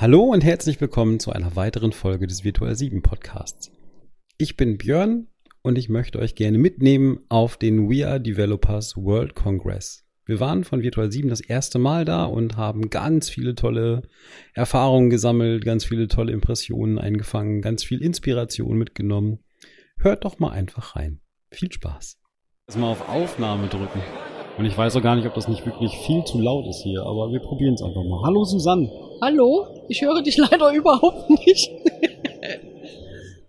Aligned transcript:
Hallo 0.00 0.22
und 0.22 0.44
herzlich 0.44 0.80
willkommen 0.80 1.18
zu 1.18 1.32
einer 1.32 1.56
weiteren 1.56 1.90
Folge 1.90 2.28
des 2.28 2.44
Virtual 2.44 2.72
7 2.72 3.02
Podcasts. 3.02 3.72
Ich 4.36 4.56
bin 4.56 4.78
Björn 4.78 5.26
und 5.62 5.76
ich 5.76 5.88
möchte 5.88 6.20
euch 6.20 6.36
gerne 6.36 6.56
mitnehmen 6.56 7.18
auf 7.28 7.56
den 7.56 7.90
We 7.90 8.06
Are 8.06 8.20
Developers 8.20 8.96
World 8.96 9.34
Congress. 9.34 10.04
Wir 10.24 10.38
waren 10.38 10.62
von 10.62 10.82
Virtual 10.82 11.10
7 11.10 11.28
das 11.28 11.40
erste 11.40 11.80
Mal 11.80 12.04
da 12.04 12.26
und 12.26 12.56
haben 12.56 12.90
ganz 12.90 13.28
viele 13.28 13.56
tolle 13.56 14.02
Erfahrungen 14.54 15.10
gesammelt, 15.10 15.64
ganz 15.64 15.84
viele 15.84 16.06
tolle 16.06 16.30
Impressionen 16.30 17.00
eingefangen, 17.00 17.60
ganz 17.60 17.82
viel 17.82 18.00
Inspiration 18.00 18.78
mitgenommen. 18.78 19.40
Hört 19.98 20.24
doch 20.24 20.38
mal 20.38 20.52
einfach 20.52 20.94
rein. 20.94 21.18
Viel 21.50 21.72
Spaß. 21.72 22.20
Erstmal 22.68 22.92
auf 22.92 23.08
Aufnahme 23.08 23.66
drücken. 23.66 24.00
Und 24.58 24.64
ich 24.64 24.76
weiß 24.76 24.96
auch 24.96 25.02
gar 25.02 25.14
nicht, 25.14 25.24
ob 25.24 25.34
das 25.34 25.46
nicht 25.46 25.64
wirklich 25.64 25.96
viel 25.98 26.24
zu 26.24 26.40
laut 26.40 26.66
ist 26.66 26.82
hier, 26.82 27.04
aber 27.04 27.30
wir 27.30 27.38
probieren 27.38 27.74
es 27.74 27.82
einfach 27.82 28.02
mal. 28.02 28.20
Hallo 28.24 28.42
Susanne. 28.42 28.90
Hallo, 29.22 29.84
ich 29.88 30.02
höre 30.02 30.20
dich 30.20 30.36
leider 30.36 30.72
überhaupt 30.72 31.30
nicht. 31.30 31.70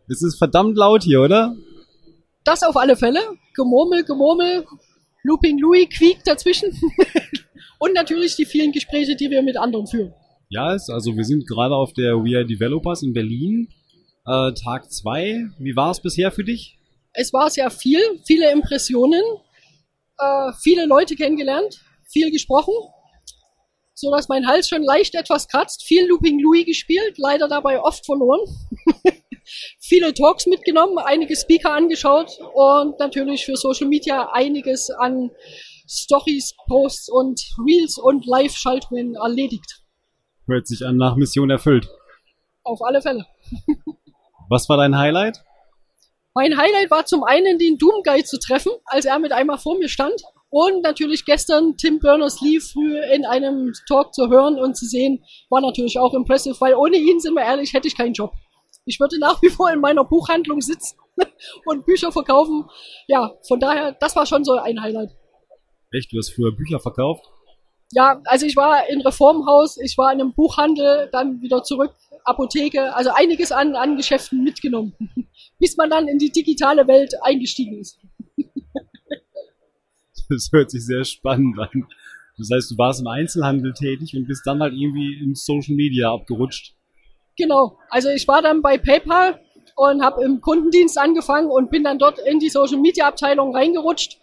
es 0.08 0.22
ist 0.22 0.38
verdammt 0.38 0.78
laut 0.78 1.02
hier, 1.02 1.22
oder? 1.22 1.56
Das 2.44 2.62
auf 2.62 2.78
alle 2.78 2.96
Fälle. 2.96 3.22
Gemurmel, 3.56 4.04
Gemurmel, 4.04 4.68
Looping 5.24 5.58
Louis 5.58 5.90
quiekt 5.90 6.28
dazwischen. 6.28 6.70
Und 7.80 7.96
natürlich 7.96 8.36
die 8.36 8.46
vielen 8.46 8.72
Gespräche, 8.72 9.16
die 9.16 9.32
wir 9.32 9.42
mit 9.42 9.58
anderen 9.58 9.88
führen. 9.88 10.14
Ja, 10.50 10.68
also 10.68 11.16
wir 11.16 11.24
sind 11.24 11.48
gerade 11.48 11.74
auf 11.74 11.92
der 11.94 12.18
We 12.24 12.38
Are 12.38 12.46
Developers 12.46 13.02
in 13.02 13.14
Berlin. 13.14 13.70
Äh, 14.28 14.54
Tag 14.54 14.92
2. 14.92 15.48
Wie 15.58 15.76
war 15.76 15.90
es 15.90 16.02
bisher 16.02 16.32
für 16.32 16.44
dich? 16.44 16.78
Es 17.14 17.34
war 17.34 17.50
sehr 17.50 17.72
viel, 17.72 18.00
viele 18.26 18.52
Impressionen, 18.52 19.24
äh, 20.20 20.52
viele 20.62 20.86
Leute 20.86 21.16
kennengelernt, 21.16 21.80
viel 22.12 22.32
gesprochen 22.32 22.74
so 24.00 24.12
dass 24.12 24.30
mein 24.30 24.48
Hals 24.48 24.70
schon 24.70 24.84
leicht 24.84 25.14
etwas 25.16 25.48
kratzt. 25.48 25.84
Viel 25.84 26.08
Looping 26.08 26.40
Louis 26.40 26.66
gespielt, 26.66 27.18
leider 27.18 27.48
dabei 27.48 27.82
oft 27.82 28.06
verloren. 28.06 28.40
Viele 29.80 30.14
Talks 30.14 30.46
mitgenommen, 30.46 30.98
einige 31.00 31.36
Speaker 31.36 31.74
angeschaut 31.74 32.38
und 32.54 33.00
natürlich 33.00 33.46
für 33.46 33.56
Social 33.56 33.88
Media 33.88 34.30
einiges 34.32 34.90
an 34.92 35.32
Stories, 35.88 36.54
Posts 36.68 37.10
und 37.10 37.42
Reels 37.66 37.98
und 37.98 38.26
Live-Schaltungen 38.26 39.16
erledigt. 39.16 39.82
Hört 40.48 40.68
sich 40.68 40.86
an 40.86 40.98
nach 40.98 41.16
Mission 41.16 41.50
erfüllt. 41.50 41.90
Auf 42.64 42.82
alle 42.84 43.02
Fälle. 43.02 43.26
Was 44.50 44.70
war 44.70 44.78
dein 44.78 44.98
Highlight? 44.98 45.44
Mein 46.36 46.58
Highlight 46.58 46.92
war 46.92 47.06
zum 47.06 47.24
einen 47.24 47.58
den 47.58 47.78
Doom 47.78 48.04
Guy 48.04 48.24
zu 48.24 48.40
treffen, 48.40 48.72
als 48.86 49.06
er 49.06 49.20
mit 49.20 49.32
einmal 49.32 49.58
vor 49.58 49.78
mir 49.78 49.90
stand 49.90 50.22
und 50.50 50.82
natürlich 50.82 51.26
gestern 51.26 51.78
Tim 51.78 52.00
Berners-Lee 52.00 52.60
früh 52.60 53.00
in 53.14 53.26
einem 53.26 53.74
Talk 53.88 54.14
zu 54.14 54.30
hören 54.30 54.60
und 54.60 54.76
zu 54.76 54.86
sehen, 54.86 55.24
war 55.50 55.62
natürlich 55.62 56.00
auch 56.00 56.14
impressive, 56.14 56.60
weil 56.60 56.76
ohne 56.76 56.98
ihn, 56.98 57.20
sind 57.20 57.36
wir 57.36 57.44
ehrlich, 57.44 57.74
hätte 57.74 57.88
ich 57.88 57.98
keinen 57.98 58.14
Job. 58.14 58.34
Ich 58.86 59.00
würde 59.00 59.20
nach 59.20 59.42
wie 59.42 59.50
vor 59.50 59.72
in 59.72 59.80
meiner 59.80 60.04
Buchhandlung 60.04 60.62
sitzen 60.62 60.98
und 61.66 61.86
Bücher 61.86 62.12
verkaufen. 62.12 62.66
Ja, 63.08 63.36
von 63.48 63.60
daher, 63.60 63.96
das 64.00 64.16
war 64.16 64.26
schon 64.26 64.44
so 64.44 64.54
ein 64.54 64.82
Highlight. 64.82 65.12
Echt? 65.92 66.12
Du 66.12 66.18
hast 66.18 66.34
früher 66.34 66.52
Bücher 66.52 66.80
verkauft? 66.80 67.26
Ja, 67.92 68.22
also 68.26 68.46
ich 68.46 68.56
war 68.56 68.88
in 68.88 69.02
Reformhaus, 69.02 69.78
ich 69.78 69.98
war 69.98 70.12
in 70.14 70.22
einem 70.22 70.34
Buchhandel, 70.34 71.10
dann 71.12 71.42
wieder 71.42 71.64
zurück, 71.64 71.94
Apotheke, 72.30 72.96
also 72.96 73.12
einiges 73.14 73.52
an, 73.52 73.76
an 73.76 73.98
Geschäften 73.98 74.44
mitgenommen, 74.44 74.94
bis 75.60 75.76
man 75.78 75.90
dann 75.90 76.08
in 76.08 76.18
die 76.18 76.32
digitale 76.32 76.88
Welt 76.88 77.14
eingestiegen 77.24 77.80
ist. 77.80 78.00
Das 80.32 80.50
hört 80.52 80.70
sich 80.70 80.86
sehr 80.86 81.06
spannend 81.06 81.58
an. 81.58 81.88
Das 82.38 82.52
heißt, 82.54 82.70
du 82.70 82.78
warst 82.78 83.02
im 83.02 83.08
Einzelhandel 83.08 83.74
tätig 83.74 84.16
und 84.16 84.28
bist 84.28 84.46
dann 84.46 84.62
halt 84.62 84.76
irgendwie 84.76 85.20
in 85.20 85.34
Social 85.34 85.74
Media 85.74 86.14
abgerutscht. 86.14 86.76
Genau. 87.36 87.80
Also 87.90 88.10
ich 88.10 88.28
war 88.28 88.44
dann 88.44 88.62
bei 88.62 88.78
PayPal 88.78 89.42
und 89.76 90.04
habe 90.04 90.24
im 90.24 90.40
Kundendienst 90.40 91.00
angefangen 91.00 91.50
und 91.50 91.72
bin 91.72 91.84
dann 91.84 91.98
dort 91.98 92.20
in 92.20 92.40
die 92.40 92.50
Social 92.50 92.78
Media 92.78 93.08
Abteilung 93.08 93.56
reingerutscht 93.56 94.20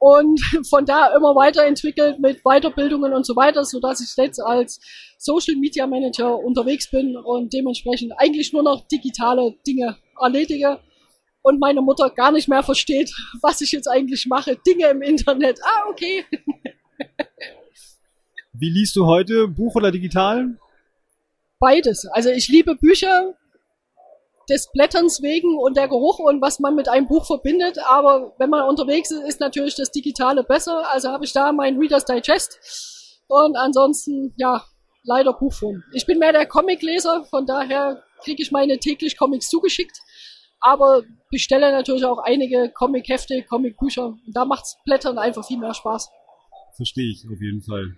und 0.00 0.40
von 0.68 0.84
da 0.84 1.14
immer 1.14 1.36
weiterentwickelt 1.36 2.18
mit 2.18 2.42
Weiterbildungen 2.42 3.12
und 3.12 3.24
so 3.24 3.36
weiter, 3.36 3.64
so 3.64 3.78
dass 3.78 4.00
ich 4.00 4.16
jetzt 4.16 4.40
als 4.40 4.80
Social 5.18 5.54
Media 5.54 5.86
Manager 5.86 6.36
unterwegs 6.36 6.90
bin 6.90 7.16
und 7.16 7.52
dementsprechend 7.52 8.12
eigentlich 8.16 8.52
nur 8.52 8.62
noch 8.62 8.88
digitale 8.88 9.54
Dinge 9.66 9.96
erledige 10.18 10.80
und 11.42 11.60
meine 11.60 11.82
Mutter 11.82 12.10
gar 12.10 12.32
nicht 12.32 12.48
mehr 12.48 12.62
versteht, 12.62 13.12
was 13.42 13.60
ich 13.60 13.72
jetzt 13.72 13.86
eigentlich 13.86 14.26
mache. 14.26 14.56
Dinge 14.66 14.86
im 14.86 15.02
Internet. 15.02 15.60
Ah, 15.62 15.88
okay. 15.90 16.24
Wie 18.52 18.70
liest 18.70 18.96
du 18.96 19.06
heute? 19.06 19.48
Buch 19.48 19.74
oder 19.76 19.90
digital? 19.90 20.58
Beides. 21.58 22.06
Also 22.06 22.30
ich 22.30 22.48
liebe 22.48 22.74
Bücher 22.74 23.34
des 24.50 24.70
Blätterns 24.72 25.22
wegen 25.22 25.58
und 25.58 25.76
der 25.76 25.88
Geruch 25.88 26.18
und 26.18 26.42
was 26.42 26.58
man 26.60 26.74
mit 26.74 26.88
einem 26.88 27.06
Buch 27.06 27.24
verbindet. 27.24 27.78
Aber 27.88 28.34
wenn 28.38 28.50
man 28.50 28.68
unterwegs 28.68 29.10
ist, 29.10 29.22
ist 29.22 29.40
natürlich 29.40 29.76
das 29.76 29.90
Digitale 29.90 30.44
besser. 30.44 30.90
Also 30.90 31.08
habe 31.08 31.24
ich 31.24 31.32
da 31.32 31.52
mein 31.52 31.78
Reader's 31.78 32.04
Digest. 32.04 33.20
Und 33.28 33.56
ansonsten, 33.56 34.34
ja, 34.36 34.64
leider 35.04 35.32
Buchform. 35.32 35.82
Ich 35.94 36.04
bin 36.04 36.18
mehr 36.18 36.32
der 36.32 36.46
Comicleser, 36.46 37.24
von 37.30 37.46
daher 37.46 38.02
kriege 38.22 38.42
ich 38.42 38.50
meine 38.50 38.78
täglich 38.78 39.16
Comics 39.16 39.48
zugeschickt 39.48 39.96
aber 40.60 41.02
bestelle 41.30 41.72
natürlich 41.72 42.04
auch 42.04 42.18
einige 42.18 42.70
Comic-Hefte, 42.72 43.42
Comic-Bücher. 43.48 44.16
Da 44.32 44.44
macht's 44.44 44.76
Blättern 44.84 45.18
einfach 45.18 45.46
viel 45.46 45.58
mehr 45.58 45.74
Spaß. 45.74 46.08
Verstehe 46.76 47.10
ich 47.10 47.24
auf 47.24 47.40
jeden 47.40 47.62
Fall. 47.62 47.94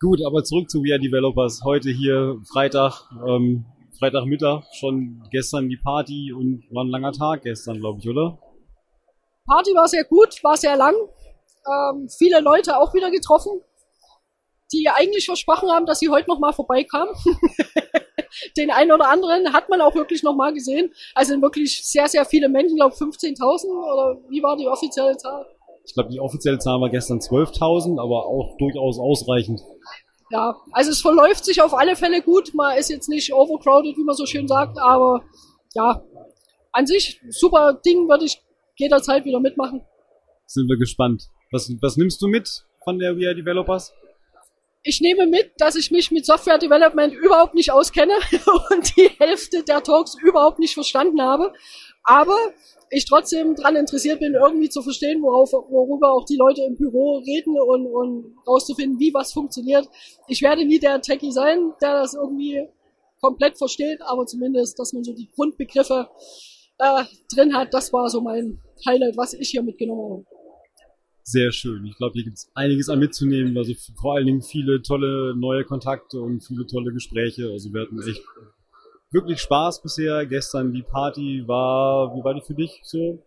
Gut, 0.00 0.20
aber 0.26 0.42
zurück 0.44 0.68
zu 0.70 0.80
VR 0.80 0.98
Developers. 0.98 1.62
Heute 1.64 1.90
hier 1.90 2.40
Freitag, 2.52 3.02
ähm, 3.26 3.64
Freitagmittag, 3.98 4.64
schon 4.72 5.22
gestern 5.30 5.68
die 5.68 5.76
Party 5.76 6.32
und 6.32 6.64
war 6.70 6.84
ein 6.84 6.88
langer 6.88 7.12
Tag 7.12 7.42
gestern, 7.42 7.78
glaube 7.78 8.00
ich, 8.00 8.08
oder? 8.08 8.38
Party 9.46 9.74
war 9.74 9.88
sehr 9.88 10.04
gut, 10.04 10.42
war 10.42 10.56
sehr 10.56 10.76
lang. 10.76 10.94
Ähm, 11.66 12.08
viele 12.08 12.40
Leute 12.40 12.78
auch 12.78 12.94
wieder 12.94 13.10
getroffen, 13.10 13.60
die 14.72 14.88
eigentlich 14.88 15.26
versprochen 15.26 15.70
haben, 15.70 15.86
dass 15.86 16.00
sie 16.00 16.08
heute 16.08 16.28
noch 16.28 16.38
mal 16.38 16.52
vorbeikamen. 16.52 17.14
den 18.56 18.70
einen 18.70 18.92
oder 18.92 19.08
anderen 19.08 19.52
hat 19.52 19.68
man 19.68 19.80
auch 19.80 19.94
wirklich 19.94 20.22
nochmal 20.22 20.52
gesehen. 20.52 20.92
Also 21.14 21.40
wirklich 21.40 21.84
sehr, 21.86 22.08
sehr 22.08 22.24
viele 22.24 22.48
Menschen, 22.48 22.76
glaube 22.76 22.94
15.000 22.94 23.66
oder 23.66 24.20
wie 24.28 24.42
war 24.42 24.56
die 24.56 24.66
offizielle 24.66 25.16
Zahl? 25.16 25.46
Ich 25.84 25.94
glaube, 25.94 26.10
die 26.10 26.20
offizielle 26.20 26.58
Zahl 26.58 26.80
war 26.80 26.90
gestern 26.90 27.18
12.000, 27.18 28.00
aber 28.00 28.26
auch 28.26 28.56
durchaus 28.58 28.98
ausreichend. 28.98 29.60
Ja, 30.30 30.56
also 30.72 30.90
es 30.90 31.00
verläuft 31.00 31.44
sich 31.44 31.62
auf 31.62 31.72
alle 31.72 31.94
Fälle 31.96 32.22
gut. 32.22 32.52
Man 32.54 32.76
ist 32.76 32.90
jetzt 32.90 33.08
nicht 33.08 33.32
overcrowded, 33.32 33.96
wie 33.96 34.04
man 34.04 34.14
so 34.14 34.26
schön 34.26 34.48
sagt, 34.48 34.78
aber 34.78 35.24
ja, 35.74 36.02
an 36.72 36.86
sich 36.86 37.20
super 37.30 37.80
Ding, 37.84 38.08
würde 38.08 38.24
ich 38.24 38.42
jederzeit 38.76 39.24
wieder 39.24 39.40
mitmachen. 39.40 39.82
Sind 40.46 40.68
wir 40.68 40.76
gespannt. 40.76 41.28
Was, 41.52 41.70
was 41.80 41.96
nimmst 41.96 42.20
du 42.22 42.28
mit 42.28 42.64
von 42.84 42.98
der 42.98 43.14
VR 43.14 43.34
Developers? 43.34 43.92
ich 44.86 45.00
nehme 45.00 45.26
mit, 45.26 45.50
dass 45.58 45.74
ich 45.74 45.90
mich 45.90 46.10
mit 46.12 46.24
Software 46.24 46.58
Development 46.58 47.12
überhaupt 47.12 47.54
nicht 47.54 47.72
auskenne 47.72 48.14
und 48.70 48.96
die 48.96 49.10
Hälfte 49.18 49.64
der 49.64 49.82
Talks 49.82 50.14
überhaupt 50.22 50.60
nicht 50.60 50.74
verstanden 50.74 51.20
habe. 51.20 51.52
Aber 52.06 52.36
ich 52.90 53.04
trotzdem 53.04 53.56
daran 53.56 53.76
interessiert 53.76 54.20
bin, 54.20 54.34
irgendwie 54.34 54.68
zu 54.68 54.80
verstehen, 54.80 55.20
worauf, 55.22 55.52
worüber 55.52 56.12
auch 56.12 56.24
die 56.24 56.36
Leute 56.36 56.62
im 56.62 56.76
Büro 56.76 57.18
reden 57.18 57.58
und, 57.60 57.86
und 57.86 58.36
rauszufinden, 58.46 58.98
wie 59.00 59.12
was 59.12 59.32
funktioniert. 59.32 59.88
Ich 60.28 60.40
werde 60.40 60.64
nie 60.64 60.78
der 60.78 61.00
Techie 61.00 61.32
sein, 61.32 61.72
der 61.82 62.00
das 62.00 62.14
irgendwie 62.14 62.68
komplett 63.20 63.58
versteht, 63.58 64.00
aber 64.02 64.24
zumindest, 64.26 64.78
dass 64.78 64.92
man 64.92 65.02
so 65.02 65.12
die 65.12 65.28
Grundbegriffe 65.34 66.08
äh, 66.78 67.04
drin 67.34 67.56
hat, 67.56 67.74
das 67.74 67.92
war 67.92 68.08
so 68.08 68.20
mein 68.20 68.60
Highlight, 68.86 69.16
was 69.16 69.34
ich 69.34 69.50
hier 69.50 69.62
mitgenommen 69.62 70.24
habe 70.24 70.36
sehr 71.28 71.50
schön. 71.50 71.84
Ich 71.86 71.96
glaube, 71.96 72.12
hier 72.14 72.22
gibt 72.22 72.36
es 72.36 72.50
einiges 72.54 72.88
an 72.88 73.00
mitzunehmen. 73.00 73.58
Also 73.58 73.74
vor 74.00 74.14
allen 74.14 74.26
Dingen 74.26 74.42
viele 74.42 74.80
tolle 74.80 75.34
neue 75.36 75.64
Kontakte 75.64 76.20
und 76.20 76.40
viele 76.40 76.66
tolle 76.66 76.92
Gespräche. 76.92 77.50
Also 77.50 77.72
wir 77.72 77.82
hatten 77.82 78.00
echt 78.00 78.22
wirklich 79.10 79.40
Spaß 79.40 79.82
bisher. 79.82 80.26
Gestern 80.26 80.72
die 80.72 80.82
Party 80.82 81.44
war, 81.46 82.14
wie 82.14 82.24
war 82.24 82.34
die 82.34 82.42
für 82.42 82.54
dich 82.54 82.80
so? 82.82 83.22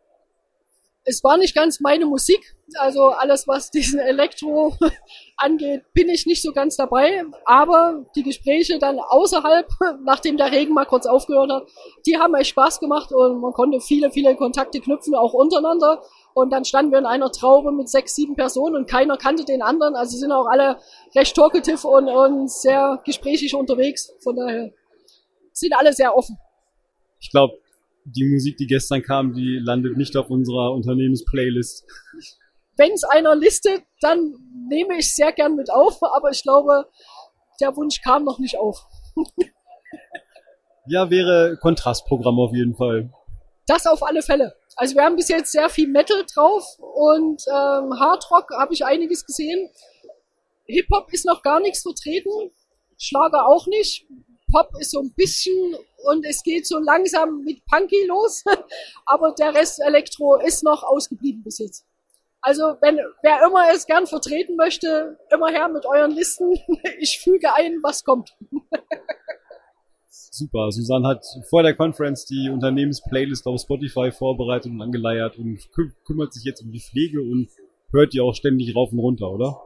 Es 1.06 1.24
war 1.24 1.38
nicht 1.38 1.56
ganz 1.56 1.80
meine 1.80 2.06
Musik. 2.06 2.56
Also 2.78 3.06
alles, 3.06 3.48
was 3.48 3.72
diesen 3.72 4.00
Elektro 4.00 4.76
angeht, 5.38 5.82
bin 5.94 6.08
ich 6.08 6.28
nicht 6.28 6.44
so 6.44 6.52
ganz 6.52 6.76
dabei. 6.76 7.24
Aber 7.46 8.06
die 8.16 8.22
Gespräche 8.22 8.78
dann 8.78 9.00
außerhalb, 9.00 9.68
nachdem 10.04 10.38
der 10.38 10.52
Regen 10.52 10.74
mal 10.74 10.86
kurz 10.86 11.08
aufgehört 11.08 11.52
hat, 11.52 11.64
die 12.06 12.18
haben 12.18 12.36
echt 12.36 12.52
Spaß 12.52 12.80
gemacht 12.80 13.12
und 13.12 13.42
man 13.42 13.54
konnte 13.54 13.80
viele, 13.80 14.12
viele 14.12 14.36
Kontakte 14.36 14.82
knüpfen, 14.82 15.16
auch 15.16 15.34
untereinander. 15.34 16.04
Und 16.36 16.52
dann 16.52 16.64
standen 16.64 16.92
wir 16.92 17.00
in 17.00 17.08
einer 17.08 17.32
Traube 17.32 17.72
mit 17.72 17.90
sechs, 17.90 18.14
sieben 18.14 18.36
Personen 18.36 18.76
und 18.76 18.90
keiner 18.90 19.18
kannte 19.18 19.46
den 19.46 19.62
anderen. 19.62 19.96
Also 19.96 20.16
sind 20.16 20.32
auch 20.32 20.46
alle 20.46 20.78
recht 21.16 21.36
talkative 21.36 21.88
und, 21.88 22.08
und 22.08 22.52
sehr 22.52 23.02
gesprächig 23.04 23.56
unterwegs. 23.56 24.14
Von 24.22 24.36
daher 24.36 24.72
sind 25.60 25.74
alle 25.74 25.94
sehr 25.94 26.16
offen. 26.16 26.38
Ich 27.20 27.32
glaube, 27.32 27.60
die 28.06 28.26
Musik, 28.26 28.58
die 28.58 28.68
gestern 28.68 29.02
kam, 29.02 29.34
die 29.34 29.60
landet 29.62 29.98
nicht 29.98 30.16
auf 30.18 30.30
unserer 30.30 30.74
Unternehmensplaylist. 30.74 31.86
Wenn 32.78 32.92
es 32.94 33.04
einer 33.04 33.36
listet, 33.36 33.84
dann 34.02 34.36
nehme 34.70 34.98
ich 34.98 35.14
sehr 35.14 35.32
gern 35.34 35.56
mit 35.56 35.72
auf, 35.72 36.02
aber 36.02 36.32
ich 36.32 36.42
glaube, 36.44 36.86
der 37.60 37.76
Wunsch 37.76 38.02
kam 38.02 38.24
noch 38.24 38.40
nicht 38.40 38.58
auf. 38.58 38.86
Ja, 40.88 41.12
wäre 41.12 41.58
Kontrastprogramm 41.62 42.40
auf 42.40 42.52
jeden 42.54 42.76
Fall. 42.76 43.12
Das 43.68 43.86
auf 43.86 44.02
alle 44.02 44.24
Fälle. 44.24 44.56
Also 44.76 44.96
wir 44.96 45.04
haben 45.04 45.18
bis 45.18 45.28
jetzt 45.28 45.52
sehr 45.52 45.70
viel 45.70 45.88
Metal 45.88 46.26
drauf 46.34 46.66
und 46.80 47.44
ähm, 47.48 48.00
Hardrock 48.00 48.50
habe 48.58 48.74
ich 48.74 48.86
einiges 48.86 49.26
gesehen. 49.26 49.70
Hip-Hop 50.66 51.12
ist 51.12 51.26
noch 51.26 51.44
gar 51.44 51.60
nichts 51.60 51.82
vertreten, 51.82 52.32
Schlager 52.98 53.48
auch 53.48 53.66
nicht. 53.68 54.08
Pop 54.52 54.70
ist 54.80 54.92
so 54.92 55.00
ein 55.00 55.14
bisschen 55.16 55.76
und 56.06 56.26
es 56.26 56.44
geht 56.44 56.68
so 56.68 56.80
langsam 56.80 57.42
mit 57.44 57.64
Punky 57.66 58.06
los, 58.08 58.44
aber 59.06 59.34
der 59.38 59.54
Rest 59.54 59.80
Elektro 59.86 60.36
ist 60.38 60.64
noch 60.64 60.84
ausgeblieben 60.84 61.44
bis 61.44 61.60
jetzt. 61.60 61.86
Also 62.42 62.64
wenn 62.82 62.98
wer 63.22 63.46
immer 63.46 63.74
es 63.74 63.86
gern 63.86 64.08
vertreten 64.08 64.56
möchte, 64.56 65.18
immer 65.32 65.50
her 65.50 65.68
mit 65.68 65.86
euren 65.86 66.12
Listen. 66.12 66.54
Ich 67.00 67.20
füge 67.20 67.54
ein, 67.54 67.80
was 67.84 68.04
kommt. 68.04 68.36
Super. 70.10 70.72
Susanne 70.72 71.08
hat 71.08 71.26
vor 71.50 71.64
der 71.64 71.76
Conference 71.76 72.26
die 72.26 72.50
Unternehmensplaylist 72.50 73.46
auf 73.48 73.62
Spotify 73.62 74.12
vorbereitet 74.12 74.72
und 74.72 74.82
angeleiert 74.82 75.38
und 75.38 75.60
kü 75.74 75.92
kümmert 76.06 76.34
sich 76.34 76.44
jetzt 76.44 76.62
um 76.62 76.72
die 76.72 76.80
Pflege 76.80 77.22
und 77.22 77.50
hört 77.92 78.14
die 78.14 78.22
auch 78.22 78.34
ständig 78.34 78.76
rauf 78.76 78.92
und 78.92 79.00
runter, 79.00 79.30
oder? 79.30 79.62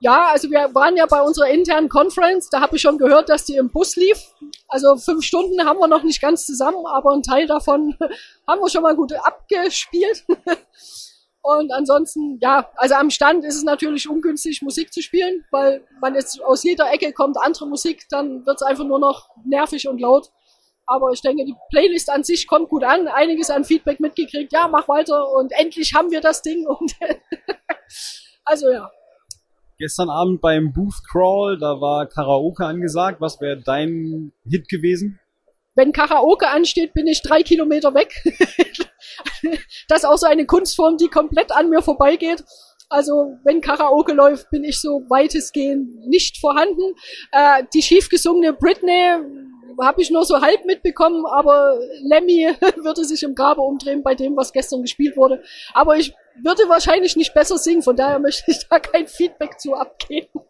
Ja, 0.00 0.28
also 0.28 0.48
wir 0.50 0.72
waren 0.74 0.96
ja 0.96 1.06
bei 1.06 1.20
unserer 1.20 1.48
internen 1.48 1.88
Conference, 1.88 2.48
da 2.50 2.60
habe 2.60 2.76
ich 2.76 2.82
schon 2.82 2.98
gehört, 2.98 3.28
dass 3.28 3.44
die 3.44 3.56
im 3.56 3.70
Bus 3.70 3.96
lief. 3.96 4.32
Also 4.68 4.96
fünf 4.96 5.24
Stunden 5.24 5.64
haben 5.64 5.80
wir 5.80 5.88
noch 5.88 6.04
nicht 6.04 6.20
ganz 6.20 6.46
zusammen, 6.46 6.86
aber 6.86 7.12
ein 7.12 7.22
Teil 7.22 7.46
davon 7.46 7.96
haben 8.46 8.60
wir 8.60 8.70
schon 8.70 8.82
mal 8.82 8.94
gut 8.94 9.12
abgespielt. 9.12 10.24
Und 11.42 11.72
ansonsten, 11.72 12.38
ja, 12.40 12.70
also 12.76 12.94
am 12.94 13.10
Stand 13.10 13.44
ist 13.44 13.56
es 13.56 13.64
natürlich 13.64 14.08
ungünstig, 14.08 14.60
Musik 14.62 14.92
zu 14.92 15.02
spielen, 15.02 15.44
weil 15.50 15.84
man 16.00 16.14
jetzt 16.14 16.42
aus 16.44 16.62
jeder 16.62 16.92
Ecke 16.92 17.12
kommt 17.12 17.38
andere 17.38 17.66
Musik, 17.66 18.06
dann 18.10 18.44
wird 18.44 18.56
es 18.56 18.62
einfach 18.62 18.84
nur 18.84 18.98
noch 18.98 19.30
nervig 19.44 19.88
und 19.88 20.00
laut. 20.00 20.30
Aber 20.86 21.10
ich 21.10 21.22
denke, 21.22 21.44
die 21.44 21.54
Playlist 21.70 22.10
an 22.10 22.22
sich 22.22 22.46
kommt 22.46 22.68
gut 22.68 22.84
an, 22.84 23.08
einiges 23.08 23.50
an 23.50 23.64
Feedback 23.64 23.98
mitgekriegt, 23.98 24.52
ja, 24.52 24.68
mach 24.68 24.88
weiter 24.88 25.30
und 25.32 25.52
endlich 25.52 25.94
haben 25.94 26.10
wir 26.10 26.20
das 26.20 26.42
Ding. 26.42 26.66
Und 26.78 26.94
also 28.44 28.70
ja. 28.70 28.90
Gestern 29.78 30.10
Abend 30.10 30.40
beim 30.40 30.72
Booth 30.72 31.04
Crawl, 31.08 31.56
da 31.58 31.80
war 31.80 32.06
Karaoke 32.06 32.64
angesagt. 32.64 33.20
Was 33.20 33.40
wäre 33.40 33.60
dein 33.60 34.32
Hit 34.44 34.68
gewesen? 34.68 35.20
Wenn 35.76 35.92
Karaoke 35.92 36.48
ansteht, 36.48 36.94
bin 36.94 37.06
ich 37.06 37.22
drei 37.22 37.44
Kilometer 37.44 37.94
weg. 37.94 38.12
das 39.88 39.98
ist 39.98 40.04
auch 40.04 40.16
so 40.16 40.26
eine 40.26 40.46
Kunstform, 40.46 40.96
die 40.96 41.06
komplett 41.06 41.52
an 41.52 41.70
mir 41.70 41.80
vorbeigeht. 41.80 42.42
Also 42.88 43.36
wenn 43.44 43.60
Karaoke 43.60 44.14
läuft, 44.14 44.50
bin 44.50 44.64
ich 44.64 44.80
so 44.80 45.04
weitestgehend 45.08 46.08
nicht 46.08 46.38
vorhanden. 46.38 46.94
Äh, 47.30 47.62
die 47.72 47.82
schief 47.82 48.08
gesungene 48.08 48.54
Britney 48.54 49.18
habe 49.80 50.02
ich 50.02 50.10
nur 50.10 50.24
so 50.24 50.40
halb 50.40 50.64
mitbekommen, 50.64 51.24
aber 51.26 51.78
Lemmy 52.02 52.48
würde 52.82 53.04
sich 53.04 53.22
im 53.22 53.34
Grabe 53.34 53.60
umdrehen 53.60 54.02
bei 54.02 54.14
dem, 54.14 54.36
was 54.36 54.52
gestern 54.52 54.82
gespielt 54.82 55.16
wurde. 55.16 55.42
Aber 55.74 55.96
ich 55.96 56.14
würde 56.42 56.62
wahrscheinlich 56.68 57.16
nicht 57.16 57.34
besser 57.34 57.58
singen, 57.58 57.82
von 57.82 57.96
daher 57.96 58.18
möchte 58.20 58.50
ich 58.50 58.66
da 58.68 58.78
kein 58.78 59.06
Feedback 59.06 59.58
zu 59.60 59.74
abgeben. 59.74 60.40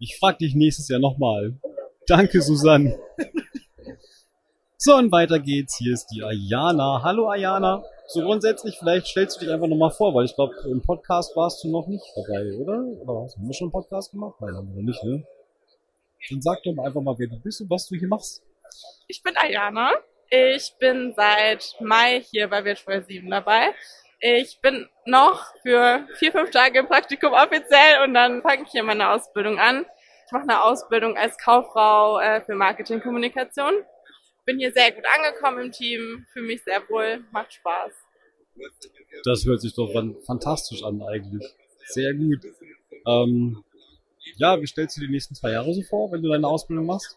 Ich 0.00 0.16
frage 0.18 0.38
dich 0.38 0.54
nächstes 0.54 0.88
Jahr 0.88 1.00
nochmal. 1.00 1.54
Danke, 2.06 2.40
Susanne. 2.40 2.98
So, 4.80 4.94
und 4.94 5.10
weiter 5.10 5.40
geht's. 5.40 5.76
Hier 5.76 5.92
ist 5.92 6.06
die 6.06 6.22
Ayana. 6.22 7.02
Hallo, 7.02 7.28
Ayana. 7.28 7.82
So 8.06 8.22
grundsätzlich, 8.22 8.78
vielleicht 8.78 9.08
stellst 9.08 9.36
du 9.36 9.40
dich 9.44 9.52
einfach 9.52 9.66
nochmal 9.66 9.90
vor, 9.90 10.14
weil 10.14 10.24
ich 10.24 10.34
glaube, 10.36 10.54
im 10.70 10.80
Podcast 10.80 11.34
warst 11.34 11.64
du 11.64 11.68
noch 11.68 11.88
nicht 11.88 12.04
dabei, 12.14 12.54
oder? 12.54 12.84
Oder 13.02 13.24
hast 13.24 13.36
du 13.36 13.52
schon 13.52 13.66
einen 13.66 13.72
Podcast 13.72 14.12
gemacht? 14.12 14.36
Nein, 14.40 14.54
haben 14.54 14.68
wir 14.68 14.76
noch 14.76 14.86
nicht, 14.86 15.02
ne? 15.02 15.26
Dann 16.30 16.42
sag 16.42 16.62
doch 16.62 16.76
einfach 16.84 17.00
mal, 17.00 17.14
wer 17.18 17.28
du 17.28 17.40
bist 17.40 17.60
und 17.60 17.70
was 17.70 17.88
du 17.88 17.96
hier 17.96 18.08
machst. 18.08 18.42
Ich 19.06 19.22
bin 19.22 19.36
Ayana. 19.36 19.92
Ich 20.30 20.74
bin 20.78 21.14
seit 21.16 21.76
Mai 21.80 22.20
hier 22.20 22.48
bei 22.48 22.64
Virtual 22.64 23.02
7 23.02 23.30
dabei. 23.30 23.74
Ich 24.20 24.60
bin 24.60 24.88
noch 25.06 25.54
für 25.62 26.06
vier, 26.16 26.32
fünf 26.32 26.50
Tage 26.50 26.80
im 26.80 26.86
Praktikum 26.86 27.32
offiziell 27.32 28.02
und 28.04 28.14
dann 28.14 28.42
fange 28.42 28.64
ich 28.64 28.70
hier 28.70 28.82
meine 28.82 29.10
Ausbildung 29.10 29.58
an. 29.58 29.86
Ich 30.26 30.32
mache 30.32 30.42
eine 30.42 30.62
Ausbildung 30.62 31.16
als 31.16 31.38
Kauffrau 31.38 32.18
äh, 32.18 32.42
für 32.42 32.54
Marketingkommunikation 32.54 33.84
bin 34.48 34.58
hier 34.58 34.72
sehr 34.72 34.90
gut 34.92 35.04
angekommen 35.14 35.66
im 35.66 35.72
Team, 35.72 36.24
fühle 36.32 36.46
mich 36.46 36.64
sehr 36.64 36.80
wohl, 36.88 37.22
macht 37.32 37.52
Spaß. 37.52 37.92
Das 39.24 39.44
hört 39.44 39.60
sich 39.60 39.74
doch 39.74 39.92
fantastisch 40.24 40.82
an 40.82 41.02
eigentlich. 41.02 41.46
Sehr 41.84 42.14
gut. 42.14 42.40
Ähm, 43.06 43.62
ja, 44.36 44.60
wie 44.60 44.66
stellst 44.66 44.96
du 44.96 45.00
die 45.00 45.08
nächsten 45.08 45.34
zwei 45.34 45.52
Jahre 45.52 45.72
so 45.72 45.82
vor, 45.82 46.10
wenn 46.12 46.22
du 46.22 46.30
deine 46.30 46.46
Ausbildung 46.46 46.86
machst? 46.86 47.16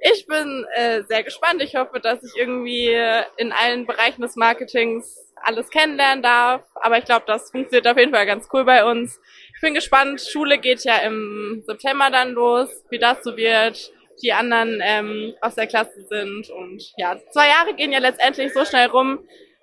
Ich 0.00 0.26
bin 0.26 0.64
äh, 0.74 1.02
sehr 1.08 1.24
gespannt. 1.24 1.60
Ich 1.60 1.74
hoffe, 1.74 1.98
dass 2.00 2.22
ich 2.22 2.32
irgendwie 2.36 2.94
in 3.36 3.52
allen 3.52 3.86
Bereichen 3.86 4.22
des 4.22 4.36
Marketings 4.36 5.34
alles 5.42 5.70
kennenlernen 5.70 6.22
darf. 6.22 6.62
Aber 6.76 6.98
ich 6.98 7.04
glaube, 7.04 7.24
das 7.26 7.50
funktioniert 7.50 7.88
auf 7.88 7.98
jeden 7.98 8.14
Fall 8.14 8.26
ganz 8.26 8.46
cool 8.52 8.64
bei 8.64 8.84
uns. 8.84 9.18
Ich 9.56 9.60
bin 9.60 9.74
gespannt. 9.74 10.20
Schule 10.20 10.58
geht 10.58 10.84
ja 10.84 10.98
im 10.98 11.64
September 11.66 12.10
dann 12.10 12.30
los, 12.30 12.68
wie 12.90 12.98
das 12.98 13.24
so 13.24 13.36
wird 13.36 13.92
die 14.22 14.32
anderen 14.32 14.80
ähm, 14.82 15.34
aus 15.40 15.54
der 15.54 15.66
Klasse 15.66 16.04
sind. 16.08 16.50
Und 16.50 16.92
ja, 16.96 17.18
zwei 17.30 17.48
Jahre 17.48 17.74
gehen 17.74 17.92
ja 17.92 17.98
letztendlich 17.98 18.52
so 18.52 18.64
schnell 18.64 18.88
rum. 18.88 19.20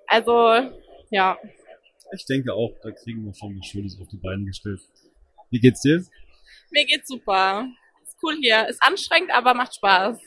Also, 0.08 0.72
ja. 1.10 1.38
Ich 2.14 2.26
denke 2.26 2.54
auch, 2.54 2.72
da 2.82 2.92
kriegen 2.92 3.26
wir 3.26 3.34
schon 3.34 3.58
was 3.58 3.66
Schönes 3.66 4.00
auf 4.00 4.08
die 4.08 4.18
Beine 4.18 4.46
gestellt. 4.46 4.80
Wie 5.50 5.60
geht's 5.60 5.82
dir? 5.82 6.04
Mir 6.76 6.86
geht's 6.86 7.08
super. 7.08 7.68
Ist 8.04 8.18
cool 8.22 8.36
hier. 8.42 8.68
Ist 8.68 8.84
anstrengend, 8.84 9.34
aber 9.34 9.54
macht 9.54 9.76
Spaß. 9.76 10.20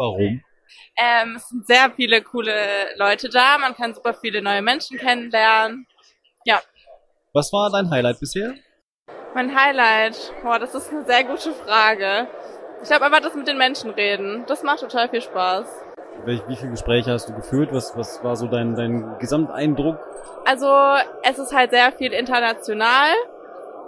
Warum? 0.00 0.42
Ähm, 0.96 1.36
es 1.36 1.48
sind 1.48 1.64
sehr 1.64 1.92
viele 1.94 2.22
coole 2.22 2.52
Leute 2.96 3.28
da. 3.28 3.56
Man 3.56 3.76
kann 3.76 3.94
super 3.94 4.12
viele 4.14 4.42
neue 4.42 4.62
Menschen 4.62 4.98
kennenlernen. 4.98 5.86
Ja. 6.44 6.60
Was 7.32 7.52
war 7.52 7.70
dein 7.70 7.88
Highlight 7.88 8.18
bisher? 8.18 8.54
Mein 9.32 9.54
Highlight? 9.54 10.32
Boah, 10.42 10.58
das 10.58 10.74
ist 10.74 10.90
eine 10.90 11.04
sehr 11.04 11.22
gute 11.22 11.52
Frage. 11.52 12.26
Ich 12.82 12.88
glaube 12.88 13.04
einfach 13.04 13.20
das 13.20 13.36
mit 13.36 13.46
den 13.46 13.56
Menschen 13.56 13.90
reden. 13.90 14.44
Das 14.48 14.64
macht 14.64 14.80
total 14.80 15.08
viel 15.08 15.22
Spaß. 15.22 15.68
Wie, 16.24 16.42
wie 16.48 16.56
viele 16.56 16.72
Gespräche 16.72 17.12
hast 17.12 17.28
du 17.28 17.32
geführt? 17.32 17.68
Was, 17.70 17.96
was 17.96 18.24
war 18.24 18.34
so 18.34 18.48
dein, 18.48 18.74
dein 18.74 19.18
Gesamteindruck? 19.20 20.00
Also 20.44 20.66
es 21.22 21.38
ist 21.38 21.54
halt 21.54 21.70
sehr 21.70 21.92
viel 21.92 22.12
international 22.12 23.12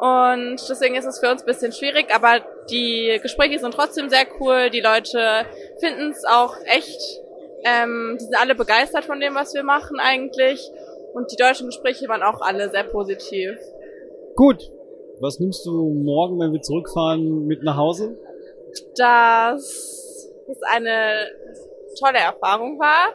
und 0.02 0.56
deswegen 0.68 0.96
ist 0.96 1.06
es 1.06 1.20
für 1.20 1.30
uns 1.30 1.42
ein 1.42 1.46
bisschen 1.46 1.72
schwierig, 1.72 2.12
aber 2.12 2.40
die 2.68 3.20
Gespräche 3.22 3.58
sind 3.60 3.72
trotzdem 3.72 4.08
sehr 4.10 4.26
cool. 4.40 4.68
Die 4.70 4.80
Leute 4.80 5.46
finden 5.78 6.10
es 6.10 6.24
auch 6.24 6.56
echt, 6.64 7.00
ähm, 7.64 8.16
die 8.18 8.24
sind 8.24 8.36
alle 8.36 8.54
begeistert 8.54 9.04
von 9.04 9.20
dem, 9.20 9.34
was 9.34 9.54
wir 9.54 9.62
machen 9.62 10.00
eigentlich. 10.00 10.68
Und 11.14 11.30
die 11.30 11.36
deutschen 11.36 11.66
Gespräche 11.66 12.08
waren 12.08 12.22
auch 12.22 12.40
alle 12.40 12.70
sehr 12.70 12.84
positiv. 12.84 13.56
Gut. 14.34 14.72
Was 15.20 15.38
nimmst 15.38 15.64
du 15.66 15.70
morgen, 15.70 16.40
wenn 16.40 16.52
wir 16.52 16.62
zurückfahren, 16.62 17.46
mit 17.46 17.62
nach 17.62 17.76
Hause? 17.76 18.18
dass 18.96 20.30
es 20.48 20.62
eine 20.62 21.30
tolle 21.98 22.18
Erfahrung 22.18 22.78
war. 22.78 23.14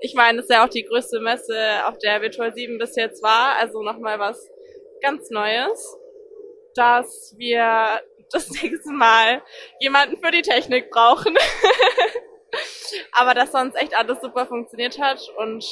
Ich 0.00 0.14
meine, 0.14 0.38
es 0.40 0.44
ist 0.44 0.50
ja 0.50 0.64
auch 0.64 0.68
die 0.68 0.84
größte 0.84 1.20
Messe, 1.20 1.56
auf 1.86 1.98
der 1.98 2.20
Virtual 2.20 2.52
7 2.52 2.78
bis 2.78 2.96
jetzt 2.96 3.22
war, 3.22 3.56
also 3.60 3.82
nochmal 3.82 4.18
was 4.18 4.50
ganz 5.00 5.30
Neues, 5.30 5.96
dass 6.76 7.34
wir 7.38 8.00
das 8.30 8.50
nächste 8.62 8.92
Mal 8.92 9.42
jemanden 9.80 10.16
für 10.22 10.30
die 10.30 10.42
Technik 10.42 10.90
brauchen. 10.90 11.36
Aber 13.12 13.34
dass 13.34 13.52
sonst 13.52 13.74
echt 13.74 13.94
alles 13.94 14.20
super 14.20 14.46
funktioniert 14.46 14.98
hat 15.00 15.20
und 15.38 15.64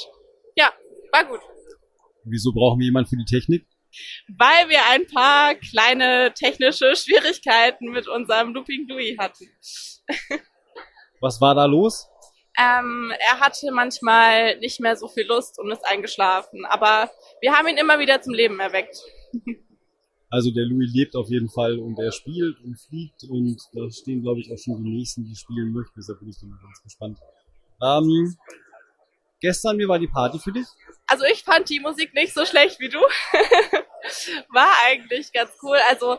ja, 0.56 0.72
war 1.12 1.24
gut. 1.24 1.40
Wieso 2.24 2.52
brauchen 2.52 2.80
wir 2.80 2.86
jemanden 2.86 3.10
für 3.10 3.16
die 3.16 3.24
Technik? 3.24 3.66
weil 4.28 4.68
wir 4.68 4.80
ein 4.90 5.06
paar 5.06 5.54
kleine 5.54 6.32
technische 6.34 6.96
Schwierigkeiten 6.96 7.90
mit 7.90 8.08
unserem 8.08 8.54
Looping 8.54 8.88
Louis 8.88 9.16
hatten. 9.18 9.48
Was 11.20 11.40
war 11.40 11.54
da 11.54 11.64
los? 11.64 12.08
Ähm, 12.58 13.12
er 13.18 13.40
hatte 13.40 13.72
manchmal 13.72 14.58
nicht 14.58 14.80
mehr 14.80 14.96
so 14.96 15.08
viel 15.08 15.26
Lust 15.26 15.58
und 15.58 15.70
ist 15.72 15.84
eingeschlafen, 15.84 16.64
aber 16.66 17.10
wir 17.40 17.52
haben 17.52 17.66
ihn 17.66 17.76
immer 17.76 17.98
wieder 17.98 18.20
zum 18.20 18.32
Leben 18.32 18.60
erweckt. 18.60 18.96
Also 20.34 20.50
der 20.50 20.64
Louis 20.64 20.92
lebt 20.92 21.14
auf 21.14 21.28
jeden 21.28 21.48
Fall 21.48 21.78
und 21.78 21.96
er 21.96 22.10
spielt 22.10 22.58
und 22.64 22.74
fliegt 22.74 23.22
und 23.30 23.56
da 23.72 23.88
stehen, 23.88 24.20
glaube 24.20 24.40
ich, 24.40 24.52
auch 24.52 24.58
schon 24.58 24.82
die 24.82 24.90
nächsten, 24.90 25.24
die 25.24 25.36
spielen 25.36 25.72
möchten. 25.72 25.92
Deshalb 25.96 26.18
bin 26.18 26.28
ich 26.28 26.40
dann 26.40 26.50
ganz 26.60 26.82
gespannt. 26.82 27.18
Ähm, 27.80 28.36
gestern, 29.40 29.78
wie 29.78 29.86
war 29.86 30.00
die 30.00 30.08
Party 30.08 30.40
für 30.40 30.50
dich? 30.50 30.66
Also 31.06 31.24
ich 31.32 31.44
fand 31.44 31.68
die 31.68 31.78
Musik 31.78 32.14
nicht 32.14 32.34
so 32.34 32.44
schlecht 32.44 32.80
wie 32.80 32.88
du. 32.88 32.98
war 34.52 34.72
eigentlich 34.88 35.32
ganz 35.32 35.52
cool. 35.62 35.78
Also 35.88 36.18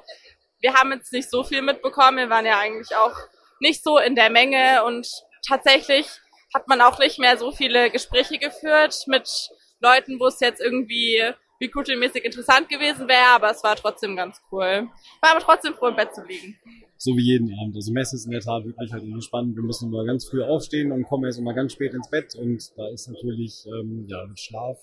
wir 0.61 0.75
haben 0.75 0.93
jetzt 0.93 1.11
nicht 1.11 1.29
so 1.29 1.43
viel 1.43 1.61
mitbekommen. 1.61 2.19
Wir 2.19 2.29
waren 2.29 2.45
ja 2.45 2.57
eigentlich 2.57 2.95
auch 2.95 3.17
nicht 3.59 3.83
so 3.83 3.97
in 3.97 4.15
der 4.15 4.29
Menge 4.29 4.85
und 4.85 5.09
tatsächlich 5.45 6.07
hat 6.53 6.69
man 6.69 6.79
auch 6.79 6.99
nicht 6.99 7.19
mehr 7.19 7.37
so 7.37 7.51
viele 7.51 7.91
Gespräche 7.91 8.37
geführt 8.37 8.95
mit 9.07 9.49
Leuten, 9.81 10.21
wo 10.21 10.27
es 10.27 10.39
jetzt 10.39 10.61
irgendwie, 10.61 11.19
wie 11.19 11.33
recruiting-mäßig 11.67 12.23
interessant 12.23 12.69
gewesen 12.69 13.07
wäre, 13.07 13.35
aber 13.35 13.51
es 13.51 13.63
war 13.63 13.75
trotzdem 13.75 14.15
ganz 14.15 14.41
cool. 14.51 14.87
War 15.21 15.31
aber 15.31 15.39
trotzdem 15.39 15.73
froh, 15.73 15.87
im 15.87 15.95
Bett 15.95 16.13
zu 16.13 16.23
liegen. 16.23 16.57
So 16.97 17.15
wie 17.17 17.23
jeden 17.23 17.51
Abend. 17.59 17.75
Also 17.75 17.91
Messe 17.91 18.15
ist 18.15 18.25
in 18.25 18.31
der 18.31 18.41
Tat 18.41 18.65
wirklich 18.65 18.91
halt 18.91 19.03
irgendwie 19.03 19.21
spannend. 19.21 19.55
Wir 19.55 19.63
müssen 19.63 19.89
immer 19.89 20.05
ganz 20.05 20.25
früh 20.27 20.41
aufstehen 20.41 20.91
und 20.91 21.03
kommen 21.03 21.25
erst 21.25 21.39
immer 21.39 21.53
ganz 21.53 21.73
spät 21.73 21.93
ins 21.93 22.09
Bett 22.09 22.35
und 22.35 22.71
da 22.77 22.87
ist 22.89 23.07
natürlich, 23.07 23.65
ähm, 23.67 24.05
ja, 24.07 24.25
mit 24.25 24.39
Schlaf 24.39 24.77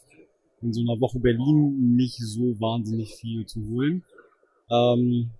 in 0.60 0.72
so 0.72 0.80
einer 0.82 1.00
Woche 1.00 1.18
Berlin 1.18 1.96
nicht 1.96 2.18
so 2.18 2.60
wahnsinnig 2.60 3.14
viel 3.14 3.46
zu 3.46 3.66
holen. 3.68 4.04
Ähm, 4.70 5.30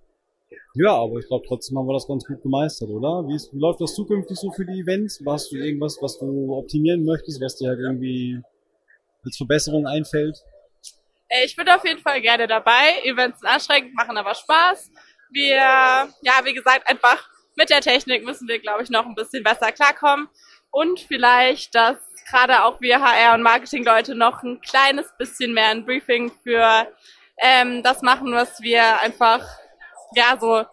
ja, 0.75 0.95
aber 0.95 1.19
ich 1.19 1.27
glaube, 1.27 1.45
trotzdem 1.47 1.77
haben 1.77 1.87
wir 1.87 1.93
das 1.93 2.07
ganz 2.07 2.25
gut 2.25 2.41
gemeistert, 2.41 2.89
oder? 2.89 3.27
Wie, 3.27 3.35
ist, 3.35 3.53
wie 3.53 3.59
läuft 3.59 3.79
das 3.79 3.93
zukünftig 3.93 4.37
so 4.37 4.51
für 4.51 4.65
die 4.65 4.81
Events? 4.81 5.21
Hast 5.25 5.51
du 5.51 5.57
irgendwas, 5.57 5.97
was 6.01 6.17
du 6.17 6.55
optimieren 6.55 7.03
möchtest, 7.03 7.41
was 7.41 7.57
dir 7.57 7.69
halt 7.69 7.79
irgendwie 7.79 8.41
als 9.23 9.37
Verbesserung 9.37 9.85
einfällt? 9.85 10.43
Äh, 11.33 11.45
ich 11.45 11.55
bin 11.55 11.67
auf 11.69 11.83
jeden 11.85 12.01
Fall 12.01 12.21
gerne 12.21 12.47
dabei. 12.47 13.01
Events 13.03 13.39
sind 13.39 13.49
anstrengend, 13.49 13.95
machen 13.95 14.17
aber 14.17 14.35
Spaß. 14.35 14.91
Wir, 15.31 15.55
ja, 15.55 16.33
wie 16.43 16.53
gesagt, 16.53 16.87
einfach 16.87 17.27
mit 17.55 17.69
der 17.69 17.81
Technik 17.81 18.23
müssen 18.23 18.47
wir, 18.47 18.59
glaube 18.59 18.83
ich, 18.83 18.89
noch 18.89 19.05
ein 19.05 19.15
bisschen 19.15 19.43
besser 19.43 19.71
klarkommen. 19.71 20.29
Und 20.71 20.99
vielleicht, 20.99 21.75
dass 21.75 21.97
gerade 22.29 22.63
auch 22.63 22.81
wir 22.81 22.99
HR- 22.99 23.35
und 23.35 23.43
Marketing-Leute 23.43 24.15
noch 24.15 24.43
ein 24.43 24.61
kleines 24.61 25.11
bisschen 25.17 25.53
mehr 25.53 25.69
ein 25.69 25.85
Briefing 25.85 26.31
für 26.43 26.87
ähm, 27.37 27.83
das 27.83 28.01
machen, 28.01 28.33
was 28.33 28.61
wir 28.61 29.01
einfach 29.01 29.45
ja 30.15 30.37
so 30.39 30.65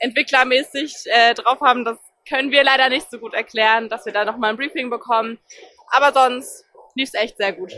entwicklermäßig 0.00 0.94
äh, 1.06 1.34
drauf 1.34 1.60
haben. 1.60 1.84
Das 1.84 1.98
können 2.28 2.50
wir 2.50 2.64
leider 2.64 2.88
nicht 2.88 3.10
so 3.10 3.18
gut 3.18 3.34
erklären, 3.34 3.88
dass 3.88 4.06
wir 4.06 4.12
da 4.12 4.24
nochmal 4.24 4.50
ein 4.50 4.56
Briefing 4.56 4.90
bekommen. 4.90 5.38
Aber 5.90 6.12
sonst 6.12 6.64
lief 6.94 7.08
es 7.08 7.14
echt 7.14 7.36
sehr 7.36 7.52
gut. 7.52 7.72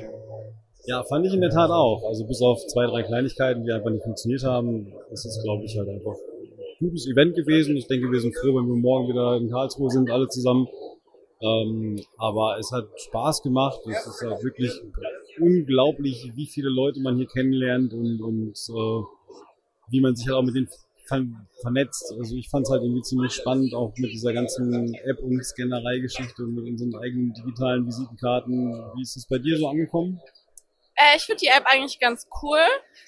Ja, 0.87 1.03
fand 1.05 1.27
ich 1.27 1.35
in 1.35 1.41
der 1.41 1.51
Tat 1.51 1.71
auch. 1.71 2.05
Also 2.09 2.27
bis 2.27 2.41
auf 2.43 2.67
zwei, 2.67 2.87
drei 2.87 3.03
Kleinigkeiten, 3.03 3.65
die 3.65 3.73
einfach 3.73 3.91
nicht 3.91 4.03
funktioniert 4.03 4.43
haben, 4.45 4.93
ist 5.13 5.25
es, 5.25 5.43
glaube 5.43 5.65
ich, 5.65 5.77
halt 5.77 5.89
einfach 5.89 6.15
ein 6.15 6.89
gutes 6.89 7.07
Event 7.07 7.35
gewesen. 7.35 7.77
Ich 7.77 7.87
denke, 7.87 8.11
wir 8.11 8.21
sind 8.21 8.37
froh, 8.37 8.57
wenn 8.57 8.67
wir 8.67 8.77
morgen 8.77 9.09
wieder 9.09 9.37
in 9.37 9.51
Karlsruhe 9.51 9.91
sind, 9.91 10.11
alle 10.11 10.29
zusammen. 10.29 10.69
Ähm, 11.43 12.01
aber 12.19 12.59
es 12.59 12.71
hat 12.73 12.89
Spaß 12.97 13.43
gemacht. 13.43 13.81
Es 13.87 14.07
ist 14.07 14.23
halt 14.23 14.43
wirklich 14.43 14.73
unglaublich, 15.39 16.33
wie 16.35 16.47
viele 16.47 16.69
Leute 16.69 17.01
man 17.01 17.17
hier 17.17 17.27
kennenlernt 17.27 17.93
und, 17.93 18.21
und 18.21 18.53
äh, 18.53 19.03
wie 19.91 20.01
man 20.01 20.15
sich 20.15 20.27
halt 20.27 20.37
auch 20.37 20.43
mit 20.43 20.55
denen 20.55 20.69
vernetzt. 21.61 22.15
Also 22.19 22.37
ich 22.37 22.49
fand 22.49 22.67
es 22.67 22.71
halt 22.71 22.83
irgendwie 22.83 23.03
ziemlich 23.03 23.33
spannend, 23.33 23.75
auch 23.75 23.93
mit 23.97 24.13
dieser 24.13 24.33
ganzen 24.33 24.95
App- 24.95 25.23
und 25.23 25.45
Scannerei-Geschichte 25.45 26.45
und 26.45 26.55
mit 26.55 26.65
unseren 26.67 26.95
eigenen 26.95 27.33
digitalen 27.33 27.87
Visitenkarten. 27.87 28.73
Wie 28.95 29.03
ist 29.03 29.17
es 29.17 29.27
bei 29.27 29.39
dir 29.39 29.59
so 29.59 29.69
angekommen? 29.69 30.21
Äh, 31.00 31.16
ich 31.16 31.25
finde 31.25 31.40
die 31.40 31.49
App 31.49 31.64
eigentlich 31.66 31.99
ganz 31.99 32.28
cool. 32.42 32.61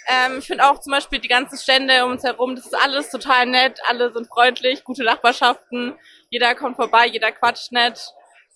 Ähm, 0.08 0.38
ich 0.38 0.46
finde 0.46 0.68
auch 0.68 0.80
zum 0.80 0.92
Beispiel 0.92 1.18
die 1.18 1.28
ganzen 1.28 1.58
Stände 1.58 2.04
um 2.04 2.12
uns 2.12 2.25
herum, 2.25 2.56
das 2.56 2.66
ist 2.66 2.75
alles 2.75 3.11
total 3.11 3.46
nett, 3.46 3.80
alle 3.88 4.12
sind 4.12 4.26
freundlich, 4.26 4.82
gute 4.84 5.04
Nachbarschaften, 5.04 5.94
jeder 6.30 6.54
kommt 6.54 6.76
vorbei, 6.76 7.06
jeder 7.06 7.30
quatscht 7.30 7.72
nett. 7.72 8.00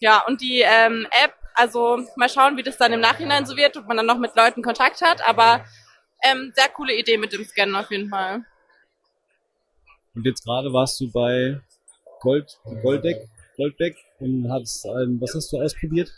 Ja, 0.00 0.22
und 0.26 0.40
die 0.40 0.60
ähm, 0.60 1.06
App, 1.22 1.34
also 1.54 2.04
mal 2.16 2.28
schauen, 2.28 2.56
wie 2.56 2.62
das 2.62 2.76
dann 2.78 2.92
im 2.92 3.00
Nachhinein 3.00 3.46
so 3.46 3.56
wird, 3.56 3.76
ob 3.76 3.86
man 3.86 3.96
dann 3.96 4.06
noch 4.06 4.18
mit 4.18 4.34
Leuten 4.36 4.62
Kontakt 4.62 5.02
hat, 5.02 5.26
aber 5.26 5.64
ähm, 6.22 6.52
sehr 6.54 6.68
coole 6.70 6.94
Idee 6.94 7.18
mit 7.18 7.32
dem 7.32 7.44
Scannen 7.44 7.76
auf 7.76 7.90
jeden 7.90 8.08
Fall. 8.08 8.44
Und 10.14 10.24
jetzt 10.24 10.44
gerade 10.44 10.72
warst 10.72 10.98
du 11.00 11.10
bei 11.12 11.60
Gold, 12.20 12.58
Golddeck, 12.82 13.28
Golddeck 13.56 13.96
und 14.18 14.50
hast, 14.50 14.86
ein, 14.86 15.20
was 15.20 15.34
hast 15.34 15.52
du 15.52 15.60
ausprobiert? 15.60 16.10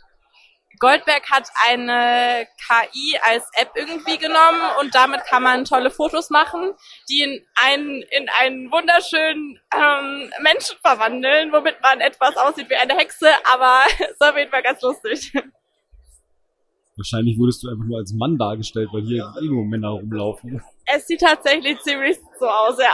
Goldberg 0.79 1.29
hat 1.31 1.49
eine 1.69 2.47
KI 2.57 3.19
als 3.25 3.45
App 3.55 3.73
irgendwie 3.75 4.19
genommen 4.19 4.61
und 4.81 4.95
damit 4.95 5.25
kann 5.25 5.43
man 5.43 5.65
tolle 5.65 5.91
Fotos 5.91 6.31
machen, 6.31 6.73
die 7.09 7.23
in 7.23 7.45
einen, 7.57 8.03
in 8.03 8.29
einen 8.41 8.71
wunderschönen 8.71 9.61
ähm, 9.75 10.31
Menschen 10.43 10.77
verwandeln, 10.81 11.53
womit 11.53 11.81
man 11.83 12.01
etwas 12.01 12.37
aussieht 12.37 12.71
wie 12.71 12.77
eine 12.77 12.97
Hexe, 12.97 13.29
aber 13.53 13.81
es 13.99 14.11
ist 14.11 14.23
auf 14.23 14.37
jeden 14.37 14.51
Fall 14.51 14.63
ganz 14.63 14.81
lustig. 14.83 15.33
Wahrscheinlich 16.97 17.39
wurdest 17.39 17.63
du 17.63 17.69
einfach 17.69 17.85
nur 17.85 17.99
als 17.99 18.13
Mann 18.13 18.39
dargestellt, 18.39 18.89
weil 18.93 19.03
hier 19.03 19.33
eh 19.41 19.47
nur 19.47 19.65
Männer 19.65 19.91
rumlaufen. 19.91 20.63
Es 20.85 21.07
sieht 21.07 21.21
tatsächlich 21.21 21.79
ziemlich 21.81 22.19
so 22.41 22.47
aus, 22.47 22.77
ja. 22.79 22.93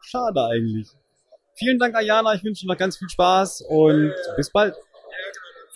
Schade 0.00 0.44
eigentlich. 0.44 0.88
Vielen 1.54 1.78
Dank, 1.78 1.94
Ayana. 1.94 2.34
Ich 2.34 2.42
wünsche 2.42 2.62
dir 2.62 2.72
noch 2.72 2.78
ganz 2.78 2.96
viel 2.96 3.08
Spaß 3.08 3.62
und 3.68 4.12
bis 4.36 4.50
bald. 4.50 4.74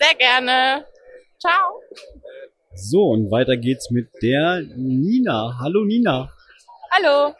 Sehr 0.01 0.15
gerne. 0.15 0.85
Ciao. 1.39 1.79
So, 2.73 3.03
und 3.09 3.29
weiter 3.29 3.55
geht's 3.55 3.91
mit 3.91 4.09
der 4.23 4.61
Nina. 4.75 5.59
Hallo 5.59 5.85
Nina. 5.85 6.33
Hallo. 6.89 7.35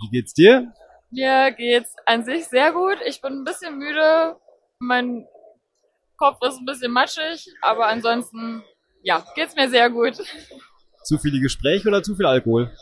Wie 0.00 0.08
geht's 0.10 0.32
dir? 0.32 0.72
Mir 1.10 1.52
geht's 1.52 1.94
an 2.06 2.24
sich 2.24 2.46
sehr 2.46 2.72
gut. 2.72 2.96
Ich 3.04 3.20
bin 3.20 3.34
ein 3.34 3.44
bisschen 3.44 3.76
müde. 3.76 4.36
Mein 4.78 5.26
Kopf 6.16 6.38
ist 6.46 6.56
ein 6.58 6.64
bisschen 6.64 6.92
matschig, 6.92 7.46
aber 7.60 7.88
ansonsten, 7.88 8.64
ja, 9.02 9.22
geht's 9.34 9.54
mir 9.54 9.68
sehr 9.68 9.90
gut. 9.90 10.16
Zu 11.04 11.18
viele 11.18 11.40
Gespräche 11.40 11.88
oder 11.88 12.02
zu 12.02 12.16
viel 12.16 12.26
Alkohol? 12.26 12.74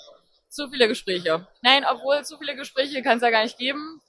Zu 0.51 0.69
viele 0.69 0.87
Gespräche. 0.87 1.49
Nein, 1.63 1.85
obwohl 1.85 2.25
zu 2.25 2.39
viele 2.39 2.55
Gespräche 2.55 3.03
kann 3.03 3.17
es 3.17 3.23
ja 3.25 3.31
gar 3.31 3.43
nicht 3.43 3.59
geben. 3.59 4.01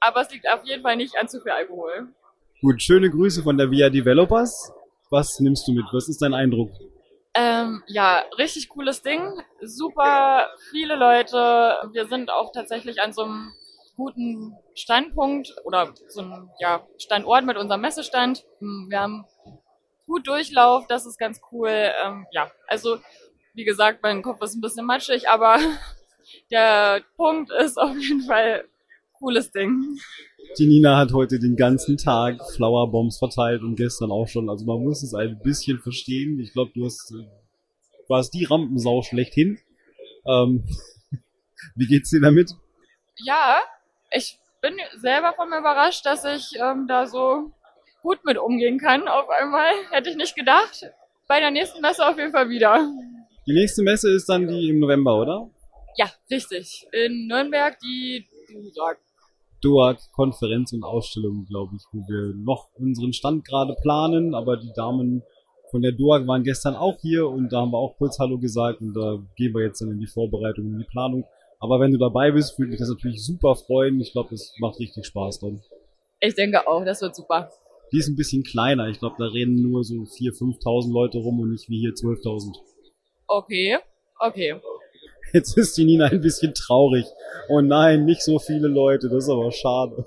Aber 0.00 0.22
es 0.22 0.32
liegt 0.32 0.48
auf 0.50 0.64
jeden 0.64 0.82
Fall 0.82 0.96
nicht 0.96 1.16
an 1.16 1.28
zu 1.28 1.40
viel 1.40 1.52
Alkohol. 1.52 2.08
Gut, 2.64 2.80
schöne 2.80 3.10
Grüße 3.10 3.42
von 3.42 3.58
der 3.58 3.70
VIA 3.70 3.90
Developers. 3.90 4.72
Was 5.10 5.38
nimmst 5.38 5.68
du 5.68 5.72
mit? 5.72 5.84
Was 5.92 6.08
ist 6.08 6.22
dein 6.22 6.32
Eindruck? 6.32 6.70
Ähm, 7.34 7.82
ja, 7.88 8.24
richtig 8.38 8.70
cooles 8.70 9.02
Ding. 9.02 9.20
Super 9.60 10.48
viele 10.70 10.96
Leute. 10.96 11.36
Wir 11.92 12.06
sind 12.06 12.30
auch 12.30 12.52
tatsächlich 12.52 13.02
an 13.02 13.12
so 13.12 13.24
einem 13.24 13.52
guten 13.98 14.56
Standpunkt 14.74 15.54
oder 15.64 15.92
so 16.08 16.22
einem 16.22 16.48
ja, 16.58 16.86
Standort 16.96 17.44
mit 17.44 17.58
unserem 17.58 17.82
Messestand. 17.82 18.46
Wir 18.60 18.98
haben 18.98 19.26
gut 20.06 20.26
Durchlauf, 20.26 20.86
das 20.86 21.04
ist 21.04 21.18
ganz 21.18 21.42
cool. 21.52 21.68
Ähm, 21.68 22.26
ja, 22.30 22.50
also 22.66 22.96
wie 23.52 23.64
gesagt, 23.64 24.02
mein 24.02 24.22
Kopf 24.22 24.40
ist 24.40 24.54
ein 24.54 24.62
bisschen 24.62 24.86
matschig, 24.86 25.28
aber 25.28 25.58
der 26.50 27.02
Punkt 27.18 27.52
ist 27.52 27.76
auf 27.76 27.94
jeden 27.94 28.22
Fall 28.22 28.64
cooles 29.18 29.50
Ding. 29.52 29.98
Die 30.56 30.66
Nina 30.66 30.96
hat 30.98 31.12
heute 31.12 31.40
den 31.40 31.56
ganzen 31.56 31.96
Tag 31.96 32.38
Flowerbombs 32.52 33.18
verteilt 33.18 33.62
und 33.62 33.74
gestern 33.74 34.12
auch 34.12 34.28
schon. 34.28 34.48
Also 34.48 34.64
man 34.64 34.84
muss 34.84 35.02
es 35.02 35.12
ein 35.12 35.40
bisschen 35.42 35.80
verstehen. 35.80 36.38
Ich 36.38 36.52
glaube, 36.52 36.70
du 36.74 36.84
hast, 36.84 37.12
warst 38.06 38.34
die 38.34 38.44
Rampensau 38.44 39.02
schlechthin. 39.02 39.58
Ähm, 40.26 40.64
wie 41.74 41.86
geht's 41.86 42.10
dir 42.10 42.20
damit? 42.20 42.52
Ja, 43.16 43.58
ich 44.12 44.38
bin 44.60 44.76
selber 45.00 45.32
von 45.34 45.50
mir 45.50 45.58
überrascht, 45.58 46.06
dass 46.06 46.24
ich 46.24 46.56
ähm, 46.60 46.86
da 46.86 47.06
so 47.06 47.50
gut 48.02 48.24
mit 48.24 48.38
umgehen 48.38 48.78
kann 48.78 49.08
auf 49.08 49.28
einmal. 49.28 49.72
Hätte 49.90 50.10
ich 50.10 50.16
nicht 50.16 50.36
gedacht. 50.36 50.84
Bei 51.26 51.40
der 51.40 51.50
nächsten 51.50 51.80
Messe 51.80 52.06
auf 52.06 52.16
jeden 52.16 52.30
Fall 52.30 52.48
wieder. 52.48 52.88
Die 53.44 53.54
nächste 53.54 53.82
Messe 53.82 54.08
ist 54.10 54.28
dann 54.28 54.46
die 54.46 54.68
im 54.68 54.78
November, 54.78 55.16
oder? 55.16 55.50
Ja, 55.96 56.12
richtig. 56.30 56.86
In 56.92 57.26
Nürnberg 57.26 57.76
die 57.80 58.28
DUSAG. 58.48 58.98
DUAG 59.64 59.98
Konferenz 60.12 60.72
und 60.72 60.84
Ausstellung, 60.84 61.46
glaube 61.46 61.76
ich, 61.76 61.82
wo 61.92 62.06
wir 62.06 62.34
noch 62.36 62.68
unseren 62.74 63.12
Stand 63.12 63.44
gerade 63.44 63.74
planen, 63.80 64.34
aber 64.34 64.56
die 64.56 64.72
Damen 64.74 65.22
von 65.70 65.82
der 65.82 65.92
DUAG 65.92 66.26
waren 66.26 66.44
gestern 66.44 66.76
auch 66.76 66.98
hier 67.00 67.28
und 67.28 67.52
da 67.52 67.62
haben 67.62 67.72
wir 67.72 67.78
auch 67.78 67.96
kurz 67.96 68.18
Hallo 68.18 68.38
gesagt 68.38 68.80
und 68.80 68.94
da 68.94 69.18
gehen 69.36 69.54
wir 69.54 69.62
jetzt 69.62 69.80
dann 69.80 69.90
in 69.90 69.98
die 69.98 70.06
Vorbereitung, 70.06 70.66
in 70.66 70.78
die 70.78 70.84
Planung. 70.84 71.24
Aber 71.58 71.80
wenn 71.80 71.92
du 71.92 71.98
dabei 71.98 72.30
bist, 72.30 72.58
würde 72.58 72.70
mich 72.70 72.78
das 72.78 72.90
natürlich 72.90 73.24
super 73.24 73.56
freuen. 73.56 74.00
Ich 74.00 74.12
glaube, 74.12 74.28
das 74.30 74.52
macht 74.60 74.78
richtig 74.78 75.06
Spaß 75.06 75.40
dann. 75.40 75.62
Ich 76.20 76.34
denke 76.34 76.68
auch, 76.68 76.84
das 76.84 77.00
wird 77.00 77.16
super. 77.16 77.50
Die 77.90 77.98
ist 77.98 78.08
ein 78.08 78.16
bisschen 78.16 78.42
kleiner. 78.42 78.88
Ich 78.88 78.98
glaube, 78.98 79.16
da 79.18 79.26
reden 79.26 79.62
nur 79.62 79.82
so 79.82 79.94
4.000, 79.94 80.60
5.000 80.62 80.92
Leute 80.92 81.18
rum 81.18 81.40
und 81.40 81.50
nicht 81.50 81.68
wie 81.68 81.80
hier 81.80 81.92
12.000. 81.92 82.54
Okay, 83.26 83.78
okay. 84.20 84.60
Jetzt 85.32 85.56
ist 85.56 85.76
die 85.76 85.84
Nina 85.84 86.06
ein 86.06 86.20
bisschen 86.20 86.54
traurig. 86.54 87.06
Oh 87.48 87.60
nein, 87.60 88.04
nicht 88.04 88.22
so 88.22 88.38
viele 88.38 88.68
Leute, 88.68 89.08
das 89.08 89.24
ist 89.24 89.30
aber 89.30 89.50
schade. 89.50 90.06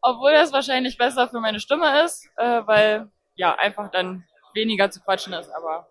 Obwohl 0.00 0.32
das 0.32 0.52
wahrscheinlich 0.52 0.96
besser 0.96 1.28
für 1.28 1.40
meine 1.40 1.60
Stimme 1.60 2.04
ist, 2.04 2.28
äh, 2.36 2.62
weil 2.66 3.10
ja 3.34 3.54
einfach 3.54 3.90
dann 3.90 4.24
weniger 4.54 4.90
zu 4.90 5.00
quatschen 5.00 5.32
ist, 5.32 5.50
aber 5.50 5.88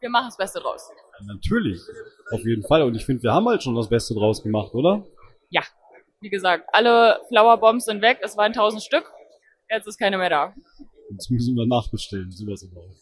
wir 0.00 0.10
machen 0.10 0.26
das 0.28 0.36
Beste 0.36 0.60
draus. 0.60 0.88
Ja, 1.18 1.26
natürlich, 1.26 1.80
auf 2.30 2.40
jeden 2.44 2.62
Fall. 2.62 2.82
Und 2.82 2.94
ich 2.94 3.04
finde, 3.04 3.22
wir 3.22 3.32
haben 3.32 3.48
halt 3.48 3.62
schon 3.62 3.74
das 3.74 3.88
Beste 3.88 4.14
draus 4.14 4.42
gemacht, 4.42 4.74
oder? 4.74 5.04
Ja, 5.50 5.62
wie 6.20 6.30
gesagt, 6.30 6.68
alle 6.72 7.20
Flowerbombs 7.28 7.84
sind 7.84 8.02
weg, 8.02 8.18
es 8.22 8.36
waren 8.36 8.52
1000 8.52 8.82
Stück, 8.82 9.10
jetzt 9.70 9.86
ist 9.86 9.98
keine 9.98 10.18
mehr 10.18 10.30
da. 10.30 10.54
Jetzt 11.10 11.30
müssen 11.30 11.54
wir 11.54 11.66
nachbestellen, 11.66 12.30
sowas 12.30 12.66
aber 12.70 12.80
auch. 12.80 12.96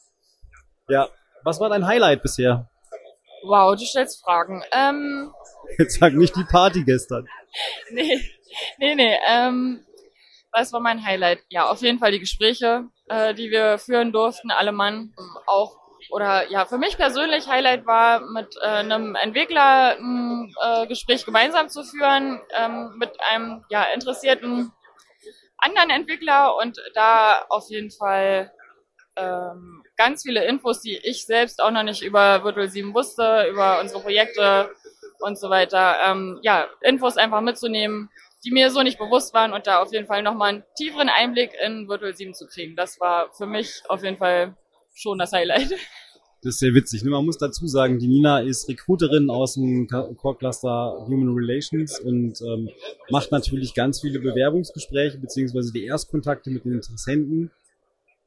Ja, 0.88 1.09
was 1.43 1.59
war 1.61 1.71
dein 1.71 1.87
Highlight 1.87 2.23
bisher? 2.23 2.71
Wow, 3.47 3.77
du 3.77 3.85
stellst 3.85 4.23
Fragen. 4.23 4.63
Ähm, 4.73 5.33
Jetzt 5.79 5.99
sag 5.99 6.15
nicht 6.15 6.35
die 6.37 6.45
Party 6.45 6.85
gestern. 6.85 7.29
nee, 7.91 8.21
nee, 8.79 8.95
nee. 8.95 9.19
Ähm, 9.29 9.85
was 10.53 10.73
war 10.73 10.81
mein 10.81 11.05
Highlight? 11.05 11.41
Ja, 11.49 11.69
auf 11.71 11.81
jeden 11.83 11.99
Fall 11.99 12.13
die 12.13 12.21
Gespräche, 12.21 12.85
äh, 13.09 13.35
die 13.35 13.51
wir 13.51 13.79
führen 13.79 14.13
durften, 14.13 14.51
alle 14.51 14.73
Mann. 14.73 15.13
Auch 15.47 15.77
oder 16.11 16.51
ja, 16.51 16.65
für 16.65 16.79
mich 16.79 16.97
persönlich 16.97 17.49
Highlight 17.49 17.87
war, 17.87 18.21
mit 18.21 18.57
äh, 18.63 18.67
einem 18.67 19.15
Entwickler 19.15 19.97
ein 19.99 20.55
äh, 20.63 20.87
Gespräch 20.87 21.25
gemeinsam 21.25 21.69
zu 21.69 21.83
führen, 21.83 22.41
ähm, 22.57 22.95
mit 22.99 23.11
einem 23.21 23.65
ja, 23.71 23.85
interessierten 23.95 24.71
anderen 25.59 25.91
Entwickler 25.91 26.57
und 26.57 26.79
da 26.95 27.45
auf 27.49 27.69
jeden 27.69 27.91
Fall 27.91 28.53
ähm, 29.17 29.83
ganz 29.97 30.23
viele 30.23 30.45
Infos, 30.45 30.81
die 30.81 30.97
ich 30.97 31.27
selbst 31.27 31.63
auch 31.63 31.71
noch 31.71 31.83
nicht 31.83 32.03
über 32.03 32.45
Virtual 32.45 32.69
7 32.69 32.95
wusste, 32.95 33.47
über 33.51 33.81
unsere 33.81 34.01
Projekte 34.01 34.71
und 35.21 35.39
so 35.39 35.51
weiter. 35.51 35.97
Ähm, 36.05 36.39
ja, 36.43 36.67
Infos 36.83 37.17
einfach 37.17 37.41
mitzunehmen, 37.41 38.11
die 38.45 38.51
mir 38.51 38.71
so 38.71 38.83
nicht 38.83 38.99
bewusst 38.99 39.33
waren 39.35 39.53
und 39.53 39.67
da 39.67 39.81
auf 39.81 39.93
jeden 39.93 40.07
Fall 40.07 40.23
nochmal 40.23 40.51
einen 40.51 40.65
tieferen 40.77 41.09
Einblick 41.09 41.53
in 41.65 41.89
Virtual 41.89 42.15
7 42.15 42.35
zu 42.35 42.47
kriegen. 42.47 42.77
Das 42.77 43.01
war 43.01 43.33
für 43.33 43.47
mich 43.47 43.83
auf 43.89 44.03
jeden 44.03 44.19
Fall 44.19 44.57
schon 44.95 45.19
das 45.19 45.33
Highlight. 45.33 45.75
Das 46.43 46.57
ist 46.57 46.61
sehr 46.61 46.75
witzig. 46.75 47.03
Ne? 47.03 47.11
Man 47.11 47.25
muss 47.25 47.39
dazu 47.39 47.67
sagen, 47.67 47.99
die 47.99 48.07
Nina 48.07 48.41
ist 48.41 48.69
Recruiterin 48.69 49.31
aus 49.31 49.55
dem 49.55 49.89
Core 49.89 50.37
Cluster 50.37 51.07
Human 51.07 51.35
Relations 51.35 51.99
und 52.01 52.39
ähm, 52.43 52.69
macht 53.09 53.33
natürlich 53.33 53.73
ganz 53.73 54.03
viele 54.03 54.21
Bewerbungsgespräche 54.21 55.17
beziehungsweise 55.17 55.73
die 55.73 55.87
Erstkontakte 55.87 56.51
mit 56.51 56.67
den 56.67 56.73
Interessenten. 56.75 57.51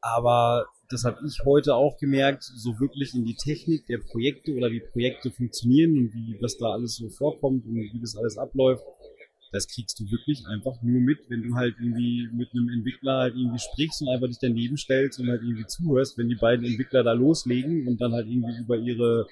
Aber 0.01 0.65
das 0.89 1.03
habe 1.03 1.19
ich 1.27 1.43
heute 1.45 1.75
auch 1.75 1.97
gemerkt, 1.97 2.43
so 2.43 2.79
wirklich 2.79 3.13
in 3.13 3.25
die 3.25 3.35
Technik 3.35 3.85
der 3.87 3.97
Projekte 3.97 4.53
oder 4.53 4.71
wie 4.71 4.79
Projekte 4.79 5.31
funktionieren 5.31 5.97
und 5.97 6.13
wie 6.13 6.37
was 6.41 6.57
da 6.57 6.71
alles 6.71 6.95
so 6.95 7.09
vorkommt 7.09 7.65
und 7.65 7.75
wie 7.75 7.99
das 7.99 8.15
alles 8.15 8.37
abläuft, 8.37 8.83
das 9.51 9.67
kriegst 9.67 9.99
du 9.99 10.05
wirklich 10.11 10.45
einfach 10.47 10.81
nur 10.81 11.01
mit, 11.01 11.29
wenn 11.29 11.43
du 11.43 11.55
halt 11.55 11.75
irgendwie 11.79 12.29
mit 12.33 12.51
einem 12.53 12.69
Entwickler 12.69 13.19
halt 13.19 13.35
irgendwie 13.35 13.59
sprichst 13.59 14.01
und 14.01 14.09
einfach 14.09 14.27
dich 14.27 14.39
daneben 14.39 14.77
stellst 14.77 15.19
und 15.19 15.29
halt 15.29 15.41
irgendwie 15.41 15.65
zuhörst, 15.65 16.17
wenn 16.17 16.29
die 16.29 16.35
beiden 16.35 16.65
Entwickler 16.65 17.03
da 17.03 17.13
loslegen 17.13 17.87
und 17.87 17.99
dann 17.99 18.13
halt 18.13 18.27
irgendwie 18.27 18.57
über 18.57 18.77
ihre 18.77 19.27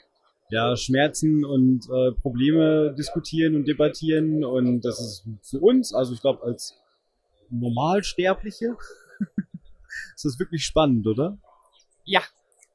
ja, 0.49 0.75
Schmerzen 0.75 1.43
und 1.43 1.85
äh, 1.89 2.11
Probleme 2.21 2.93
diskutieren 2.97 3.55
und 3.55 3.67
debattieren 3.67 4.43
und 4.43 4.81
das 4.81 4.99
ist 4.99 5.27
für 5.41 5.59
uns, 5.59 5.93
also 5.93 6.13
ich 6.13 6.21
glaube 6.21 6.43
als 6.43 6.75
Normalsterbliche, 7.49 8.75
ist 10.15 10.25
das 10.25 10.39
wirklich 10.39 10.63
spannend, 10.63 11.07
oder? 11.07 11.37
Ja, 12.05 12.21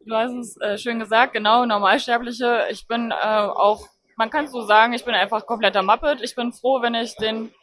du 0.05 0.15
hast 0.15 0.33
es 0.33 0.61
äh, 0.61 0.77
schön 0.77 0.99
gesagt, 0.99 1.33
genau, 1.33 1.65
Normalsterbliche. 1.65 2.67
Ich 2.71 2.87
bin 2.87 3.11
äh, 3.11 3.15
auch 3.15 3.89
man 4.21 4.29
kann 4.29 4.49
so 4.49 4.61
sagen, 4.61 4.93
ich 4.93 5.07
bin 5.07 5.15
einfach 5.15 5.47
kompletter 5.47 5.83
Muppet. 5.83 6.21
Ich 6.21 6.35
bin 6.35 6.53
froh, 6.53 6.83
wenn 6.83 6.95
ich 6.95 7.17
den 7.17 7.55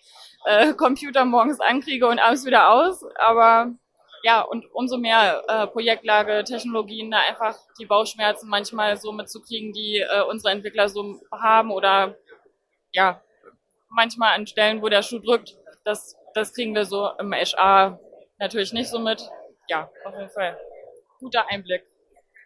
äh, 0.43 0.73
Computer 0.73 1.23
morgens 1.23 1.59
ankriege 1.59 2.07
und 2.07 2.17
abends 2.17 2.47
wieder 2.47 2.71
aus. 2.71 3.05
Aber 3.19 3.73
ja, 4.23 4.41
und 4.41 4.65
umso 4.73 4.97
mehr 4.97 5.43
äh, 5.47 5.67
Projektlage, 5.67 6.43
Technologien, 6.43 7.11
da 7.11 7.19
einfach 7.29 7.55
die 7.79 7.85
Bauchschmerzen 7.85 8.49
manchmal 8.49 8.97
so 8.97 9.11
mitzukriegen, 9.11 9.71
die 9.71 9.97
äh, 9.99 10.23
unsere 10.23 10.51
Entwickler 10.51 10.89
so 10.89 11.21
haben 11.31 11.69
oder 11.69 12.15
ja, 12.91 13.21
manchmal 13.89 14.33
an 14.33 14.47
Stellen, 14.47 14.81
wo 14.81 14.89
der 14.89 15.03
Schuh 15.03 15.19
drückt, 15.19 15.55
das, 15.85 16.17
das 16.33 16.55
kriegen 16.55 16.73
wir 16.73 16.85
so 16.85 17.07
im 17.19 17.31
HR 17.33 17.99
natürlich 18.39 18.73
nicht 18.73 18.89
so 18.89 18.97
mit. 18.97 19.21
Ja, 19.69 19.91
auf 20.05 20.13
jeden 20.15 20.31
Fall. 20.31 20.57
Guter 21.19 21.49
Einblick. 21.49 21.83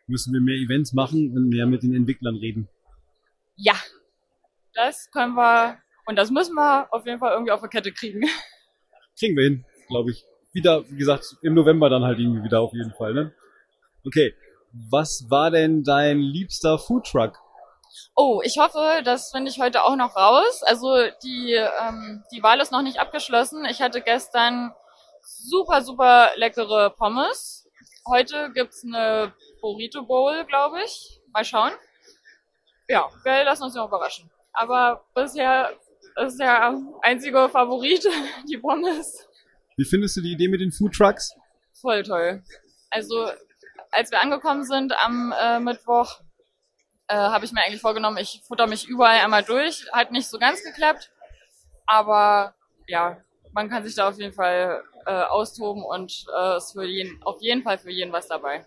Müssen 0.07 0.33
wir 0.33 0.41
mehr 0.41 0.55
Events 0.55 0.93
machen 0.93 1.31
und 1.35 1.49
mehr 1.49 1.65
mit 1.65 1.83
den 1.83 1.93
Entwicklern 1.93 2.35
reden. 2.35 2.67
Ja, 3.55 3.75
das 4.73 5.09
können 5.11 5.35
wir 5.35 5.77
und 6.05 6.15
das 6.15 6.31
müssen 6.31 6.55
wir 6.55 6.87
auf 6.91 7.05
jeden 7.05 7.19
Fall 7.19 7.33
irgendwie 7.33 7.51
auf 7.51 7.61
der 7.61 7.69
Kette 7.69 7.91
kriegen. 7.91 8.21
Kriegen 9.19 9.37
wir 9.37 9.43
hin, 9.43 9.65
glaube 9.87 10.11
ich. 10.11 10.25
Wieder, 10.53 10.83
wie 10.89 10.97
gesagt, 10.97 11.37
im 11.41 11.53
November 11.53 11.89
dann 11.89 12.03
halt 12.03 12.19
irgendwie 12.19 12.43
wieder 12.43 12.59
auf 12.59 12.73
jeden 12.73 12.93
Fall, 12.93 13.13
ne? 13.13 13.33
Okay. 14.05 14.33
Was 14.89 15.25
war 15.29 15.51
denn 15.51 15.83
dein 15.83 16.19
liebster 16.19 16.79
Foodtruck? 16.79 17.37
Oh, 18.15 18.41
ich 18.43 18.57
hoffe, 18.57 19.01
das 19.03 19.31
finde 19.31 19.51
ich 19.51 19.59
heute 19.59 19.83
auch 19.83 19.95
noch 19.95 20.15
raus. 20.15 20.63
Also 20.63 20.95
die, 21.23 21.53
ähm, 21.53 22.23
die 22.33 22.41
Wahl 22.41 22.59
ist 22.61 22.71
noch 22.71 22.81
nicht 22.81 22.99
abgeschlossen. 22.99 23.65
Ich 23.65 23.81
hatte 23.81 24.01
gestern 24.01 24.73
super, 25.23 25.81
super 25.81 26.31
leckere 26.35 26.89
Pommes. 26.89 27.60
Heute 28.07 28.51
gibt's 28.53 28.83
eine 28.83 29.33
Burrito 29.61 30.03
Bowl, 30.03 30.45
glaube 30.45 30.81
ich. 30.83 31.19
Mal 31.33 31.45
schauen. 31.45 31.71
Ja, 32.87 33.09
wir 33.23 33.43
lassen 33.43 33.63
uns 33.63 33.75
noch 33.75 33.87
überraschen. 33.87 34.29
Aber 34.53 35.05
bisher 35.13 35.71
ist 36.25 36.37
der 36.39 36.77
einzige 37.03 37.47
Favorit 37.49 38.07
die 38.49 38.57
Pommes. 38.57 39.27
Wie 39.77 39.85
findest 39.85 40.17
du 40.17 40.21
die 40.21 40.33
Idee 40.33 40.47
mit 40.47 40.61
den 40.61 40.71
Food 40.71 40.93
Trucks? 40.93 41.35
Voll 41.73 42.03
toll. 42.03 42.43
Also 42.89 43.31
als 43.91 44.11
wir 44.11 44.21
angekommen 44.21 44.63
sind 44.63 44.93
am 45.03 45.33
äh, 45.39 45.59
Mittwoch, 45.59 46.19
äh, 47.07 47.15
habe 47.15 47.45
ich 47.45 47.51
mir 47.51 47.61
eigentlich 47.63 47.81
vorgenommen, 47.81 48.17
ich 48.17 48.41
futter 48.47 48.67
mich 48.67 48.87
überall 48.87 49.19
einmal 49.19 49.43
durch. 49.43 49.85
Hat 49.91 50.11
nicht 50.11 50.27
so 50.27 50.39
ganz 50.39 50.63
geklappt, 50.63 51.11
aber 51.85 52.55
ja, 52.87 53.17
man 53.53 53.69
kann 53.69 53.83
sich 53.83 53.95
da 53.95 54.09
auf 54.09 54.17
jeden 54.17 54.33
Fall 54.33 54.83
äh, 55.05 55.23
austoben 55.23 55.83
und 55.83 56.25
äh, 56.37 56.57
ist 56.57 56.73
für 56.73 56.85
jeden, 56.85 57.21
auf 57.23 57.41
jeden 57.41 57.63
Fall 57.63 57.77
für 57.77 57.91
jeden 57.91 58.11
was 58.11 58.27
dabei. 58.27 58.65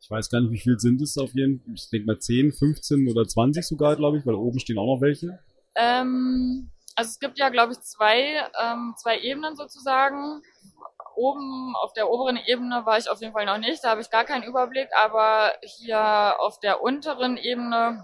Ich 0.00 0.10
weiß 0.10 0.30
gar 0.30 0.40
nicht, 0.40 0.50
wie 0.50 0.58
viel 0.58 0.78
sind 0.78 1.00
es 1.00 1.16
auf 1.16 1.32
jeden 1.34 1.60
Fall. 1.60 1.74
Ich 1.74 1.88
denke 1.90 2.06
mal 2.06 2.18
10, 2.18 2.52
15 2.52 3.08
oder 3.08 3.26
20 3.26 3.66
sogar, 3.66 3.96
glaube 3.96 4.18
ich, 4.18 4.26
weil 4.26 4.34
oben 4.34 4.58
stehen 4.58 4.78
auch 4.78 4.96
noch 4.96 5.00
welche. 5.00 5.38
Ähm, 5.76 6.70
also 6.96 7.10
es 7.10 7.18
gibt 7.18 7.38
ja, 7.38 7.48
glaube 7.48 7.72
ich, 7.72 7.80
zwei, 7.80 8.48
ähm, 8.62 8.94
zwei 8.96 9.20
Ebenen 9.20 9.56
sozusagen. 9.56 10.42
Oben 11.14 11.74
auf 11.76 11.92
der 11.92 12.10
oberen 12.10 12.36
Ebene 12.36 12.84
war 12.84 12.98
ich 12.98 13.08
auf 13.08 13.20
jeden 13.20 13.32
Fall 13.32 13.46
noch 13.46 13.58
nicht, 13.58 13.84
da 13.84 13.90
habe 13.90 14.00
ich 14.00 14.10
gar 14.10 14.24
keinen 14.24 14.44
Überblick, 14.44 14.88
aber 14.98 15.52
hier 15.62 16.40
auf 16.40 16.58
der 16.60 16.82
unteren 16.82 17.36
Ebene 17.36 18.02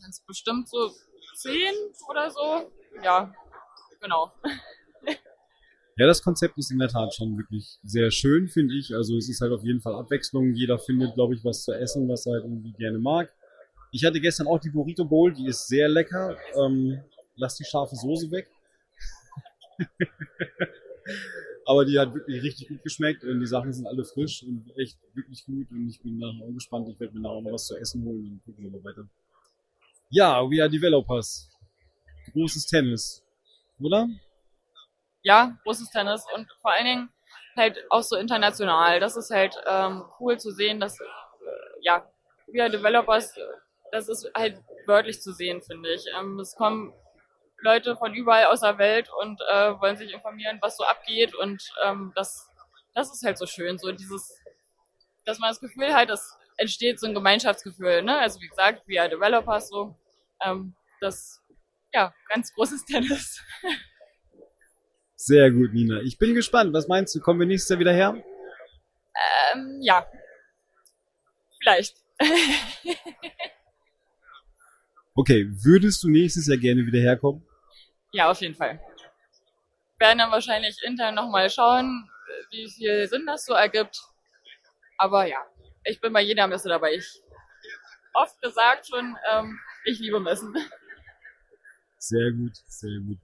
sind 0.00 0.10
es 0.10 0.20
bestimmt 0.26 0.68
so 0.68 0.90
zehn 1.36 1.72
oder 2.08 2.30
so. 2.30 2.70
Ja, 3.02 3.32
genau. 4.00 4.32
Ja, 5.96 6.06
das 6.06 6.22
Konzept 6.22 6.56
ist 6.56 6.70
in 6.70 6.78
der 6.78 6.88
Tat 6.88 7.14
schon 7.14 7.36
wirklich 7.36 7.78
sehr 7.82 8.10
schön, 8.10 8.48
finde 8.48 8.74
ich. 8.74 8.94
Also 8.94 9.16
es 9.16 9.28
ist 9.28 9.42
halt 9.42 9.52
auf 9.52 9.62
jeden 9.62 9.80
Fall 9.80 9.94
Abwechslung. 9.94 10.54
Jeder 10.54 10.78
findet, 10.78 11.14
glaube 11.14 11.34
ich, 11.34 11.44
was 11.44 11.64
zu 11.64 11.72
essen, 11.72 12.08
was 12.08 12.24
er 12.26 12.34
halt 12.34 12.44
irgendwie 12.44 12.72
gerne 12.72 12.98
mag. 12.98 13.30
Ich 13.90 14.04
hatte 14.04 14.20
gestern 14.20 14.46
auch 14.46 14.58
die 14.58 14.70
Burrito 14.70 15.04
Bowl, 15.04 15.34
die 15.34 15.46
ist 15.46 15.68
sehr 15.68 15.88
lecker. 15.88 16.38
Ähm, 16.56 17.02
lass 17.36 17.56
die 17.56 17.64
scharfe 17.64 17.94
Soße 17.94 18.30
weg. 18.30 18.48
Aber 21.66 21.84
die 21.84 21.98
hat 21.98 22.14
wirklich 22.14 22.42
richtig 22.42 22.68
gut 22.68 22.82
geschmeckt 22.82 23.22
und 23.22 23.40
die 23.40 23.46
Sachen 23.46 23.72
sind 23.72 23.86
alle 23.86 24.04
frisch 24.04 24.42
und 24.42 24.72
echt 24.76 24.98
wirklich 25.14 25.44
gut 25.44 25.70
und 25.70 25.88
ich 25.88 26.00
bin 26.00 26.18
nachher 26.18 26.42
auch 26.42 26.52
gespannt. 26.52 26.88
Ich 26.88 26.98
werde 26.98 27.14
mir 27.14 27.20
nachher 27.20 27.42
noch 27.42 27.52
was 27.52 27.66
zu 27.66 27.76
essen 27.76 28.02
holen 28.04 28.32
und 28.32 28.44
gucken 28.44 28.64
wir 28.64 28.70
mal 28.70 28.82
weiter. 28.84 29.06
Ja, 30.08 30.42
we 30.42 30.60
are 30.60 30.70
developers. 30.70 31.48
Großes 32.32 32.66
Tennis. 32.66 33.22
Oder? 33.78 34.08
Ja, 35.22 35.56
großes 35.64 35.90
Tennis 35.90 36.24
und 36.34 36.50
vor 36.60 36.72
allen 36.72 36.84
Dingen 36.84 37.12
halt 37.56 37.78
auch 37.90 38.02
so 38.02 38.16
international. 38.16 39.00
Das 39.00 39.16
ist 39.16 39.30
halt 39.30 39.56
ähm, 39.66 40.04
cool 40.20 40.38
zu 40.38 40.50
sehen, 40.50 40.80
dass 40.80 40.98
äh, 41.00 41.04
ja, 41.80 42.06
wir 42.46 42.68
Developers, 42.68 43.34
das 43.90 44.08
ist 44.08 44.30
halt 44.36 44.60
wörtlich 44.86 45.20
zu 45.20 45.32
sehen, 45.32 45.62
finde 45.62 45.92
ich. 45.92 46.04
Ähm, 46.18 46.38
es 46.40 46.54
kommen 46.54 46.92
Leute 47.58 47.96
von 47.96 48.14
überall 48.14 48.46
aus 48.46 48.60
der 48.60 48.78
Welt 48.78 49.08
und 49.20 49.40
äh, 49.50 49.80
wollen 49.80 49.96
sich 49.96 50.12
informieren, 50.12 50.58
was 50.60 50.76
so 50.76 50.84
abgeht 50.84 51.34
und 51.34 51.62
ähm, 51.84 52.12
das, 52.16 52.48
das 52.94 53.12
ist 53.12 53.24
halt 53.24 53.38
so 53.38 53.46
schön, 53.46 53.78
so 53.78 53.92
dieses, 53.92 54.36
dass 55.24 55.38
man 55.38 55.50
das 55.50 55.60
Gefühl 55.60 55.94
hat, 55.94 56.10
es 56.10 56.36
entsteht 56.56 56.98
so 56.98 57.06
ein 57.06 57.14
Gemeinschaftsgefühl, 57.14 58.02
ne? 58.02 58.18
Also 58.18 58.40
wie 58.40 58.48
gesagt, 58.48 58.82
wir 58.86 59.08
Developers 59.08 59.68
so, 59.68 59.96
ähm, 60.44 60.74
das 61.00 61.40
ja 61.92 62.12
ganz 62.28 62.52
großes 62.54 62.84
Tennis. 62.86 63.40
Sehr 65.24 65.52
gut, 65.52 65.72
Nina. 65.72 66.00
Ich 66.00 66.18
bin 66.18 66.34
gespannt. 66.34 66.72
Was 66.72 66.88
meinst 66.88 67.14
du? 67.14 67.20
Kommen 67.20 67.38
wir 67.38 67.46
nächstes 67.46 67.68
Jahr 67.68 67.78
wieder 67.78 67.92
her? 67.92 68.20
Ähm, 69.54 69.78
ja. 69.80 70.04
Vielleicht. 71.60 71.96
okay, 75.14 75.46
würdest 75.48 76.02
du 76.02 76.08
nächstes 76.08 76.48
Jahr 76.48 76.56
gerne 76.56 76.84
wieder 76.84 76.98
herkommen? 76.98 77.46
Ja, 78.10 78.32
auf 78.32 78.40
jeden 78.40 78.56
Fall. 78.56 78.80
Wir 79.98 80.08
werden 80.08 80.18
dann 80.18 80.32
wahrscheinlich 80.32 80.82
intern 80.82 81.14
nochmal 81.14 81.48
schauen, 81.50 82.10
wie 82.50 82.68
viel 82.68 83.06
Sinn 83.06 83.24
das 83.24 83.44
so 83.44 83.52
ergibt. 83.52 84.02
Aber 84.98 85.26
ja, 85.26 85.46
ich 85.84 86.00
bin 86.00 86.12
bei 86.12 86.22
jeder 86.22 86.48
Messe 86.48 86.68
dabei. 86.68 86.94
Ich 86.94 87.22
oft 88.14 88.42
gesagt 88.42 88.88
schon, 88.88 89.16
ähm, 89.30 89.56
ich 89.84 90.00
liebe 90.00 90.18
Messen. 90.18 90.52
Sehr 91.98 92.32
gut, 92.32 92.56
sehr 92.66 92.98
gut. 93.06 93.18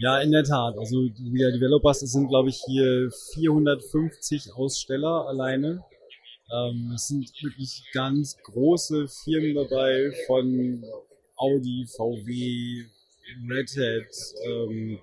Ja, 0.00 0.18
in 0.20 0.32
der 0.32 0.42
Tat. 0.42 0.76
Also 0.76 1.02
wir 1.02 1.52
Developers, 1.52 2.02
es 2.02 2.12
sind 2.12 2.28
glaube 2.28 2.48
ich 2.48 2.60
hier 2.66 3.10
450 3.34 4.52
Aussteller 4.54 5.28
alleine. 5.28 5.84
Ähm, 6.52 6.92
es 6.94 7.06
sind 7.06 7.30
wirklich 7.42 7.84
ganz 7.92 8.36
große 8.42 9.06
Firmen 9.22 9.54
dabei 9.54 10.12
von 10.26 10.84
Audi, 11.36 11.86
VW, 11.86 12.84
Red 13.48 13.70
Hat, 13.70 14.12
ähm, 14.46 14.98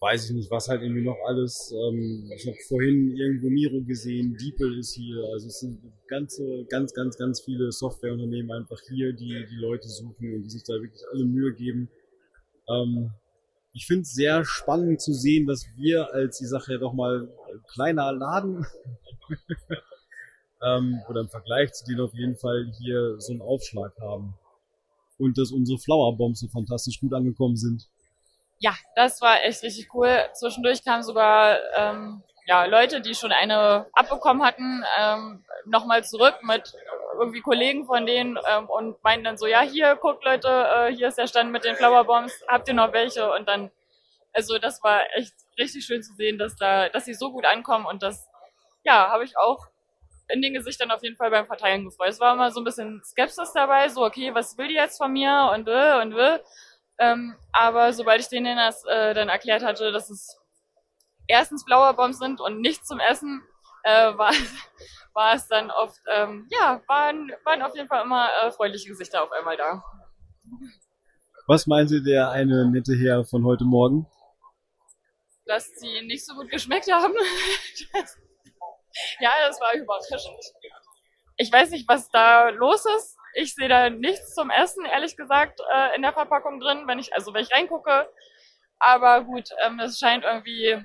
weiß 0.00 0.30
ich 0.30 0.34
nicht, 0.34 0.50
was 0.50 0.68
halt 0.68 0.82
irgendwie 0.82 1.04
noch 1.04 1.18
alles. 1.26 1.72
Ähm, 1.72 2.32
ich 2.34 2.46
habe 2.46 2.56
vorhin 2.68 3.14
irgendwo 3.14 3.50
Miro 3.50 3.82
gesehen, 3.82 4.34
Diepel 4.36 4.78
ist 4.78 4.94
hier, 4.94 5.22
also 5.32 5.48
es 5.48 5.60
sind 5.60 5.78
ganze, 6.08 6.64
ganz, 6.70 6.94
ganz, 6.94 7.18
ganz 7.18 7.42
viele 7.42 7.70
Softwareunternehmen 7.70 8.50
einfach 8.50 8.80
hier, 8.88 9.12
die 9.12 9.44
die 9.48 9.60
Leute 9.60 9.88
suchen 9.88 10.34
und 10.34 10.42
die 10.42 10.50
sich 10.50 10.64
da 10.64 10.72
wirklich 10.72 11.02
alle 11.12 11.24
Mühe 11.24 11.54
geben. 11.54 11.90
Ähm, 12.68 13.12
ich 13.72 13.86
finde 13.86 14.02
es 14.02 14.12
sehr 14.12 14.44
spannend 14.44 15.00
zu 15.00 15.12
sehen, 15.12 15.46
dass 15.46 15.66
wir 15.76 16.12
als 16.12 16.38
die 16.38 16.46
Sache 16.46 16.78
doch 16.78 16.92
mal 16.92 17.28
kleiner 17.72 18.12
Laden 18.12 18.66
ähm, 20.62 21.00
oder 21.08 21.22
im 21.22 21.28
Vergleich 21.28 21.72
zu 21.72 21.84
denen 21.86 22.00
auf 22.00 22.14
jeden 22.14 22.36
Fall 22.36 22.70
hier 22.78 23.18
so 23.18 23.32
einen 23.32 23.42
Aufschlag 23.42 23.92
haben. 24.00 24.34
Und 25.18 25.38
dass 25.38 25.52
unsere 25.52 25.78
Flower 25.78 26.16
Bombs 26.16 26.40
so 26.40 26.48
fantastisch 26.48 27.00
gut 27.00 27.14
angekommen 27.14 27.56
sind. 27.56 27.88
Ja, 28.58 28.74
das 28.96 29.20
war 29.20 29.42
echt 29.44 29.62
richtig 29.62 29.94
cool. 29.94 30.18
Zwischendurch 30.34 30.84
kamen 30.84 31.02
sogar 31.02 31.58
ähm, 31.76 32.22
ja, 32.46 32.64
Leute, 32.64 33.00
die 33.00 33.14
schon 33.14 33.32
eine 33.32 33.86
abbekommen 33.92 34.42
hatten, 34.42 34.84
ähm, 34.98 35.44
nochmal 35.66 36.04
zurück 36.04 36.34
mit 36.42 36.74
irgendwie 37.18 37.40
Kollegen 37.40 37.84
von 37.86 38.06
denen 38.06 38.38
ähm, 38.48 38.68
und 38.68 39.02
meinten 39.02 39.24
dann 39.24 39.38
so, 39.38 39.46
ja, 39.46 39.60
hier, 39.60 39.96
guckt 39.96 40.24
Leute, 40.24 40.48
äh, 40.48 40.94
hier 40.94 41.08
ist 41.08 41.18
der 41.18 41.26
Stand 41.26 41.52
mit 41.52 41.64
den 41.64 41.76
Flower 41.76 42.04
Bombs, 42.04 42.32
habt 42.48 42.68
ihr 42.68 42.74
noch 42.74 42.92
welche? 42.92 43.32
Und 43.32 43.48
dann, 43.48 43.70
also 44.32 44.58
das 44.58 44.82
war 44.82 45.00
echt 45.14 45.34
richtig 45.58 45.84
schön 45.84 46.02
zu 46.02 46.14
sehen, 46.14 46.38
dass 46.38 46.56
da, 46.56 46.88
dass 46.88 47.04
sie 47.04 47.14
so 47.14 47.32
gut 47.32 47.44
ankommen 47.44 47.86
und 47.86 48.02
das, 48.02 48.28
ja, 48.84 49.10
habe 49.10 49.24
ich 49.24 49.36
auch 49.36 49.66
in 50.28 50.40
den 50.40 50.54
Gesichtern 50.54 50.90
auf 50.90 51.02
jeden 51.02 51.16
Fall 51.16 51.30
beim 51.30 51.46
Verteilen 51.46 51.84
gefreut. 51.84 52.08
Es 52.08 52.20
war 52.20 52.34
immer 52.34 52.50
so 52.50 52.60
ein 52.60 52.64
bisschen 52.64 53.02
Skepsis 53.04 53.52
dabei, 53.52 53.88
so, 53.88 54.04
okay, 54.04 54.34
was 54.34 54.56
will 54.56 54.68
die 54.68 54.74
jetzt 54.74 54.98
von 54.98 55.12
mir 55.12 55.50
und 55.54 55.66
will 55.66 56.00
und 56.02 56.14
will. 56.14 56.40
Ähm, 56.98 57.36
aber 57.52 57.92
sobald 57.92 58.20
ich 58.20 58.28
denen 58.28 58.56
das 58.56 58.84
äh, 58.86 59.14
dann 59.14 59.28
erklärt 59.28 59.62
hatte, 59.62 59.92
dass 59.92 60.10
es 60.10 60.38
erstens 61.26 61.64
Bombs 61.64 62.18
sind 62.18 62.40
und 62.40 62.60
nicht 62.60 62.86
zum 62.86 63.00
Essen, 63.00 63.42
äh, 63.84 64.16
war, 64.16 64.32
war 65.14 65.34
es 65.34 65.46
dann 65.48 65.70
oft, 65.70 66.00
ähm, 66.14 66.46
ja, 66.50 66.80
waren, 66.86 67.32
waren 67.44 67.62
auf 67.62 67.74
jeden 67.74 67.88
Fall 67.88 68.04
immer 68.04 68.28
äh, 68.42 68.52
freundliche 68.52 68.88
Gesichter 68.88 69.22
auf 69.22 69.32
einmal 69.32 69.56
da. 69.56 69.82
Was 71.46 71.66
meinte 71.66 72.02
der 72.02 72.30
eine 72.30 72.70
nette 72.70 72.94
Herr 72.94 73.24
von 73.24 73.44
heute 73.44 73.64
Morgen? 73.64 74.06
Dass 75.46 75.68
sie 75.76 76.02
nicht 76.02 76.24
so 76.24 76.34
gut 76.34 76.50
geschmeckt 76.50 76.90
haben. 76.90 77.12
ja, 79.20 79.30
das 79.46 79.60
war 79.60 79.74
überraschend. 79.74 80.38
Ich 81.36 81.52
weiß 81.52 81.70
nicht, 81.70 81.88
was 81.88 82.08
da 82.10 82.50
los 82.50 82.84
ist. 82.96 83.16
Ich 83.34 83.54
sehe 83.54 83.68
da 83.68 83.90
nichts 83.90 84.34
zum 84.34 84.50
Essen, 84.50 84.84
ehrlich 84.84 85.16
gesagt, 85.16 85.60
äh, 85.74 85.96
in 85.96 86.02
der 86.02 86.12
Verpackung 86.12 86.60
drin, 86.60 86.84
wenn 86.86 86.98
ich, 86.98 87.14
also 87.14 87.34
wenn 87.34 87.42
ich 87.42 87.52
reingucke. 87.52 88.08
Aber 88.78 89.24
gut, 89.24 89.48
ähm, 89.64 89.80
es 89.80 89.98
scheint 89.98 90.24
irgendwie 90.24 90.82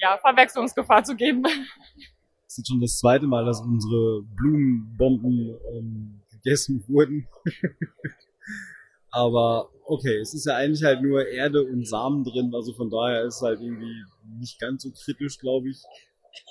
ja, 0.00 0.18
Verwechslungsgefahr 0.18 1.04
zu 1.04 1.14
geben. 1.14 1.42
Das 1.42 2.58
ist 2.58 2.68
schon 2.68 2.80
das 2.80 2.98
zweite 2.98 3.26
Mal, 3.26 3.44
dass 3.44 3.60
unsere 3.60 4.22
Blumenbomben 4.22 5.56
ähm, 5.72 6.20
gegessen 6.32 6.84
wurden. 6.88 7.28
Aber 9.12 9.70
okay, 9.84 10.18
es 10.18 10.34
ist 10.34 10.46
ja 10.46 10.56
eigentlich 10.56 10.84
halt 10.84 11.02
nur 11.02 11.26
Erde 11.26 11.64
und 11.64 11.86
Samen 11.86 12.24
drin, 12.24 12.54
also 12.54 12.72
von 12.72 12.90
daher 12.90 13.24
ist 13.24 13.36
es 13.36 13.42
halt 13.42 13.60
irgendwie 13.60 14.04
nicht 14.38 14.58
ganz 14.60 14.82
so 14.84 14.90
kritisch, 14.92 15.38
glaube 15.38 15.68
ich. 15.68 15.82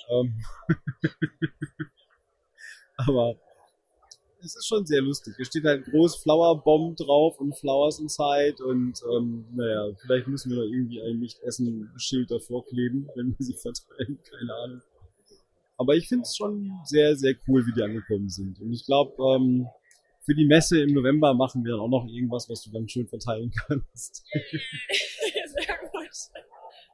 Ähm 0.10 0.42
Aber 2.98 3.36
es 4.43 4.56
ist 4.56 4.67
schon 4.67 4.86
sehr 4.86 5.02
lustig. 5.02 5.36
Hier 5.36 5.45
steht 5.45 5.65
halt 5.65 5.86
groß 5.86 6.17
Flower 6.17 6.63
Bomb 6.63 6.97
drauf 6.97 7.39
und 7.39 7.58
Flowers 7.58 7.99
Inside 7.99 8.63
und 8.63 9.02
ähm, 9.13 9.45
naja, 9.54 9.89
vielleicht 10.02 10.28
müssen 10.28 10.52
wir 10.52 10.58
noch 10.58 10.71
irgendwie 10.71 11.02
ein 11.02 11.19
Nicht-Essen-Schild 11.19 12.32
davor 12.32 12.65
kleben, 12.65 13.10
wenn 13.15 13.36
wir 13.38 13.45
sie 13.45 13.54
verteilen, 13.54 14.19
keine 14.30 14.54
Ahnung. 14.56 14.82
Aber 15.78 15.95
ich 15.95 16.08
finde 16.08 16.23
es 16.23 16.36
schon 16.36 16.71
sehr, 16.84 17.15
sehr 17.15 17.36
cool, 17.47 17.65
wie 17.65 17.73
die 17.73 17.82
angekommen 17.82 18.30
sind. 18.30 18.60
Und 18.60 18.73
ich 18.73 18.86
glaube, 18.86 19.13
ähm, 19.36 19.67
für 20.21 20.36
die 20.36 20.45
Messe 20.45 20.82
im 20.82 20.93
November 20.93 21.34
machen 21.34 21.63
wir 21.63 21.71
dann 21.71 21.82
auch 21.82 21.88
noch 21.88 22.06
irgendwas, 22.06 22.49
was 22.49 22.62
du 22.63 22.71
dann 22.71 22.88
schön 22.89 23.08
verteilen 23.08 23.52
kannst. 23.67 24.25
sehr 24.28 25.78
gut. 25.91 26.10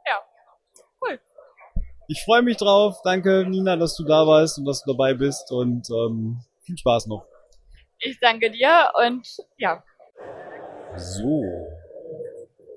Ja, 0.08 0.20
cool. 1.02 1.20
Ich 2.08 2.22
freue 2.24 2.44
mich 2.44 2.58
drauf. 2.58 2.98
Danke, 3.04 3.46
Nina, 3.50 3.76
dass 3.76 3.96
du 3.98 4.04
da 4.04 4.28
warst 4.28 4.60
und 4.60 4.66
dass 4.66 4.84
du 4.84 4.92
dabei 4.92 5.16
bist 5.16 5.52
und 5.52 5.90
ähm, 5.90 6.40
viel 6.62 6.78
Spaß 6.78 7.08
noch. 7.08 7.26
Ich 8.06 8.20
danke 8.20 8.52
dir 8.52 8.92
und 9.04 9.28
ja. 9.58 9.84
So. 10.96 11.42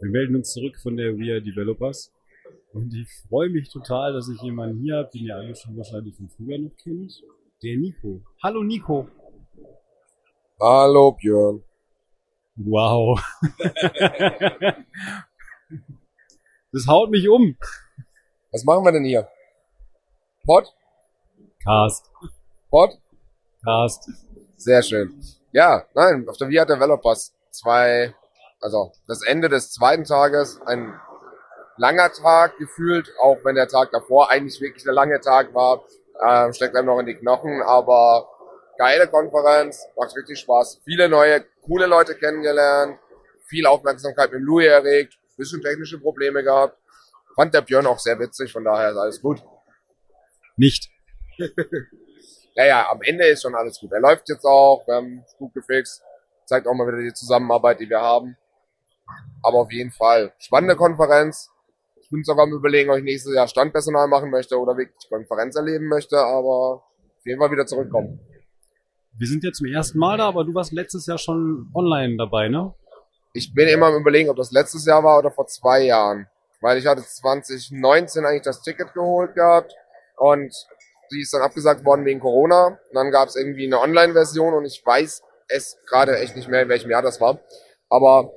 Wir 0.01 0.11
melden 0.11 0.37
uns 0.37 0.55
zurück 0.55 0.79
von 0.83 0.97
der 0.97 1.19
We 1.19 1.31
Are 1.31 1.43
Developers. 1.43 2.11
Und 2.73 2.95
ich 2.95 3.07
freue 3.29 3.51
mich 3.51 3.69
total, 3.71 4.15
dass 4.15 4.27
ich 4.31 4.41
jemanden 4.41 4.81
hier 4.81 4.97
habe, 4.97 5.11
den 5.13 5.27
ihr 5.27 5.37
alle 5.37 5.55
schon 5.55 5.77
wahrscheinlich 5.77 6.17
von 6.17 6.31
früher 6.31 6.57
noch 6.59 6.75
kennt. 6.83 7.23
Der 7.63 7.77
Nico. 7.77 8.23
Hallo 8.43 8.63
Nico. 8.63 9.07
Hallo 10.59 11.13
Björn. 11.13 11.63
Wow. 12.57 13.21
das 16.73 16.87
haut 16.87 17.11
mich 17.11 17.29
um. 17.29 17.55
Was 18.51 18.65
machen 18.65 18.83
wir 18.83 18.93
denn 18.93 19.05
hier? 19.05 19.29
Pod? 20.45 20.75
Cast. 21.63 22.11
Pod? 22.71 22.99
Cast. 23.63 24.09
Sehr 24.59 24.83
schön. 24.83 25.15
Ja, 25.53 25.87
nein, 25.95 26.29
auf 26.29 26.37
der 26.37 26.49
VIA 26.49 26.65
Developers 26.65 27.33
zwei, 27.53 28.13
also 28.61 28.93
das 29.07 29.25
Ende 29.25 29.49
des 29.49 29.73
zweiten 29.73 30.03
Tages, 30.03 30.61
ein 30.67 30.93
langer 31.77 32.13
Tag 32.13 32.59
gefühlt, 32.59 33.13
auch 33.23 33.39
wenn 33.45 33.55
der 33.55 33.69
Tag 33.69 33.93
davor 33.93 34.31
eigentlich 34.31 34.61
wirklich 34.61 34.83
der 34.83 34.93
lange 34.93 35.21
Tag 35.21 35.55
war, 35.55 35.85
ähm, 36.27 36.53
steckt 36.53 36.75
einem 36.75 36.87
noch 36.87 36.99
in 36.99 37.07
die 37.07 37.15
Knochen, 37.15 37.63
aber 37.63 38.29
geile 38.79 39.07
Konferenz, 39.07 39.87
macht 39.97 40.17
richtig 40.17 40.41
Spaß, 40.41 40.81
viele 40.85 41.09
neue, 41.09 41.45
coole 41.63 41.87
Leute 41.87 42.17
kennengelernt, 42.17 42.99
viel 43.47 43.65
Aufmerksamkeit 43.65 44.33
mit 44.33 44.43
Louis 44.43 44.67
erregt, 44.67 45.15
bisschen 45.37 45.63
technische 45.63 46.01
Probleme 46.01 46.43
gehabt, 46.43 46.77
fand 47.37 47.55
der 47.55 47.63
Björn 47.63 47.87
auch 47.87 48.01
sehr 48.01 48.19
witzig, 48.19 48.53
von 48.53 48.65
daher 48.65 48.91
ist 48.91 48.97
alles 48.97 49.23
gut. 49.23 49.41
Nicht. 50.57 50.91
naja, 52.59 52.91
am 52.91 53.01
Ende 53.03 53.25
ist 53.25 53.43
schon 53.43 53.55
alles 53.55 53.79
gut. 53.79 53.93
Er 53.93 54.01
läuft 54.01 54.29
jetzt 54.29 54.45
auch, 54.45 54.85
wir 54.89 54.97
haben 54.97 55.23
es 55.25 55.37
gut 55.37 55.55
gefixt, 55.55 56.03
zeigt 56.45 56.67
auch 56.67 56.75
mal 56.75 56.89
wieder 56.89 56.99
die 56.99 57.15
Zusammenarbeit, 57.15 57.79
die 57.79 57.89
wir 57.89 58.01
haben. 58.01 58.37
Aber 59.45 59.59
auf 59.59 59.71
jeden 59.71 59.93
Fall, 59.93 60.33
spannende 60.39 60.75
Konferenz. 60.75 61.51
Ich 62.01 62.11
bin 62.11 62.25
sogar 62.25 62.47
am 62.47 62.53
überlegen, 62.53 62.91
ob 62.91 62.99
ich 62.99 63.05
nächstes 63.05 63.33
Jahr 63.33 63.47
Standpersonal 63.47 64.09
machen 64.09 64.31
möchte 64.31 64.59
oder 64.59 64.77
wirklich 64.77 65.09
Konferenz 65.09 65.55
erleben 65.55 65.87
möchte, 65.87 66.19
aber 66.19 66.83
auf 66.83 67.25
jeden 67.25 67.39
Fall 67.39 67.53
wieder 67.53 67.65
zurückkommen. 67.65 68.19
Wir 69.17 69.29
sind 69.29 69.45
jetzt 69.45 69.59
zum 69.59 69.69
ersten 69.69 70.01
Mal 70.01 70.19
da, 70.19 70.27
aber 70.27 70.43
du 70.43 70.53
warst 70.53 70.73
letztes 70.73 71.07
Jahr 71.07 71.19
schon 71.19 71.71
online 71.75 72.17
dabei, 72.17 72.49
ne? 72.49 72.75
Ich 73.35 73.55
bin 73.55 73.69
immer 73.69 73.87
am 73.87 74.01
überlegen, 74.01 74.31
ob 74.31 74.37
das 74.37 74.51
letztes 74.51 74.85
Jahr 74.85 75.05
war 75.05 75.21
oder 75.21 75.31
vor 75.31 75.47
zwei 75.47 75.83
Jahren. 75.83 76.27
Weil 76.61 76.79
ich 76.79 76.87
hatte 76.87 77.05
2019 77.05 78.25
eigentlich 78.25 78.43
das 78.43 78.63
Ticket 78.63 78.95
geholt 78.95 79.37
gehabt 79.37 79.73
und 80.17 80.53
die 81.11 81.23
ist 81.23 81.33
dann 81.33 81.43
abgesagt 81.43 81.85
worden 81.85 82.05
wegen 82.05 82.21
Corona. 82.21 82.67
Und 82.67 82.95
dann 82.95 83.11
gab 83.11 83.29
es 83.29 83.37
irgendwie 83.37 83.67
eine 83.67 83.81
Online-Version 83.81 84.55
und 84.55 84.65
ich 84.65 84.83
weiß 84.85 85.23
es 85.49 85.79
gerade 85.89 86.19
echt 86.19 86.37
nicht 86.37 86.49
mehr, 86.49 86.63
in 86.63 86.69
welchem 86.69 86.91
Jahr 86.91 87.03
das 87.03 87.21
war. 87.21 87.41
Aber 87.89 88.33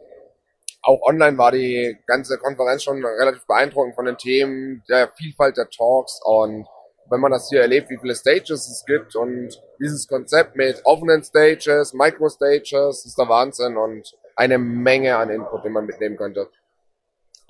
auch 0.84 1.01
online 1.03 1.38
war 1.38 1.51
die 1.51 1.97
ganze 2.07 2.38
Konferenz 2.38 2.84
schon 2.84 3.03
relativ 3.05 3.45
beeindruckend 3.45 3.95
von 3.95 4.05
den 4.05 4.17
Themen, 4.17 4.84
der 4.89 5.12
Vielfalt 5.15 5.57
der 5.57 5.69
Talks 5.69 6.19
und 6.23 6.65
wenn 7.12 7.19
man 7.19 7.31
das 7.31 7.49
hier 7.49 7.62
erlebt, 7.62 7.89
wie 7.89 7.97
viele 7.97 8.15
Stages 8.15 8.69
es 8.69 8.86
gibt 8.86 9.15
und 9.15 9.62
dieses 9.79 10.07
Konzept 10.07 10.55
mit 10.55 10.81
offenen 10.86 11.21
Stages, 11.21 11.93
Micro-Stages, 11.93 13.05
ist 13.05 13.17
der 13.17 13.27
Wahnsinn 13.27 13.75
und 13.75 14.15
eine 14.36 14.57
Menge 14.57 15.17
an 15.17 15.29
Input, 15.29 15.65
den 15.65 15.73
man 15.73 15.86
mitnehmen 15.86 16.15
könnte. 16.15 16.49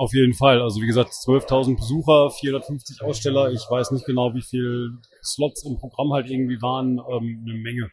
Auf 0.01 0.15
jeden 0.15 0.33
Fall. 0.33 0.63
Also 0.63 0.81
wie 0.81 0.87
gesagt, 0.87 1.11
12.000 1.11 1.75
Besucher, 1.75 2.31
450 2.31 3.03
Aussteller. 3.03 3.51
Ich 3.51 3.69
weiß 3.69 3.91
nicht 3.91 4.03
genau, 4.07 4.33
wie 4.33 4.41
viel 4.41 4.97
Slots 5.23 5.63
im 5.63 5.77
Programm 5.77 6.11
halt 6.11 6.27
irgendwie 6.27 6.59
waren. 6.59 6.97
Ähm, 6.97 7.45
eine 7.47 7.59
Menge. 7.59 7.91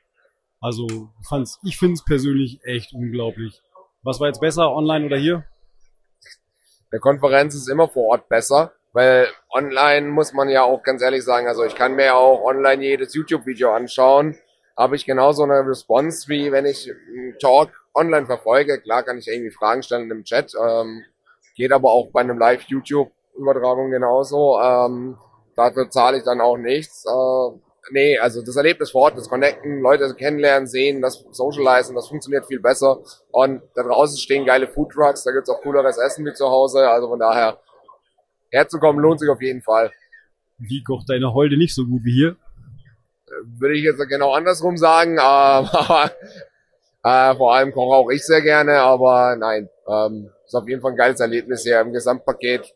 Also 0.58 0.86
fand's, 1.28 1.60
ich 1.64 1.76
finde 1.76 1.96
es 1.96 2.04
persönlich 2.06 2.60
echt 2.64 2.94
unglaublich. 2.94 3.60
Was 4.02 4.20
war 4.20 4.28
jetzt 4.28 4.40
besser, 4.40 4.72
online 4.72 5.04
oder 5.04 5.18
hier? 5.18 5.44
Der 6.92 6.98
Konferenz 6.98 7.54
ist 7.54 7.68
immer 7.68 7.88
vor 7.88 8.06
Ort 8.06 8.30
besser, 8.30 8.72
weil 8.94 9.28
online 9.50 10.08
muss 10.08 10.32
man 10.32 10.48
ja 10.48 10.62
auch 10.62 10.82
ganz 10.82 11.02
ehrlich 11.02 11.24
sagen, 11.24 11.46
also 11.46 11.62
ich 11.62 11.74
kann 11.74 11.94
mir 11.94 12.14
auch 12.14 12.42
online 12.42 12.82
jedes 12.82 13.12
YouTube-Video 13.12 13.70
anschauen, 13.74 14.34
habe 14.78 14.96
ich 14.96 15.04
genauso 15.04 15.42
eine 15.42 15.60
Response, 15.60 16.26
wie 16.30 16.52
wenn 16.52 16.64
ich 16.64 16.90
einen 16.90 17.38
Talk 17.38 17.68
online 17.92 18.24
verfolge. 18.24 18.80
Klar 18.80 19.02
kann 19.02 19.18
ich 19.18 19.28
irgendwie 19.28 19.50
Fragen 19.50 19.82
stellen 19.82 20.10
im 20.10 20.24
Chat, 20.24 20.54
ähm, 20.54 21.04
Geht 21.58 21.72
aber 21.72 21.90
auch 21.90 22.10
bei 22.10 22.20
einem 22.20 22.38
Live-YouTube-Übertragung 22.38 23.90
genauso. 23.90 24.58
Ähm, 24.58 25.18
dafür 25.54 25.90
zahle 25.90 26.16
ich 26.16 26.24
dann 26.24 26.40
auch 26.40 26.56
nichts. 26.56 27.04
Äh, 27.04 27.58
nee, 27.90 28.18
also 28.18 28.42
das 28.42 28.56
Erlebnis 28.56 28.92
vor 28.92 29.02
Ort, 29.02 29.18
das 29.18 29.28
Connecten, 29.28 29.80
Leute 29.80 30.14
kennenlernen, 30.14 30.66
sehen, 30.66 31.02
das 31.02 31.22
Socializen, 31.30 31.94
das 31.94 32.08
funktioniert 32.08 32.46
viel 32.46 32.60
besser. 32.60 33.00
Und 33.30 33.60
da 33.74 33.82
draußen 33.82 34.16
stehen 34.16 34.46
geile 34.46 34.68
Foodtrucks, 34.68 35.24
da 35.24 35.32
gibt's 35.32 35.50
auch 35.50 35.60
cooleres 35.60 35.98
Essen 35.98 36.24
wie 36.24 36.32
zu 36.32 36.46
Hause. 36.46 36.88
Also 36.88 37.08
von 37.08 37.18
daher, 37.18 37.58
herzukommen 38.50 39.02
lohnt 39.02 39.20
sich 39.20 39.28
auf 39.28 39.42
jeden 39.42 39.60
Fall. 39.60 39.92
Wie 40.56 40.82
kocht 40.82 41.10
deine 41.10 41.34
Holde 41.34 41.58
nicht 41.58 41.74
so 41.74 41.84
gut 41.84 42.04
wie 42.04 42.14
hier? 42.14 42.36
würde 43.44 43.76
ich 43.76 43.84
jetzt 43.84 44.06
genau 44.08 44.32
andersrum 44.32 44.76
sagen, 44.76 45.18
aber 45.20 46.10
äh, 47.04 47.34
vor 47.36 47.54
allem 47.54 47.72
koche 47.72 47.96
auch 47.96 48.10
ich 48.10 48.24
sehr 48.24 48.42
gerne, 48.42 48.80
aber 48.80 49.36
nein, 49.36 49.68
ähm, 49.88 50.30
ist 50.48 50.54
auf 50.54 50.66
jeden 50.66 50.80
Fall 50.80 50.92
ein 50.92 50.96
geiles 50.96 51.20
Erlebnis 51.20 51.62
hier 51.62 51.80
im 51.80 51.92
Gesamtpaket. 51.92 52.74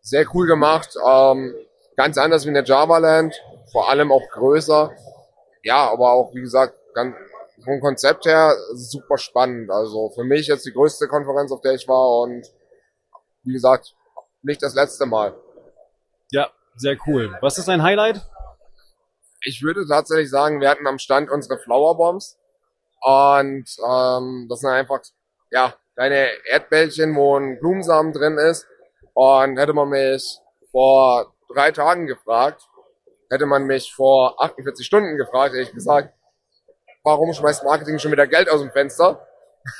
Sehr 0.00 0.26
cool 0.34 0.46
gemacht, 0.46 0.96
ähm, 1.08 1.54
ganz 1.96 2.18
anders 2.18 2.44
wie 2.44 2.48
in 2.48 2.54
der 2.54 2.64
Java 2.64 2.98
Land, 2.98 3.40
vor 3.72 3.88
allem 3.88 4.12
auch 4.12 4.28
größer. 4.30 4.92
Ja, 5.62 5.90
aber 5.90 6.12
auch, 6.12 6.34
wie 6.34 6.42
gesagt, 6.42 6.74
ganz, 6.92 7.14
vom 7.64 7.80
Konzept 7.80 8.26
her 8.26 8.54
super 8.74 9.16
spannend. 9.16 9.70
Also 9.70 10.10
für 10.10 10.24
mich 10.24 10.48
jetzt 10.48 10.66
die 10.66 10.72
größte 10.72 11.08
Konferenz, 11.08 11.52
auf 11.52 11.62
der 11.62 11.72
ich 11.72 11.88
war 11.88 12.20
und 12.20 12.46
wie 13.44 13.52
gesagt, 13.52 13.94
nicht 14.42 14.62
das 14.62 14.74
letzte 14.74 15.06
Mal. 15.06 15.34
Ja, 16.30 16.50
sehr 16.76 16.96
cool. 17.06 17.36
Was 17.40 17.58
ist 17.58 17.68
dein 17.68 17.82
Highlight? 17.82 18.20
Ich 19.42 19.62
würde 19.62 19.86
tatsächlich 19.86 20.30
sagen, 20.30 20.60
wir 20.60 20.68
hatten 20.68 20.86
am 20.86 20.98
Stand 20.98 21.30
unsere 21.30 21.58
Flower 21.58 21.96
Bombs 21.96 22.38
und 23.02 23.66
ähm, 23.86 24.46
das 24.48 24.60
sind 24.60 24.70
einfach 24.70 25.00
ja 25.50 25.74
kleine 25.94 26.28
Erdbällchen, 26.46 27.14
wo 27.14 27.38
ein 27.38 27.58
Blumensamen 27.58 28.12
drin 28.12 28.38
ist. 28.38 28.66
Und 29.14 29.58
hätte 29.58 29.72
man 29.72 29.88
mich 29.88 30.40
vor 30.70 31.34
drei 31.52 31.70
Tagen 31.70 32.06
gefragt, 32.06 32.62
hätte 33.30 33.46
man 33.46 33.64
mich 33.64 33.92
vor 33.94 34.42
48 34.42 34.84
Stunden 34.84 35.16
gefragt, 35.16 35.54
hätte 35.54 35.62
ich 35.62 35.72
gesagt, 35.72 36.12
warum 37.04 37.32
schmeißt 37.32 37.64
Marketing 37.64 37.98
schon 37.98 38.12
wieder 38.12 38.26
Geld 38.26 38.48
aus 38.50 38.60
dem 38.60 38.72
Fenster? 38.72 39.26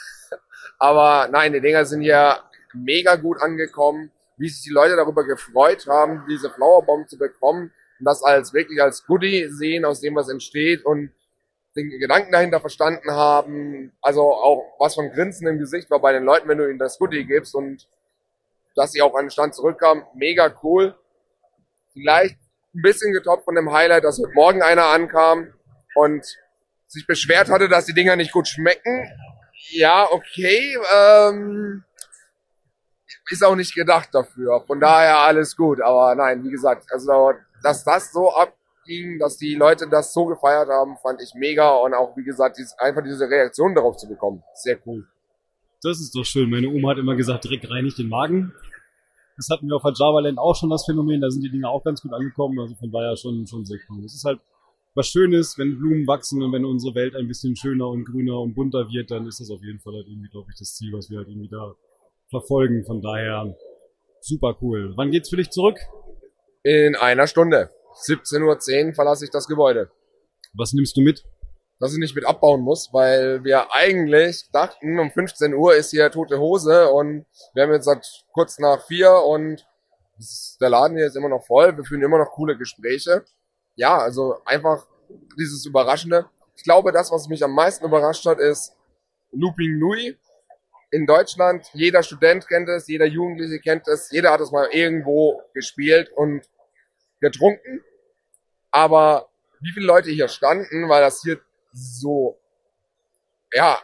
Aber 0.79 1.29
nein, 1.31 1.53
die 1.53 1.61
Dinger 1.61 1.85
sind 1.85 2.03
hier 2.03 2.38
mega 2.72 3.16
gut 3.16 3.40
angekommen, 3.40 4.12
wie 4.37 4.48
sich 4.48 4.62
die 4.62 4.70
Leute 4.70 4.96
darüber 4.96 5.24
gefreut 5.24 5.87
haben, 5.88 6.24
diese 6.29 6.50
Flowerbomb 6.50 7.09
zu 7.09 7.18
bekommen 7.18 7.72
und 7.98 8.05
das 8.05 8.22
als 8.22 8.53
wirklich 8.53 8.81
als 8.81 9.05
Goodie 9.07 9.48
sehen, 9.50 9.85
aus 9.85 10.00
dem 10.00 10.14
was 10.14 10.29
entsteht 10.29 10.85
und 10.85 11.11
den 11.76 11.90
Gedanken 11.90 12.32
dahinter 12.32 12.60
verstanden 12.60 13.10
haben. 13.10 13.92
Also 14.00 14.22
auch 14.22 14.76
was 14.78 14.94
von 14.94 15.10
Grinsen 15.10 15.46
im 15.46 15.58
Gesicht 15.58 15.90
war 15.90 16.00
bei 16.00 16.12
den 16.12 16.24
Leuten, 16.24 16.48
wenn 16.48 16.58
du 16.58 16.68
ihnen 16.68 16.78
das 16.78 16.98
Goodie 16.98 17.24
gibst 17.24 17.54
und 17.54 17.88
dass 18.76 18.92
sie 18.92 19.02
auch 19.02 19.14
an 19.14 19.26
den 19.26 19.30
Stand 19.30 19.54
zurückkamen. 19.54 20.04
Mega 20.14 20.52
cool. 20.62 20.96
Vielleicht 21.92 22.37
ein 22.74 22.82
bisschen 22.82 23.12
getoppt 23.12 23.44
von 23.44 23.54
dem 23.54 23.72
Highlight, 23.72 24.04
dass 24.04 24.18
heute 24.18 24.34
Morgen 24.34 24.62
einer 24.62 24.87
ankam 24.87 25.52
und 25.94 26.24
sich 26.87 27.06
beschwert 27.06 27.50
hatte, 27.50 27.68
dass 27.68 27.87
die 27.87 27.94
Dinger 27.94 28.16
nicht 28.16 28.32
gut 28.32 28.48
schmecken. 28.48 29.10
Ja, 29.70 30.08
okay. 30.10 30.76
Ähm, 30.92 31.84
ist 33.30 33.44
auch 33.44 33.54
nicht 33.54 33.74
gedacht 33.74 34.10
dafür. 34.12 34.62
Von 34.66 34.80
daher 34.80 35.18
alles 35.18 35.56
gut. 35.56 35.80
Aber 35.80 36.14
nein, 36.14 36.44
wie 36.44 36.50
gesagt, 36.50 36.87
also 36.92 37.32
dass 37.62 37.84
das 37.84 38.12
so 38.12 38.32
abging, 38.85 39.18
dass 39.18 39.37
die 39.37 39.55
Leute 39.55 39.88
das 39.90 40.12
so 40.12 40.27
gefeiert 40.27 40.68
haben, 40.68 40.97
fand 40.99 41.20
ich 41.23 41.35
mega. 41.35 41.77
Und 41.77 41.94
auch, 41.94 42.16
wie 42.16 42.25
gesagt, 42.25 42.59
dies, 42.59 42.75
einfach 42.79 43.03
diese 43.03 43.29
Reaktion 43.29 43.75
darauf 43.75 43.97
zu 43.97 44.09
bekommen. 44.09 44.42
Sehr 44.55 44.79
cool. 44.87 45.07
Das 45.83 46.01
ist 46.01 46.14
doch 46.14 46.25
schön. 46.25 46.51
Meine 46.51 46.68
Oma 46.68 46.90
hat 46.90 46.99
immer 46.99 47.14
gesagt, 47.14 47.44
Dreck 47.44 47.68
reinigt 47.68 47.99
den 47.99 48.09
Magen. 48.09 48.53
Das 49.37 49.49
hatten 49.51 49.66
wir 49.66 49.77
auf 49.77 49.83
der 49.83 49.92
Java 49.92 50.20
Land 50.20 50.38
auch 50.38 50.55
schon 50.55 50.70
das 50.70 50.85
Phänomen. 50.87 51.20
Da 51.20 51.31
sind 51.31 51.42
die 51.42 51.51
Dinge 51.51 51.68
auch 51.68 51.83
ganz 51.83 52.01
gut 52.01 52.12
angekommen. 52.12 52.59
Also 52.61 52.75
von 52.77 52.90
daher 52.90 53.16
schon, 53.16 53.47
schon 53.47 53.64
sehr 53.64 53.79
cool. 53.90 54.05
Es 54.05 54.14
ist 54.14 54.25
halt 54.25 54.40
was 54.94 55.09
Schönes, 55.09 55.59
wenn 55.59 55.77
Blumen 55.77 56.07
wachsen 56.07 56.40
und 56.40 56.53
wenn 56.53 56.64
unsere 56.64 56.94
Welt 56.94 57.16
ein 57.16 57.27
bisschen 57.27 57.57
schöner 57.57 57.88
und 57.88 58.05
grüner 58.05 58.38
und 58.40 58.55
bunter 58.55 58.88
wird, 58.88 59.11
dann 59.11 59.27
ist 59.27 59.40
das 59.40 59.51
auf 59.51 59.61
jeden 59.61 59.81
Fall 59.81 59.94
halt 59.94 60.07
irgendwie, 60.07 60.29
glaube 60.29 60.47
ich, 60.53 60.59
das 60.59 60.77
Ziel, 60.77 60.92
was 60.92 61.11
wir 61.11 61.18
halt 61.18 61.29
irgendwie 61.29 61.49
da 61.49 61.75
verfolgen. 62.31 62.85
Von 62.85 63.03
daher 63.03 63.57
super 64.20 64.57
cool. 64.62 64.92
Wann 64.94 65.11
geht's 65.11 65.31
für 65.31 65.37
dich 65.37 65.51
zurück? 65.51 65.79
In 66.62 66.94
einer 66.94 67.27
Stunde. 67.27 67.70
17.10 67.94 68.88
Uhr 68.88 68.94
verlasse 68.94 69.24
ich 69.24 69.30
das 69.30 69.46
Gebäude. 69.46 69.90
Was 70.54 70.72
nimmst 70.72 70.96
du 70.96 71.00
mit? 71.00 71.24
Dass 71.80 71.92
ich 71.92 71.98
nicht 71.98 72.14
mit 72.14 72.26
abbauen 72.26 72.61
muss, 72.61 72.90
weil 72.92 73.42
wir 73.44 73.72
eigentlich 73.74 74.48
dachten, 74.52 74.98
um 74.98 75.11
15 75.11 75.54
Uhr 75.54 75.74
ist 75.74 75.90
hier 75.90 76.11
tote 76.11 76.38
Hose 76.38 76.88
und 76.90 77.26
wir 77.52 77.64
haben 77.64 77.72
jetzt 77.72 77.87
seit 77.87 78.07
kurz 78.33 78.59
nach 78.59 78.87
vier 78.87 79.12
und 79.26 79.66
der 80.61 80.70
Laden 80.70 80.96
hier 80.96 81.07
ist 81.07 81.16
immer 81.16 81.28
noch 81.28 81.44
voll. 81.44 81.76
Wir 81.76 81.85
führen 81.85 82.02
immer 82.02 82.18
noch 82.18 82.30
coole 82.30 82.57
Gespräche. 82.57 83.24
Ja, 83.74 83.98
also 83.98 84.37
einfach 84.44 84.87
dieses 85.37 85.66
Überraschende. 85.66 86.26
Ich 86.57 86.62
glaube, 86.62 86.92
das, 86.92 87.11
was 87.11 87.28
mich 87.28 87.42
am 87.42 87.52
meisten 87.52 87.85
überrascht 87.85 88.24
hat, 88.26 88.38
ist 88.38 88.72
Looping 89.33 89.78
Louis 89.80 90.14
in 90.92 91.07
Deutschland. 91.07 91.66
Jeder 91.72 92.02
Student 92.04 92.46
kennt 92.46 92.68
es, 92.68 92.87
jeder 92.87 93.07
Jugendliche 93.07 93.59
kennt 93.59 93.88
es, 93.88 94.11
jeder 94.12 94.30
hat 94.30 94.40
es 94.40 94.52
mal 94.52 94.68
irgendwo 94.70 95.42
gespielt 95.52 96.11
und 96.14 96.42
getrunken. 97.20 97.83
Aber 98.70 99.29
wie 99.61 99.72
viele 99.72 99.87
Leute 99.87 100.11
hier 100.11 100.29
standen, 100.29 100.88
weil 100.88 101.00
das 101.00 101.22
hier 101.22 101.40
so, 101.72 102.38
ja, 103.53 103.79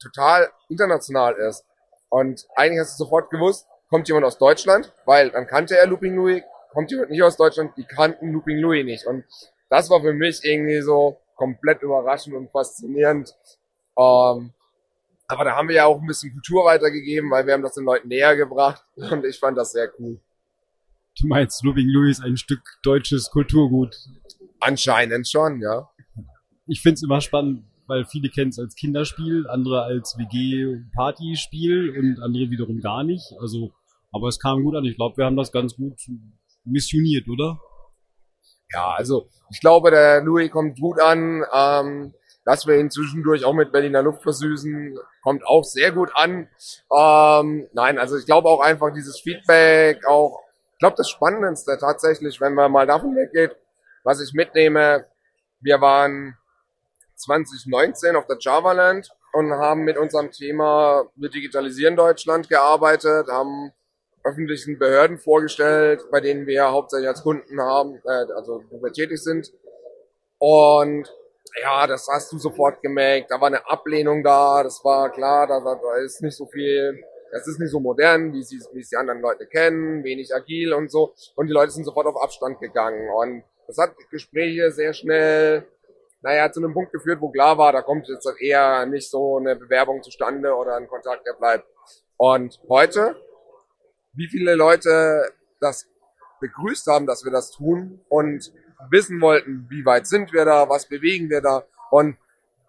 total 0.00 0.50
international 0.68 1.34
ist. 1.34 1.64
Und 2.08 2.46
eigentlich 2.54 2.80
hast 2.80 2.98
du 2.98 3.04
sofort 3.04 3.30
gewusst, 3.30 3.66
kommt 3.88 4.08
jemand 4.08 4.26
aus 4.26 4.38
Deutschland, 4.38 4.92
weil 5.04 5.30
dann 5.30 5.46
kannte 5.46 5.76
er 5.76 5.86
Looping 5.86 6.14
Louis, 6.14 6.42
kommt 6.72 6.90
jemand 6.90 7.10
nicht 7.10 7.22
aus 7.22 7.36
Deutschland, 7.36 7.76
die 7.76 7.84
kannten 7.84 8.32
Looping 8.32 8.58
Louis 8.58 8.84
nicht. 8.84 9.06
Und 9.06 9.24
das 9.68 9.90
war 9.90 10.00
für 10.00 10.12
mich 10.12 10.44
irgendwie 10.44 10.80
so 10.80 11.20
komplett 11.34 11.82
überraschend 11.82 12.34
und 12.34 12.50
faszinierend. 12.50 13.34
Ähm, 13.98 14.52
aber 15.28 15.44
da 15.44 15.56
haben 15.56 15.68
wir 15.68 15.76
ja 15.76 15.86
auch 15.86 16.00
ein 16.00 16.06
bisschen 16.06 16.32
Kultur 16.32 16.64
weitergegeben, 16.64 17.30
weil 17.30 17.46
wir 17.46 17.54
haben 17.54 17.62
das 17.62 17.74
den 17.74 17.84
Leuten 17.84 18.08
näher 18.08 18.36
gebracht 18.36 18.84
und 18.96 19.24
ich 19.24 19.38
fand 19.38 19.58
das 19.58 19.72
sehr 19.72 19.90
cool. 19.98 20.20
Du 21.18 21.26
meinst, 21.28 21.64
Looping 21.64 21.88
Louis 21.88 22.20
ein 22.20 22.36
Stück 22.36 22.60
deutsches 22.82 23.30
Kulturgut? 23.30 23.96
Anscheinend 24.60 25.28
schon, 25.28 25.60
ja. 25.62 25.88
Ich 26.66 26.82
find's 26.82 27.02
immer 27.02 27.22
spannend, 27.22 27.64
weil 27.86 28.04
viele 28.04 28.28
kennen 28.28 28.50
es 28.50 28.58
als 28.58 28.74
Kinderspiel, 28.74 29.46
andere 29.48 29.82
als 29.82 30.16
WG-Partyspiel 30.18 31.96
und 31.98 32.22
andere 32.22 32.50
wiederum 32.50 32.80
gar 32.80 33.02
nicht. 33.02 33.32
Also, 33.40 33.72
aber 34.12 34.28
es 34.28 34.38
kam 34.38 34.62
gut 34.62 34.76
an. 34.76 34.84
Ich 34.84 34.96
glaube, 34.96 35.16
wir 35.16 35.24
haben 35.24 35.36
das 35.36 35.52
ganz 35.52 35.76
gut 35.76 35.94
missioniert, 36.64 37.28
oder? 37.28 37.60
Ja, 38.72 38.90
also 38.90 39.30
ich 39.50 39.60
glaube, 39.60 39.90
der 39.90 40.22
Louis 40.22 40.50
kommt 40.50 40.78
gut 40.78 41.00
an. 41.00 41.44
Ähm, 41.54 42.12
dass 42.46 42.64
wir 42.64 42.78
ihn 42.78 42.90
zwischendurch 42.90 43.44
auch 43.44 43.52
mit 43.52 43.72
Berliner 43.72 44.02
Luft 44.02 44.22
versüßen, 44.22 44.96
kommt 45.22 45.44
auch 45.44 45.64
sehr 45.64 45.90
gut 45.90 46.10
an. 46.14 46.48
Ähm, 46.96 47.68
nein, 47.72 47.98
also 47.98 48.16
ich 48.16 48.24
glaube 48.24 48.48
auch 48.48 48.60
einfach 48.60 48.92
dieses 48.94 49.18
Feedback, 49.18 50.06
auch, 50.06 50.38
ich 50.76 50.78
glaube 50.78 50.96
das 50.98 51.08
Spannendste 51.08 51.78
tatsächlich, 51.80 52.38
wenn 52.38 52.52
man 52.52 52.70
mal 52.70 52.86
davon 52.86 53.16
weggeht, 53.16 53.56
was 54.04 54.20
ich 54.20 54.34
mitnehme, 54.34 55.06
wir 55.60 55.80
waren 55.80 56.36
2019 57.14 58.14
auf 58.14 58.26
der 58.26 58.36
Javaland 58.38 59.10
und 59.32 59.52
haben 59.52 59.84
mit 59.84 59.96
unserem 59.96 60.30
Thema 60.30 61.06
Wir 61.14 61.30
digitalisieren 61.30 61.96
Deutschland 61.96 62.50
gearbeitet, 62.50 63.28
haben 63.28 63.72
öffentlichen 64.22 64.78
Behörden 64.78 65.16
vorgestellt, 65.16 66.04
bei 66.10 66.20
denen 66.20 66.46
wir 66.46 66.70
hauptsächlich 66.70 67.08
als 67.08 67.22
Kunden 67.22 67.58
haben, 67.58 67.94
äh, 68.04 68.32
also 68.34 68.62
wo 68.68 68.82
wir 68.82 68.92
tätig 68.92 69.22
sind. 69.22 69.50
Und 70.36 71.10
ja, 71.62 71.86
das 71.86 72.06
hast 72.06 72.32
du 72.32 72.38
sofort 72.38 72.82
gemerkt. 72.82 73.30
Da 73.30 73.40
war 73.40 73.46
eine 73.46 73.66
Ablehnung 73.66 74.22
da, 74.22 74.62
das 74.62 74.84
war 74.84 75.10
klar, 75.10 75.46
da, 75.46 75.58
da 75.60 75.96
ist 76.04 76.20
nicht 76.20 76.36
so 76.36 76.44
viel, 76.44 77.02
das 77.32 77.46
ist 77.46 77.58
nicht 77.58 77.70
so 77.70 77.80
modern, 77.80 78.32
wie 78.32 78.42
sie, 78.42 78.60
wie 78.72 78.80
es 78.80 78.90
die 78.90 78.96
anderen 78.96 79.20
Leute 79.20 79.46
kennen, 79.46 80.04
wenig 80.04 80.34
agil 80.34 80.72
und 80.72 80.90
so. 80.90 81.14
Und 81.34 81.48
die 81.48 81.52
Leute 81.52 81.72
sind 81.72 81.84
sofort 81.84 82.06
auf 82.06 82.22
Abstand 82.22 82.60
gegangen. 82.60 83.08
Und 83.10 83.44
das 83.66 83.78
hat 83.78 83.94
Gespräche 84.10 84.70
sehr 84.70 84.92
schnell, 84.92 85.66
naja, 86.22 86.50
zu 86.50 86.60
einem 86.60 86.72
Punkt 86.72 86.92
geführt, 86.92 87.20
wo 87.20 87.30
klar 87.30 87.58
war, 87.58 87.72
da 87.72 87.82
kommt 87.82 88.08
jetzt 88.08 88.28
eher 88.40 88.86
nicht 88.86 89.10
so 89.10 89.38
eine 89.38 89.56
Bewerbung 89.56 90.02
zustande 90.02 90.54
oder 90.54 90.76
ein 90.76 90.88
Kontakt, 90.88 91.26
der 91.26 91.34
bleibt. 91.34 91.66
Und 92.16 92.60
heute, 92.68 93.16
wie 94.14 94.28
viele 94.28 94.54
Leute 94.54 95.32
das 95.60 95.86
begrüßt 96.40 96.86
haben, 96.86 97.06
dass 97.06 97.24
wir 97.24 97.32
das 97.32 97.50
tun 97.50 98.00
und 98.08 98.52
wissen 98.90 99.20
wollten, 99.20 99.66
wie 99.70 99.84
weit 99.84 100.06
sind 100.06 100.32
wir 100.32 100.44
da, 100.44 100.68
was 100.68 100.86
bewegen 100.86 101.30
wir 101.30 101.40
da 101.40 101.64
und 101.90 102.16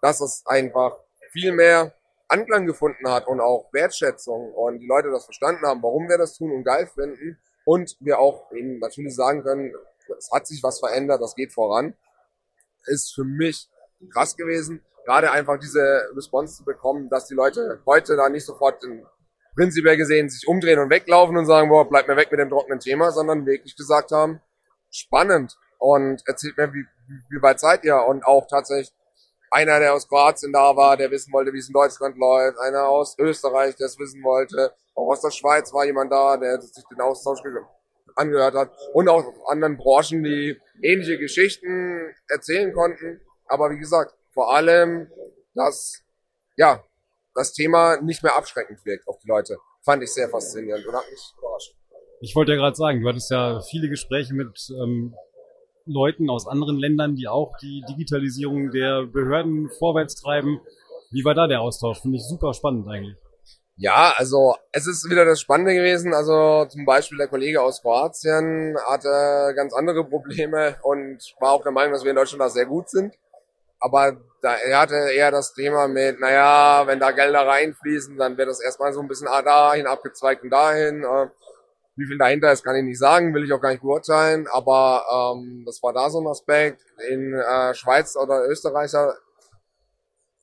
dass 0.00 0.20
es 0.20 0.44
einfach 0.46 0.96
viel 1.30 1.52
mehr 1.52 1.92
Anklang 2.28 2.66
gefunden 2.66 3.10
hat 3.10 3.26
und 3.26 3.40
auch 3.40 3.72
Wertschätzung 3.72 4.52
und 4.52 4.80
die 4.80 4.86
Leute 4.86 5.10
das 5.10 5.24
verstanden 5.24 5.66
haben, 5.66 5.82
warum 5.82 6.08
wir 6.08 6.18
das 6.18 6.36
tun 6.36 6.52
und 6.52 6.64
geil 6.64 6.86
finden 6.86 7.38
und 7.64 7.96
wir 8.00 8.18
auch 8.18 8.52
eben 8.52 8.78
natürlich 8.78 9.14
sagen 9.14 9.42
können, 9.42 9.72
es 10.16 10.30
hat 10.32 10.46
sich 10.46 10.62
was 10.62 10.78
verändert, 10.78 11.20
das 11.22 11.34
geht 11.34 11.52
voran, 11.52 11.94
ist 12.86 13.14
für 13.14 13.24
mich 13.24 13.68
krass 14.12 14.36
gewesen, 14.36 14.84
gerade 15.04 15.30
einfach 15.30 15.58
diese 15.58 16.10
Response 16.14 16.56
zu 16.56 16.64
bekommen, 16.64 17.08
dass 17.08 17.26
die 17.26 17.34
Leute 17.34 17.80
heute 17.86 18.16
da 18.16 18.28
nicht 18.28 18.44
sofort 18.44 18.84
in 18.84 19.06
prinzipiell 19.56 19.96
gesehen 19.96 20.28
sich 20.28 20.46
umdrehen 20.46 20.78
und 20.78 20.90
weglaufen 20.90 21.36
und 21.36 21.46
sagen, 21.46 21.68
boah, 21.68 21.88
bleib 21.88 22.06
mir 22.06 22.16
weg 22.16 22.30
mit 22.30 22.38
dem 22.38 22.48
trockenen 22.48 22.78
Thema, 22.78 23.10
sondern 23.10 23.44
wirklich 23.44 23.74
gesagt 23.74 24.12
haben, 24.12 24.40
spannend, 24.90 25.56
und 25.78 26.22
erzählt 26.26 26.56
mir, 26.56 26.72
wie, 26.72 26.84
wie 27.30 27.42
weit 27.42 27.60
seid 27.60 27.84
ihr? 27.84 27.96
Und 27.96 28.24
auch 28.24 28.46
tatsächlich 28.48 28.92
einer, 29.50 29.80
der 29.80 29.94
aus 29.94 30.08
Kroatien 30.08 30.52
da 30.52 30.76
war, 30.76 30.96
der 30.96 31.10
wissen 31.10 31.32
wollte, 31.32 31.52
wie 31.52 31.58
es 31.58 31.68
in 31.68 31.72
Deutschland 31.72 32.16
läuft, 32.16 32.58
einer 32.58 32.88
aus 32.88 33.16
Österreich, 33.18 33.76
der 33.76 33.86
es 33.86 33.98
wissen 33.98 34.22
wollte, 34.22 34.72
auch 34.94 35.08
aus 35.10 35.20
der 35.20 35.30
Schweiz 35.30 35.72
war 35.72 35.84
jemand 35.84 36.12
da, 36.12 36.36
der 36.36 36.60
sich 36.60 36.84
den 36.90 37.00
Austausch 37.00 37.40
angehört 38.16 38.54
hat 38.54 38.72
und 38.92 39.08
auch 39.08 39.24
anderen 39.48 39.76
Branchen, 39.76 40.24
die 40.24 40.60
ähnliche 40.82 41.18
Geschichten 41.18 42.14
erzählen 42.28 42.72
konnten. 42.72 43.20
Aber 43.46 43.70
wie 43.70 43.78
gesagt, 43.78 44.14
vor 44.32 44.52
allem, 44.52 45.10
dass 45.54 46.02
ja 46.56 46.82
das 47.34 47.52
Thema 47.52 48.00
nicht 48.00 48.22
mehr 48.22 48.36
abschreckend 48.36 48.84
wirkt 48.84 49.06
auf 49.06 49.18
die 49.20 49.28
Leute, 49.28 49.58
fand 49.82 50.02
ich 50.02 50.12
sehr 50.12 50.28
faszinierend 50.28 50.86
und 50.86 50.94
hat 50.94 51.08
mich 51.10 51.32
überrascht. 51.38 51.74
Ich 52.20 52.34
wollte 52.34 52.52
ja 52.52 52.58
gerade 52.58 52.76
sagen, 52.76 53.00
du 53.00 53.08
hattest 53.08 53.30
ja 53.30 53.60
viele 53.60 53.88
Gespräche 53.88 54.34
mit 54.34 54.68
ähm, 54.70 55.14
Leuten 55.92 56.30
aus 56.30 56.46
anderen 56.46 56.78
Ländern, 56.78 57.16
die 57.16 57.28
auch 57.28 57.56
die 57.60 57.82
Digitalisierung 57.88 58.70
der 58.70 59.04
Behörden 59.06 59.68
vorwärts 59.78 60.14
treiben. 60.16 60.60
Wie 61.10 61.24
war 61.24 61.34
da 61.34 61.46
der 61.46 61.60
Austausch? 61.60 62.00
Finde 62.00 62.18
ich 62.18 62.24
super 62.24 62.54
spannend 62.54 62.86
eigentlich. 62.88 63.16
Ja, 63.80 64.12
also 64.16 64.56
es 64.72 64.88
ist 64.88 65.08
wieder 65.08 65.24
das 65.24 65.40
Spannende 65.40 65.72
gewesen. 65.72 66.12
Also 66.12 66.66
zum 66.68 66.84
Beispiel 66.84 67.16
der 67.16 67.28
Kollege 67.28 67.62
aus 67.62 67.80
Kroatien 67.80 68.76
hatte 68.88 69.54
ganz 69.54 69.72
andere 69.72 70.04
Probleme 70.04 70.76
und 70.82 71.18
war 71.38 71.52
auch 71.52 71.62
der 71.62 71.70
Meinung, 71.70 71.92
dass 71.92 72.02
wir 72.02 72.10
in 72.10 72.16
Deutschland 72.16 72.42
da 72.42 72.48
sehr 72.48 72.66
gut 72.66 72.90
sind. 72.90 73.14
Aber 73.78 74.16
da, 74.42 74.54
er 74.54 74.80
hatte 74.80 74.96
eher 75.14 75.30
das 75.30 75.54
Thema 75.54 75.86
mit, 75.86 76.18
naja, 76.18 76.86
wenn 76.86 76.98
da 76.98 77.12
Gelder 77.12 77.46
reinfließen, 77.46 78.16
dann 78.16 78.36
wird 78.36 78.48
das 78.48 78.60
erstmal 78.60 78.92
so 78.92 79.00
ein 79.00 79.06
bisschen 79.06 79.28
ah, 79.28 79.42
dahin 79.42 79.86
abgezweigt 79.86 80.42
und 80.42 80.50
dahin. 80.50 81.04
Äh, 81.98 82.00
wie 82.00 82.06
viel 82.06 82.18
dahinter 82.18 82.52
ist, 82.52 82.64
kann 82.64 82.76
ich 82.76 82.84
nicht 82.84 82.98
sagen, 82.98 83.34
will 83.34 83.44
ich 83.44 83.52
auch 83.52 83.60
gar 83.60 83.70
nicht 83.70 83.82
beurteilen. 83.82 84.46
Aber 84.52 85.34
ähm, 85.36 85.64
das 85.66 85.82
war 85.82 85.92
da 85.92 86.08
so 86.10 86.20
ein 86.20 86.26
Aspekt. 86.26 86.84
In 87.08 87.34
äh, 87.34 87.74
Schweiz 87.74 88.16
oder 88.16 88.46
Österreicher 88.46 89.14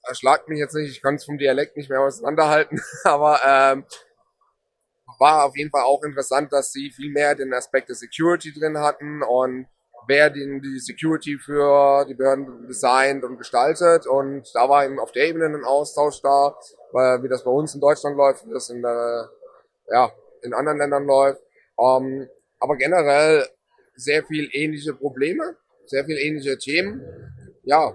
erschlagt 0.03 0.47
mich 0.49 0.59
jetzt 0.59 0.75
nicht, 0.75 0.91
ich 0.91 1.01
kann 1.01 1.15
es 1.15 1.25
vom 1.25 1.37
Dialekt 1.37 1.77
nicht 1.77 1.89
mehr 1.89 2.01
auseinanderhalten, 2.01 2.79
aber 3.03 3.39
ähm, 3.45 3.85
war 5.17 5.45
auf 5.45 5.55
jeden 5.57 5.71
Fall 5.71 5.83
auch 5.83 6.03
interessant, 6.03 6.51
dass 6.53 6.71
sie 6.71 6.91
viel 6.91 7.11
mehr 7.11 7.35
den 7.35 7.53
Aspekt 7.53 7.89
der 7.89 7.95
Security 7.95 8.53
drin 8.53 8.77
hatten 8.77 9.23
und 9.23 9.67
wer 10.07 10.29
den, 10.29 10.61
die 10.61 10.77
Security 10.79 11.39
für 11.39 12.05
die 12.05 12.13
Behörden 12.13 12.67
designt 12.67 13.23
und 13.23 13.37
gestaltet 13.37 14.05
und 14.05 14.47
da 14.53 14.69
war 14.69 14.85
eben 14.85 14.99
auf 14.99 15.11
der 15.11 15.27
Ebene 15.27 15.45
ein 15.45 15.63
Austausch 15.63 16.21
da, 16.21 16.55
weil 16.91 17.23
wie 17.23 17.29
das 17.29 17.43
bei 17.43 17.49
uns 17.49 17.73
in 17.73 17.81
Deutschland 17.81 18.15
läuft, 18.15 18.45
wie 18.45 18.53
das 18.53 18.69
in 18.69 18.83
der, 18.83 19.31
ja, 19.89 20.11
in 20.43 20.53
anderen 20.53 20.77
Ländern 20.77 21.05
läuft. 21.05 21.41
Ähm, 21.79 22.29
aber 22.59 22.77
generell 22.77 23.47
sehr 23.95 24.23
viel 24.23 24.49
ähnliche 24.53 24.93
Probleme, 24.93 25.55
sehr 25.85 26.05
viel 26.05 26.17
ähnliche 26.17 26.57
Themen. 26.57 27.01
Ja, 27.63 27.93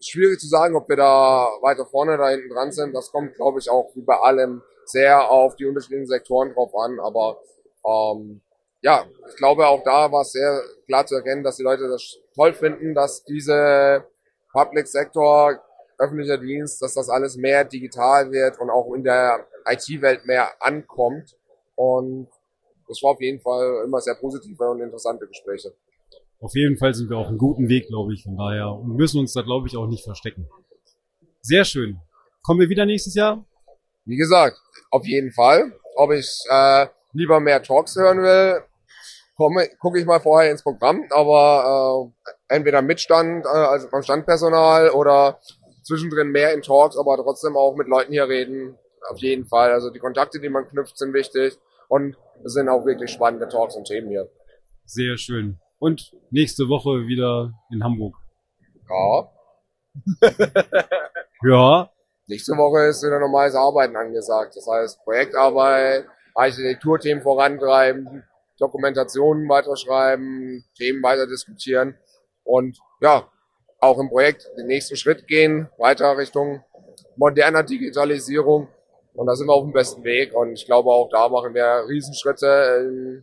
schwierig 0.00 0.38
zu 0.40 0.48
sagen, 0.48 0.76
ob 0.76 0.88
wir 0.88 0.96
da 0.96 1.48
weiter 1.62 1.86
vorne 1.86 2.14
oder 2.14 2.28
hinten 2.28 2.50
dran 2.50 2.72
sind. 2.72 2.94
Das 2.94 3.10
kommt, 3.10 3.34
glaube 3.34 3.58
ich, 3.58 3.70
auch 3.70 3.90
wie 3.94 4.02
bei 4.02 4.16
allem 4.16 4.62
sehr 4.84 5.30
auf 5.30 5.56
die 5.56 5.64
unterschiedlichen 5.64 6.06
Sektoren 6.06 6.52
drauf 6.52 6.74
an. 6.76 7.00
Aber 7.00 7.40
ähm, 7.86 8.40
ja, 8.82 9.06
ich 9.28 9.36
glaube, 9.36 9.66
auch 9.66 9.82
da 9.82 10.12
war 10.12 10.22
es 10.22 10.32
sehr 10.32 10.60
klar 10.86 11.06
zu 11.06 11.16
erkennen, 11.16 11.42
dass 11.42 11.56
die 11.56 11.62
Leute 11.62 11.88
das 11.88 12.18
toll 12.34 12.52
finden, 12.52 12.94
dass 12.94 13.24
diese 13.24 14.04
Public 14.52 14.86
Sector, 14.86 15.60
öffentlicher 15.98 16.38
Dienst, 16.38 16.82
dass 16.82 16.94
das 16.94 17.08
alles 17.08 17.36
mehr 17.36 17.64
digital 17.64 18.30
wird 18.30 18.60
und 18.60 18.68
auch 18.70 18.92
in 18.94 19.04
der 19.04 19.46
IT-Welt 19.66 20.26
mehr 20.26 20.50
ankommt. 20.60 21.36
Und 21.76 22.28
das 22.88 23.02
war 23.02 23.12
auf 23.12 23.20
jeden 23.20 23.40
Fall 23.40 23.82
immer 23.84 24.00
sehr 24.00 24.14
positive 24.14 24.64
und 24.70 24.80
interessante 24.80 25.26
Gespräche 25.26 25.72
auf 26.44 26.54
jeden 26.54 26.76
Fall 26.76 26.92
sind 26.94 27.08
wir 27.08 27.16
auf 27.16 27.28
einem 27.28 27.38
guten 27.38 27.68
Weg, 27.70 27.88
glaube 27.88 28.12
ich, 28.12 28.22
von 28.22 28.36
daher. 28.36 28.68
Und 28.68 28.96
müssen 28.96 29.18
uns 29.18 29.32
da, 29.32 29.40
glaube 29.40 29.66
ich, 29.66 29.76
auch 29.78 29.86
nicht 29.86 30.04
verstecken. 30.04 30.46
Sehr 31.40 31.64
schön. 31.64 31.98
Kommen 32.42 32.60
wir 32.60 32.68
wieder 32.68 32.84
nächstes 32.84 33.14
Jahr? 33.14 33.44
Wie 34.04 34.16
gesagt, 34.16 34.58
auf 34.90 35.06
jeden 35.06 35.32
Fall. 35.32 35.72
Ob 35.96 36.12
ich 36.12 36.28
äh, 36.50 36.86
lieber 37.14 37.40
mehr 37.40 37.62
Talks 37.62 37.96
hören 37.96 38.18
will, 38.18 38.62
komme, 39.36 39.68
gucke 39.80 39.98
ich 39.98 40.04
mal 40.04 40.20
vorher 40.20 40.50
ins 40.50 40.62
Programm, 40.62 41.04
aber 41.10 42.12
äh, 42.28 42.54
entweder 42.54 42.82
mit 42.82 43.00
Stand, 43.00 43.46
äh, 43.46 43.48
also 43.48 43.88
beim 43.90 44.02
Standpersonal 44.02 44.90
oder 44.90 45.40
zwischendrin 45.82 46.28
mehr 46.28 46.52
in 46.52 46.60
Talks, 46.60 46.98
aber 46.98 47.16
trotzdem 47.16 47.56
auch 47.56 47.74
mit 47.74 47.88
Leuten 47.88 48.12
hier 48.12 48.28
reden. 48.28 48.76
Auf 49.08 49.18
jeden 49.18 49.46
Fall. 49.46 49.72
Also 49.72 49.88
die 49.88 49.98
Kontakte, 49.98 50.40
die 50.40 50.50
man 50.50 50.68
knüpft, 50.68 50.98
sind 50.98 51.14
wichtig 51.14 51.58
und 51.88 52.16
es 52.44 52.52
sind 52.54 52.68
auch 52.68 52.84
wirklich 52.84 53.10
spannende 53.10 53.48
Talks 53.48 53.76
und 53.76 53.86
Themen 53.86 54.08
hier. 54.08 54.28
Sehr 54.84 55.16
schön 55.16 55.58
und 55.84 56.12
nächste 56.30 56.68
Woche 56.68 57.06
wieder 57.06 57.52
in 57.70 57.84
Hamburg. 57.84 58.16
Ja. 58.88 59.30
ja. 61.42 61.90
Nächste 62.26 62.52
Woche 62.52 62.88
ist 62.88 63.02
wieder 63.02 63.20
normales 63.20 63.54
Arbeiten 63.54 63.94
angesagt. 63.94 64.56
Das 64.56 64.66
heißt 64.66 65.04
Projektarbeit, 65.04 66.06
Architekturthemen 66.34 67.22
vorantreiben, 67.22 68.24
Dokumentationen 68.58 69.46
weiterschreiben, 69.46 70.64
Themen 70.74 71.02
weiter 71.02 71.26
diskutieren 71.26 71.98
und 72.44 72.78
ja, 73.02 73.28
auch 73.78 73.98
im 73.98 74.08
Projekt 74.08 74.48
den 74.56 74.68
nächsten 74.68 74.96
Schritt 74.96 75.26
gehen, 75.26 75.68
weiter 75.76 76.16
Richtung 76.16 76.64
moderner 77.16 77.62
Digitalisierung. 77.62 78.68
Und 79.14 79.26
da 79.26 79.34
sind 79.34 79.46
wir 79.46 79.54
auf 79.54 79.64
dem 79.64 79.72
besten 79.72 80.04
Weg. 80.04 80.34
Und 80.34 80.52
ich 80.52 80.66
glaube, 80.66 80.90
auch 80.90 81.08
da 81.08 81.28
machen 81.28 81.54
wir 81.54 81.84
Riesenschritte 81.88 83.22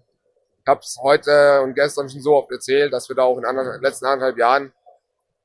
ich 0.64 0.68
habe 0.68 0.82
es 0.82 1.00
heute 1.02 1.62
und 1.64 1.74
gestern 1.74 2.08
schon 2.08 2.22
so 2.22 2.36
oft 2.36 2.52
erzählt, 2.52 2.94
dass 2.94 3.10
wir 3.10 3.16
da 3.16 3.24
auch 3.24 3.38
in 3.38 3.44
den 3.44 3.82
letzten 3.82 4.06
anderthalb 4.06 4.38
Jahren 4.38 4.72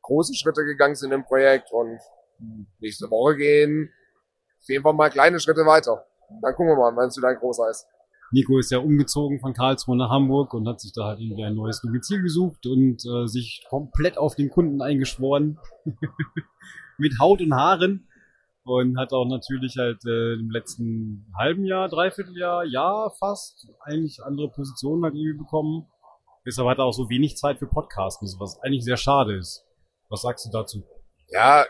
große 0.02 0.34
Schritte 0.34 0.62
gegangen 0.66 0.94
sind 0.94 1.10
im 1.10 1.24
Projekt 1.24 1.72
und 1.72 1.98
nächste 2.80 3.10
Woche 3.10 3.36
gehen 3.36 3.90
auf 4.66 4.68
jeden 4.68 4.82
Fall 4.82 4.94
mal 4.94 5.10
kleine 5.10 5.38
Schritte 5.38 5.64
weiter. 5.64 6.04
Dann 6.42 6.52
gucken 6.54 6.72
wir 6.72 6.76
mal, 6.76 6.96
wenn 6.96 7.06
es 7.06 7.16
wieder 7.16 7.28
ein 7.28 7.36
großer 7.36 7.70
ist. 7.70 7.86
Nico 8.32 8.58
ist 8.58 8.72
ja 8.72 8.78
umgezogen 8.78 9.38
von 9.38 9.54
Karlsruhe 9.54 9.96
nach 9.96 10.10
Hamburg 10.10 10.54
und 10.54 10.66
hat 10.66 10.80
sich 10.80 10.92
da 10.92 11.04
halt 11.04 11.20
irgendwie 11.20 11.44
ein 11.44 11.54
neues 11.54 11.80
Domizil 11.80 12.20
gesucht 12.20 12.66
und 12.66 13.00
äh, 13.06 13.28
sich 13.28 13.64
komplett 13.68 14.18
auf 14.18 14.34
den 14.34 14.50
Kunden 14.50 14.82
eingeschworen. 14.82 15.60
Mit 16.98 17.20
Haut 17.20 17.40
und 17.40 17.54
Haaren 17.54 18.08
und 18.66 18.98
hat 18.98 19.12
auch 19.12 19.26
natürlich 19.26 19.76
halt 19.78 20.04
äh, 20.04 20.34
im 20.34 20.50
letzten 20.50 21.32
halben 21.38 21.64
Jahr, 21.64 21.88
Dreivierteljahr, 21.88 22.64
Jahr 22.64 23.12
fast 23.18 23.68
eigentlich 23.80 24.22
andere 24.24 24.50
Positionen 24.50 25.04
halt 25.04 25.14
irgendwie 25.14 25.38
bekommen. 25.38 25.86
Deshalb 26.44 26.68
hat 26.68 26.78
er 26.78 26.84
auch 26.84 26.92
so 26.92 27.08
wenig 27.08 27.36
Zeit 27.36 27.58
für 27.58 27.66
Podcasten, 27.66 28.28
was 28.40 28.60
eigentlich 28.62 28.84
sehr 28.84 28.96
schade 28.96 29.36
ist. 29.36 29.64
Was 30.08 30.22
sagst 30.22 30.46
du 30.46 30.50
dazu? 30.50 30.82
Ja, 31.28 31.64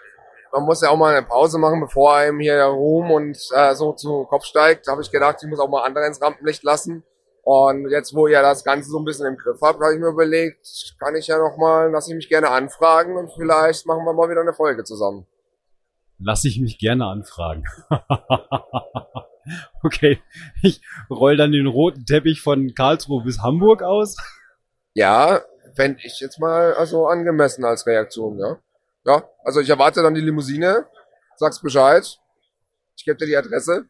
man 0.52 0.64
muss 0.64 0.80
ja 0.80 0.88
auch 0.88 0.96
mal 0.96 1.14
eine 1.14 1.26
Pause 1.26 1.58
machen, 1.58 1.80
bevor 1.80 2.14
einem 2.14 2.40
hier 2.40 2.56
der 2.56 2.66
Ruhm 2.66 3.10
und 3.10 3.38
äh, 3.54 3.74
so 3.74 3.92
zu 3.92 4.24
Kopf 4.24 4.44
steigt. 4.44 4.88
Da 4.88 4.92
habe 4.92 5.02
ich 5.02 5.10
gedacht, 5.10 5.36
ich 5.42 5.48
muss 5.48 5.60
auch 5.60 5.68
mal 5.68 5.84
andere 5.84 6.06
ins 6.06 6.22
Rampenlicht 6.22 6.62
lassen. 6.62 7.04
Und 7.42 7.90
jetzt, 7.90 8.14
wo 8.14 8.26
ihr 8.26 8.40
das 8.40 8.64
Ganze 8.64 8.90
so 8.90 8.98
ein 8.98 9.04
bisschen 9.04 9.26
im 9.26 9.36
Griff 9.36 9.60
habt, 9.62 9.80
habe 9.80 9.94
ich 9.94 10.00
mir 10.00 10.08
überlegt, 10.08 10.66
kann 10.98 11.14
ich 11.14 11.26
ja 11.26 11.38
noch 11.38 11.58
mal, 11.58 11.90
lasse 11.90 12.10
ich 12.10 12.16
mich 12.16 12.28
gerne 12.28 12.50
anfragen 12.50 13.16
und 13.16 13.32
vielleicht 13.34 13.86
machen 13.86 14.04
wir 14.04 14.14
mal 14.14 14.30
wieder 14.30 14.40
eine 14.40 14.54
Folge 14.54 14.82
zusammen 14.82 15.26
lasse 16.18 16.48
ich 16.48 16.60
mich 16.60 16.78
gerne 16.78 17.06
anfragen. 17.06 17.64
okay, 19.82 20.20
ich 20.62 20.80
roll 21.10 21.36
dann 21.36 21.52
den 21.52 21.66
roten 21.66 22.04
Teppich 22.04 22.40
von 22.40 22.74
Karlsruhe 22.74 23.24
bis 23.24 23.40
Hamburg 23.42 23.82
aus. 23.82 24.16
Ja, 24.94 25.42
fände 25.74 26.00
ich 26.02 26.20
jetzt 26.20 26.40
mal 26.40 26.74
also 26.74 27.06
angemessen 27.06 27.64
als 27.64 27.86
Reaktion, 27.86 28.38
ja. 28.38 28.58
Ja, 29.04 29.28
also 29.44 29.60
ich 29.60 29.68
erwarte 29.68 30.02
dann 30.02 30.14
die 30.14 30.20
Limousine, 30.20 30.86
sag's 31.36 31.60
Bescheid, 31.60 32.18
ich 32.96 33.04
gebe 33.04 33.16
dir 33.16 33.26
die 33.26 33.36
Adresse, 33.36 33.86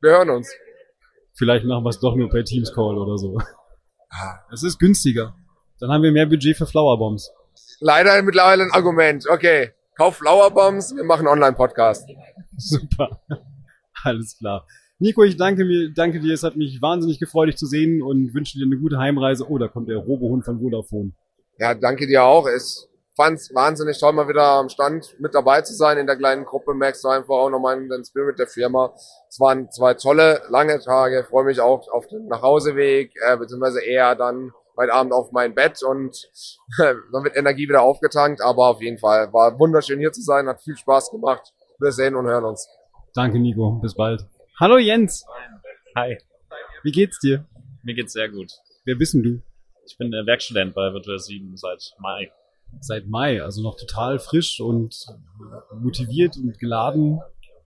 wir 0.00 0.10
hören 0.10 0.30
uns. 0.30 0.52
Vielleicht 1.32 1.64
machen 1.64 1.84
wir 1.84 1.90
es 1.90 2.00
doch 2.00 2.14
nur 2.14 2.28
per 2.28 2.44
Teams 2.44 2.72
Call 2.72 2.98
oder 2.98 3.16
so. 3.16 3.38
Es 4.52 4.62
ist 4.62 4.78
günstiger. 4.78 5.34
Dann 5.80 5.90
haben 5.90 6.02
wir 6.02 6.12
mehr 6.12 6.26
Budget 6.26 6.56
für 6.56 6.66
Flowerbombs. 6.66 7.32
Leider 7.80 8.20
mittlerweile 8.22 8.64
ein 8.64 8.70
Argument, 8.70 9.26
okay. 9.28 9.72
Kauf 9.96 10.16
Flowerbombs, 10.16 10.96
wir 10.96 11.04
machen 11.04 11.28
Online-Podcast. 11.28 12.08
Super. 12.56 13.20
Alles 14.02 14.36
klar. 14.36 14.66
Nico, 14.98 15.22
ich 15.22 15.36
danke, 15.36 15.64
mir, 15.64 15.92
danke 15.94 16.18
dir. 16.18 16.34
Es 16.34 16.42
hat 16.42 16.56
mich 16.56 16.82
wahnsinnig 16.82 17.20
gefreut, 17.20 17.48
dich 17.48 17.56
zu 17.56 17.66
sehen 17.66 18.02
und 18.02 18.34
wünsche 18.34 18.58
dir 18.58 18.64
eine 18.64 18.76
gute 18.76 18.98
Heimreise. 18.98 19.48
Oh, 19.48 19.56
da 19.56 19.68
kommt 19.68 19.88
der 19.88 19.98
Robohund 19.98 20.44
von 20.44 20.58
Vodafone. 20.58 21.12
Ja, 21.58 21.74
danke 21.74 22.08
dir 22.08 22.24
auch. 22.24 22.48
Ich 22.48 22.88
fand's 23.16 23.54
wahnsinnig 23.54 24.00
toll, 24.00 24.12
mal 24.12 24.28
wieder 24.28 24.42
am 24.42 24.68
Stand 24.68 25.14
mit 25.20 25.32
dabei 25.32 25.60
zu 25.62 25.74
sein 25.74 25.96
in 25.96 26.06
der 26.06 26.16
kleinen 26.16 26.44
Gruppe. 26.44 26.74
Merkst 26.74 27.04
du 27.04 27.08
einfach 27.08 27.34
auch 27.34 27.50
nochmal 27.50 27.78
den 27.86 28.04
Spirit 28.04 28.40
der 28.40 28.48
Firma. 28.48 28.92
Es 29.28 29.38
waren 29.38 29.70
zwei 29.70 29.94
tolle, 29.94 30.42
lange 30.48 30.80
Tage. 30.80 31.20
Ich 31.20 31.26
freue 31.26 31.44
mich 31.44 31.60
auch 31.60 31.86
auf 31.92 32.08
den 32.08 32.26
Nachhauseweg, 32.26 33.12
äh, 33.24 33.36
beziehungsweise 33.36 33.80
eher 33.80 34.16
dann 34.16 34.50
heute 34.76 34.92
Abend 34.92 35.12
auf 35.12 35.32
mein 35.32 35.54
Bett 35.54 35.82
und 35.82 36.30
dann 36.78 37.24
wird 37.24 37.36
Energie 37.36 37.68
wieder 37.68 37.82
aufgetankt. 37.82 38.40
Aber 38.40 38.68
auf 38.68 38.82
jeden 38.82 38.98
Fall 38.98 39.32
war 39.32 39.58
wunderschön 39.58 39.98
hier 39.98 40.12
zu 40.12 40.22
sein, 40.22 40.46
hat 40.46 40.62
viel 40.62 40.76
Spaß 40.76 41.10
gemacht. 41.10 41.52
Wir 41.78 41.92
sehen 41.92 42.14
und 42.14 42.26
hören 42.26 42.44
uns. 42.44 42.68
Danke, 43.14 43.38
Nico. 43.38 43.72
Bis 43.82 43.94
bald. 43.94 44.26
Hallo, 44.58 44.78
Jens. 44.78 45.24
Hi. 45.96 46.18
Wie 46.82 46.92
geht's 46.92 47.18
dir? 47.18 47.44
Mir 47.82 47.94
geht's 47.94 48.12
sehr 48.12 48.28
gut. 48.28 48.52
Wer 48.84 48.96
bist 48.96 49.14
denn 49.14 49.22
du? 49.22 49.42
Ich 49.86 49.98
bin 49.98 50.10
der 50.10 50.26
Werkstudent 50.26 50.74
bei 50.74 50.92
Virtual 50.92 51.18
7 51.18 51.56
seit 51.56 51.94
Mai. 51.98 52.32
Seit 52.80 53.06
Mai, 53.06 53.42
also 53.42 53.62
noch 53.62 53.76
total 53.76 54.18
frisch 54.18 54.60
und 54.60 55.06
motiviert 55.80 56.36
und 56.36 56.58
geladen. 56.58 57.20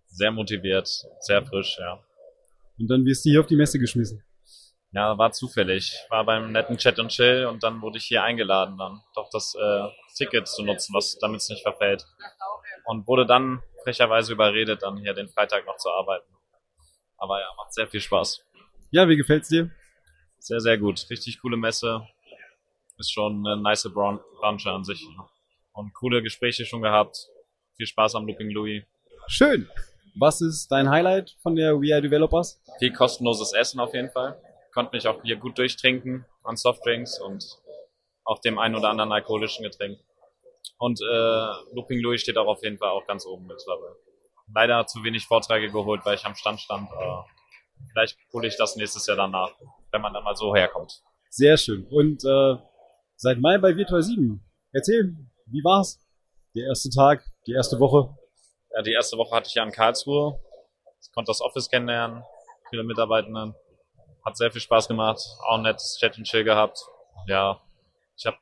Sehr 0.06 0.32
motiviert, 0.32 0.88
sehr 1.20 1.44
frisch, 1.44 1.78
ja. 1.78 2.00
Und 2.78 2.88
dann 2.88 3.04
wirst 3.04 3.24
du 3.24 3.30
hier 3.30 3.40
auf 3.40 3.46
die 3.46 3.56
Messe 3.56 3.78
geschmissen. 3.78 4.22
Ja, 4.92 5.18
war 5.18 5.32
zufällig. 5.32 5.94
War 6.08 6.24
beim 6.24 6.52
netten 6.52 6.78
Chat 6.78 6.98
und 6.98 7.08
Chill 7.08 7.46
und 7.46 7.62
dann 7.62 7.82
wurde 7.82 7.98
ich 7.98 8.04
hier 8.06 8.22
eingeladen, 8.22 8.78
dann 8.78 9.02
doch 9.14 9.28
das 9.30 9.54
äh, 9.54 9.88
Ticket 10.16 10.48
zu 10.48 10.62
nutzen, 10.64 10.94
was 10.94 11.18
damit 11.18 11.40
es 11.42 11.48
nicht 11.50 11.62
verfällt. 11.62 12.06
Und 12.86 13.06
wurde 13.06 13.26
dann 13.26 13.62
frecherweise 13.84 14.32
überredet, 14.32 14.82
dann 14.82 14.96
hier 14.96 15.12
den 15.12 15.28
Freitag 15.28 15.66
noch 15.66 15.76
zu 15.76 15.90
arbeiten. 15.90 16.26
Aber 17.18 17.38
ja, 17.40 17.46
macht 17.58 17.74
sehr 17.74 17.86
viel 17.86 18.00
Spaß. 18.00 18.42
Ja, 18.90 19.06
wie 19.08 19.16
gefällt's 19.16 19.48
dir? 19.48 19.70
Sehr, 20.38 20.60
sehr 20.60 20.78
gut. 20.78 21.04
Richtig 21.10 21.40
coole 21.42 21.56
Messe. 21.58 22.06
Ist 22.96 23.12
schon 23.12 23.46
eine 23.46 23.60
nice 23.60 23.90
Bran- 23.92 24.20
Branche 24.40 24.70
an 24.70 24.84
sich. 24.84 25.04
Und 25.72 25.92
coole 25.94 26.22
Gespräche 26.22 26.64
schon 26.64 26.80
gehabt. 26.80 27.28
Viel 27.76 27.86
Spaß 27.86 28.14
am 28.14 28.26
Looping 28.26 28.50
Louis. 28.50 28.82
Schön. 29.26 29.68
Was 30.18 30.40
ist 30.40 30.68
dein 30.72 30.88
Highlight 30.90 31.36
von 31.42 31.54
der 31.54 31.74
We 31.80 31.92
Are 31.92 32.00
Developers? 32.02 32.60
Viel 32.78 32.92
kostenloses 32.92 33.52
Essen 33.52 33.78
auf 33.78 33.92
jeden 33.94 34.10
Fall. 34.10 34.40
Konnte 34.78 34.94
mich 34.94 35.08
auch 35.08 35.20
hier 35.24 35.34
gut 35.34 35.58
durchtrinken 35.58 36.24
an 36.44 36.56
Softdrinks 36.56 37.18
und 37.18 37.44
auch 38.22 38.38
dem 38.38 38.60
ein 38.60 38.76
oder 38.76 38.90
anderen 38.90 39.10
alkoholischen 39.10 39.64
Getränk. 39.64 39.98
Und 40.78 41.00
äh, 41.00 41.74
Looping 41.74 41.98
Louis 41.98 42.20
steht 42.20 42.38
auch 42.38 42.46
auf 42.46 42.62
jeden 42.62 42.78
Fall 42.78 42.90
auch 42.90 43.04
ganz 43.04 43.26
oben 43.26 43.48
mit 43.48 43.60
dabei. 43.66 43.88
Leider 44.54 44.86
zu 44.86 45.02
wenig 45.02 45.26
Vorträge 45.26 45.72
geholt, 45.72 46.02
weil 46.04 46.14
ich 46.14 46.24
am 46.24 46.36
Stand 46.36 46.60
stand. 46.60 46.92
Aber 46.92 47.26
vielleicht 47.90 48.16
hole 48.32 48.46
ich 48.46 48.56
das 48.56 48.76
nächstes 48.76 49.04
Jahr 49.08 49.16
danach, 49.16 49.50
wenn 49.90 50.00
man 50.00 50.14
dann 50.14 50.22
mal 50.22 50.36
so 50.36 50.54
herkommt. 50.54 51.02
Sehr 51.28 51.56
schön. 51.56 51.84
Und 51.90 52.24
äh, 52.24 52.54
seit 53.16 53.40
Mai 53.40 53.58
bei 53.58 53.74
Virtual 53.74 54.00
7. 54.00 54.40
Erzähl, 54.70 55.16
wie 55.46 55.64
war's? 55.64 55.98
Der 56.54 56.66
erste 56.66 56.88
Tag, 56.90 57.24
die 57.48 57.52
erste 57.52 57.80
Woche. 57.80 58.16
Ja, 58.76 58.82
die 58.82 58.92
erste 58.92 59.16
Woche 59.16 59.34
hatte 59.34 59.48
ich 59.48 59.54
ja 59.54 59.64
in 59.64 59.72
Karlsruhe. 59.72 60.38
Ich 61.02 61.10
konnte 61.10 61.30
das 61.30 61.40
Office 61.40 61.68
kennenlernen, 61.68 62.22
viele 62.70 62.84
Mitarbeitenden. 62.84 63.56
Hat 64.28 64.36
sehr 64.36 64.50
viel 64.50 64.60
Spaß 64.60 64.88
gemacht, 64.88 65.22
auch 65.46 65.54
ein 65.54 65.62
nettes 65.62 65.96
Chat 65.98 66.18
und 66.18 66.24
Chill 66.24 66.44
gehabt. 66.44 66.84
Ja, 67.26 67.62
ich 68.14 68.26
habe 68.26 68.36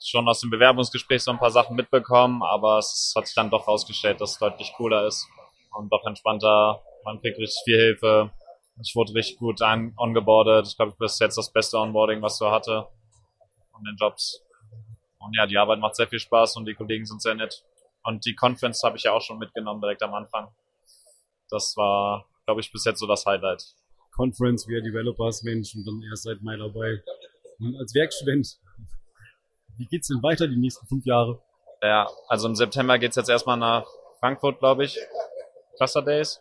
schon 0.00 0.28
aus 0.28 0.38
dem 0.38 0.50
Bewerbungsgespräch 0.50 1.24
so 1.24 1.32
ein 1.32 1.40
paar 1.40 1.50
Sachen 1.50 1.74
mitbekommen, 1.74 2.40
aber 2.44 2.78
es 2.78 3.12
hat 3.16 3.26
sich 3.26 3.34
dann 3.34 3.50
doch 3.50 3.66
herausgestellt, 3.66 4.20
dass 4.20 4.34
es 4.34 4.38
deutlich 4.38 4.72
cooler 4.76 5.08
ist 5.08 5.26
und 5.72 5.92
doch 5.92 6.06
entspannter. 6.06 6.84
Man 7.02 7.20
kriegt 7.20 7.36
richtig 7.36 7.62
viel 7.64 7.76
Hilfe. 7.76 8.30
Ich 8.80 8.94
wurde 8.94 9.12
richtig 9.14 9.38
gut 9.38 9.60
ongeboardet. 9.60 10.68
Ich 10.68 10.76
glaube, 10.76 10.94
bis 10.96 11.18
jetzt 11.18 11.36
das 11.36 11.52
beste 11.52 11.78
Onboarding, 11.78 12.22
was 12.22 12.38
so 12.38 12.52
hatte 12.52 12.86
von 13.72 13.82
den 13.82 13.96
Jobs. 13.96 14.40
Und 15.18 15.34
ja, 15.34 15.46
die 15.46 15.58
Arbeit 15.58 15.80
macht 15.80 15.96
sehr 15.96 16.06
viel 16.06 16.20
Spaß 16.20 16.54
und 16.58 16.66
die 16.66 16.74
Kollegen 16.74 17.06
sind 17.06 17.20
sehr 17.20 17.34
nett. 17.34 17.64
Und 18.04 18.24
die 18.24 18.36
Conference 18.36 18.84
habe 18.84 18.98
ich 18.98 19.02
ja 19.02 19.10
auch 19.10 19.20
schon 19.20 19.40
mitgenommen 19.40 19.80
direkt 19.80 20.04
am 20.04 20.14
Anfang. 20.14 20.54
Das 21.50 21.76
war, 21.76 22.24
glaube 22.46 22.60
ich, 22.60 22.70
bis 22.70 22.84
jetzt 22.84 23.00
so 23.00 23.08
das 23.08 23.26
Highlight. 23.26 23.64
Conference, 24.12 24.66
Are 24.68 24.82
Developers, 24.82 25.42
Mensch, 25.42 25.74
und 25.74 25.86
dann 25.86 26.02
erst 26.08 26.24
seit 26.24 26.42
Mai 26.42 26.56
dabei. 26.56 27.02
Und 27.58 27.76
als 27.76 27.94
Werkstudent, 27.94 28.58
wie 29.76 29.86
geht's 29.86 30.08
denn 30.08 30.22
weiter 30.22 30.46
die 30.46 30.56
nächsten 30.56 30.86
fünf 30.86 31.04
Jahre? 31.04 31.40
Ja, 31.82 32.08
also 32.28 32.48
im 32.48 32.54
September 32.54 32.98
geht's 32.98 33.16
jetzt 33.16 33.28
erstmal 33.30 33.56
nach 33.56 33.86
Frankfurt, 34.20 34.58
glaube 34.60 34.84
ich. 34.84 34.98
Cluster 35.76 36.02
Days. 36.02 36.40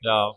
Ja, 0.00 0.34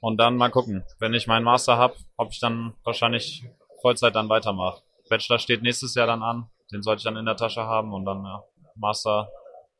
und 0.00 0.18
dann 0.18 0.36
mal 0.36 0.50
gucken. 0.50 0.84
Wenn 0.98 1.14
ich 1.14 1.26
meinen 1.26 1.44
Master 1.44 1.78
hab, 1.78 1.96
ob 2.16 2.30
ich 2.30 2.40
dann 2.40 2.74
wahrscheinlich 2.84 3.44
Vollzeit 3.80 4.14
dann 4.14 4.28
weitermache. 4.28 4.82
Bachelor 5.08 5.38
steht 5.38 5.62
nächstes 5.62 5.94
Jahr 5.94 6.06
dann 6.06 6.22
an. 6.22 6.50
Den 6.72 6.82
sollte 6.82 6.98
ich 7.00 7.04
dann 7.04 7.16
in 7.16 7.26
der 7.26 7.36
Tasche 7.36 7.62
haben 7.62 7.94
und 7.94 8.04
dann 8.04 8.24
ja, 8.24 8.44
Master. 8.74 9.30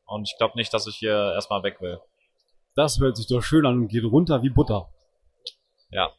Und 0.06 0.28
ich 0.30 0.38
glaube 0.38 0.56
nicht, 0.56 0.72
dass 0.72 0.86
ich 0.86 0.96
hier 0.96 1.32
erstmal 1.34 1.62
weg 1.62 1.80
will. 1.80 2.00
Das 2.76 3.00
hört 3.00 3.16
sich 3.16 3.26
doch 3.26 3.42
schön 3.42 3.66
an 3.66 3.76
und 3.82 3.88
geht 3.88 4.04
runter 4.04 4.42
wie 4.42 4.50
Butter. 4.50 4.88
Ja. 5.90 6.12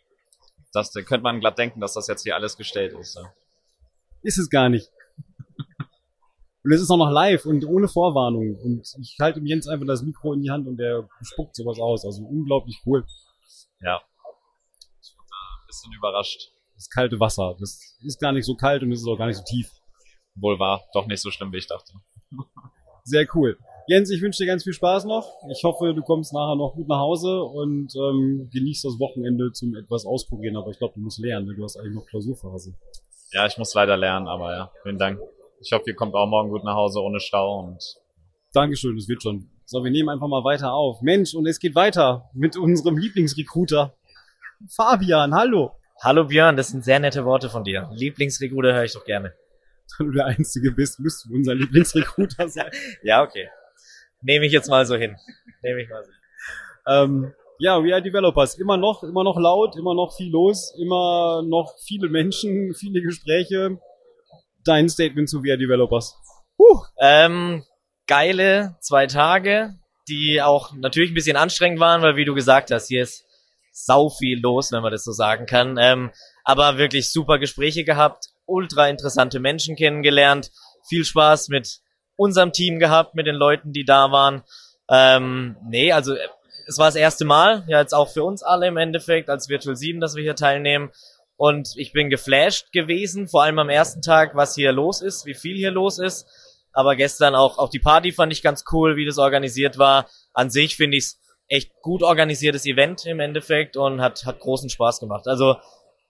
Das 0.78 0.92
da 0.92 1.02
könnte 1.02 1.24
man 1.24 1.40
glatt 1.40 1.58
denken, 1.58 1.80
dass 1.80 1.94
das 1.94 2.06
jetzt 2.08 2.22
hier 2.22 2.36
alles 2.36 2.56
gestellt 2.56 2.94
ist. 2.94 3.16
Ja. 3.16 3.34
Ist 4.22 4.38
es 4.38 4.48
gar 4.50 4.70
nicht. 4.70 4.92
Und 6.64 6.72
es 6.72 6.82
ist 6.82 6.92
auch 6.92 6.98
noch 6.98 7.10
live 7.10 7.46
und 7.46 7.66
ohne 7.66 7.88
Vorwarnung. 7.88 8.56
Und 8.56 8.94
ich 9.00 9.16
halte 9.20 9.40
dem 9.40 9.46
Jens 9.48 9.68
einfach 9.68 9.88
das 9.88 10.04
Mikro 10.04 10.34
in 10.34 10.42
die 10.42 10.52
Hand 10.52 10.68
und 10.68 10.76
der 10.78 11.08
spuckt 11.22 11.56
sowas 11.56 11.80
aus. 11.80 12.04
Also 12.04 12.24
unglaublich 12.24 12.78
cool. 12.86 13.06
ja. 13.80 14.02
Ich 15.02 15.16
bin 15.16 15.26
da 15.30 15.36
ein 15.62 15.66
bisschen 15.68 15.94
überrascht. 15.94 16.52
Das 16.76 16.90
kalte 16.90 17.20
Wasser. 17.20 17.56
Das 17.60 17.98
ist 18.04 18.20
gar 18.20 18.34
nicht 18.34 18.46
so 18.46 18.56
kalt 18.56 18.84
und 18.84 18.92
es 18.92 19.00
ist 19.00 19.08
auch 19.08 19.18
gar 19.18 19.28
nicht 19.28 19.38
so 19.38 19.44
tief. 19.46 19.72
Wohl 20.36 20.60
war 20.60 20.84
doch 20.94 21.08
nicht 21.08 21.22
so 21.22 21.32
schlimm, 21.32 21.54
wie 21.54 21.58
ich 21.58 21.68
dachte. 21.68 21.94
Sehr 23.04 23.26
cool. 23.34 23.58
Jens, 23.90 24.12
ich 24.12 24.22
wünsche 24.22 24.44
dir 24.44 24.48
ganz 24.48 24.64
viel 24.64 24.74
Spaß 24.74 25.06
noch. 25.06 25.38
Ich 25.50 25.64
hoffe, 25.64 25.94
du 25.94 26.02
kommst 26.02 26.34
nachher 26.34 26.58
noch 26.58 26.74
gut 26.76 26.90
nach 26.90 27.00
Hause 27.00 27.42
und 27.42 27.96
ähm, 27.96 28.50
genießt 28.52 28.84
das 28.84 29.00
Wochenende 29.00 29.54
zum 29.54 29.78
etwas 29.78 30.06
ausprobieren. 30.06 30.58
Aber 30.58 30.72
ich 30.72 30.78
glaube, 30.78 30.96
du 30.96 31.00
musst 31.00 31.20
lernen, 31.20 31.48
ne? 31.48 31.56
du 31.56 31.64
hast 31.64 31.78
eigentlich 31.78 31.96
noch 31.96 32.06
Klausurphase. 32.06 32.76
Ja, 33.32 33.46
ich 33.46 33.58
muss 33.58 33.74
leider 33.74 33.96
lernen, 33.96 34.28
aber 34.28 34.54
ja, 34.54 34.72
vielen 34.84 34.98
Dank. 34.98 35.22
Ich 35.62 35.72
hoffe, 35.72 35.86
ihr 35.88 35.96
kommt 35.96 36.16
auch 36.16 36.28
morgen 36.28 36.50
gut 36.50 36.66
nach 36.66 36.76
Hause 36.76 37.02
ohne 37.02 37.22
Stau 37.22 37.60
und 37.60 37.82
Dankeschön, 38.54 38.98
das 38.98 39.08
wird 39.08 39.24
schon. 39.24 39.50
So, 39.66 39.84
wir 39.84 39.92
nehmen 39.92 40.10
einfach 40.10 40.28
mal 40.28 40.44
weiter 40.44 40.74
auf. 40.74 41.02
Mensch, 41.02 41.34
und 41.34 41.46
es 41.46 41.60
geht 41.60 41.76
weiter 41.76 42.30
mit 42.34 42.58
unserem 42.58 42.98
Lieblingsrecruiter. 42.98 43.96
Fabian, 44.68 45.34
hallo. 45.34 45.72
Hallo 46.02 46.26
Björn, 46.26 46.58
das 46.58 46.70
sind 46.70 46.84
sehr 46.84 47.00
nette 47.00 47.24
Worte 47.24 47.50
von 47.50 47.64
dir. 47.64 47.90
Lieblingsrecruiter 47.94 48.74
höre 48.74 48.84
ich 48.84 48.94
doch 48.94 49.06
gerne. 49.06 49.34
Da 49.98 50.04
du 50.04 50.12
der 50.12 50.26
Einzige 50.26 50.74
bist, 50.74 51.00
müsst 51.00 51.26
du 51.26 51.34
unser 51.34 51.56
Lieblingsrecruiter 51.56 52.50
sein. 52.50 52.70
Ja, 53.04 53.24
okay. 53.24 53.48
Nehme 54.22 54.46
ich 54.46 54.52
jetzt 54.52 54.70
mal 54.70 54.86
so 54.86 54.96
hin. 54.96 55.16
Nehme 55.62 55.82
ich 55.82 55.90
mal 55.90 56.04
so 56.04 56.12
hin. 56.12 56.20
Ähm, 56.88 57.34
ja, 57.60 57.84
We 57.84 57.94
Are 57.94 58.02
Developers. 58.02 58.58
Immer 58.60 58.78
noch, 58.78 59.04
immer 59.04 59.24
noch 59.24 59.38
laut, 59.38 59.76
immer 59.78 59.94
noch 59.94 60.16
viel 60.16 60.32
los, 60.32 60.74
immer 60.80 61.44
noch 61.46 61.76
viele 61.86 62.10
Menschen, 62.10 62.74
viele 62.76 63.02
Gespräche. 63.02 63.80
Dein 64.64 64.90
Statement 64.90 65.30
zu 65.30 65.44
We 65.44 65.52
Are 65.52 65.58
Developers. 65.58 66.16
Huh, 66.60 66.82
ähm, 67.00 67.64
geile 68.08 68.76
zwei 68.80 69.08
Tage, 69.08 69.76
die 70.08 70.42
auch 70.42 70.74
natürlich 70.74 71.12
ein 71.12 71.16
bisschen 71.16 71.38
anstrengend 71.38 71.80
waren, 71.80 72.02
weil 72.02 72.16
wie 72.16 72.26
du 72.26 72.34
gesagt 72.34 72.72
hast, 72.72 72.88
hier 72.88 73.04
ist 73.04 73.26
sau 73.72 74.10
viel 74.10 74.40
los, 74.40 74.72
wenn 74.72 74.82
man 74.82 74.92
das 74.92 75.04
so 75.04 75.12
sagen 75.12 75.46
kann. 75.46 75.78
Ähm, 75.80 76.12
aber 76.44 76.78
wirklich 76.78 77.12
super 77.12 77.38
Gespräche 77.38 77.84
gehabt, 77.84 78.30
ultra 78.46 78.88
interessante 78.88 79.40
Menschen 79.40 79.76
kennengelernt, 79.76 80.52
viel 80.88 81.06
Spaß 81.06 81.50
mit 81.50 81.82
unserem 82.18 82.52
Team 82.52 82.80
gehabt, 82.80 83.16
mit 83.16 83.28
den 83.28 83.36
Leuten, 83.36 83.72
die 83.72 83.86
da 83.86 84.12
waren. 84.12 84.44
Ähm, 84.90 85.56
nee, 85.70 85.94
also 85.94 86.14
äh, 86.14 86.28
es 86.68 86.78
war 86.78 86.88
das 86.88 86.96
erste 86.96 87.24
Mal, 87.24 87.64
ja 87.68 87.80
jetzt 87.80 87.94
auch 87.94 88.10
für 88.10 88.26
uns 88.26 88.44
alle 88.44 88.68
im 88.68 88.76
Endeffekt, 88.76 89.30
als 89.30 89.48
Virtual 89.48 89.78
7, 89.78 90.02
dass 90.02 90.16
wir 90.16 90.24
hier 90.24 90.36
teilnehmen. 90.36 90.92
Und 91.38 91.74
ich 91.78 91.94
bin 91.94 92.10
geflasht 92.10 92.74
gewesen, 92.74 93.28
vor 93.28 93.44
allem 93.44 93.60
am 93.60 93.70
ersten 93.70 94.02
Tag, 94.02 94.36
was 94.36 94.56
hier 94.56 94.74
los 94.74 95.02
ist, 95.02 95.26
wie 95.26 95.36
viel 95.36 95.56
hier 95.56 95.72
los 95.72 96.00
ist. 96.00 96.28
Aber 96.74 96.96
gestern 96.96 97.36
auch, 97.36 97.58
auch 97.58 97.70
die 97.70 97.80
Party 97.80 98.12
fand 98.12 98.34
ich 98.34 98.42
ganz 98.42 98.66
cool, 98.72 98.98
wie 98.98 99.06
das 99.06 99.18
organisiert 99.18 99.78
war. 99.78 100.08
An 100.34 100.50
sich 100.50 100.76
finde 100.76 100.98
ich 100.98 101.06
es 101.06 101.20
echt 101.48 101.72
gut 101.82 102.04
organisiertes 102.04 102.66
Event 102.66 103.06
im 103.06 103.20
Endeffekt 103.20 103.78
und 103.78 104.02
hat, 104.02 104.26
hat 104.26 104.40
großen 104.40 104.70
Spaß 104.70 105.00
gemacht. 105.00 105.28
Also 105.28 105.56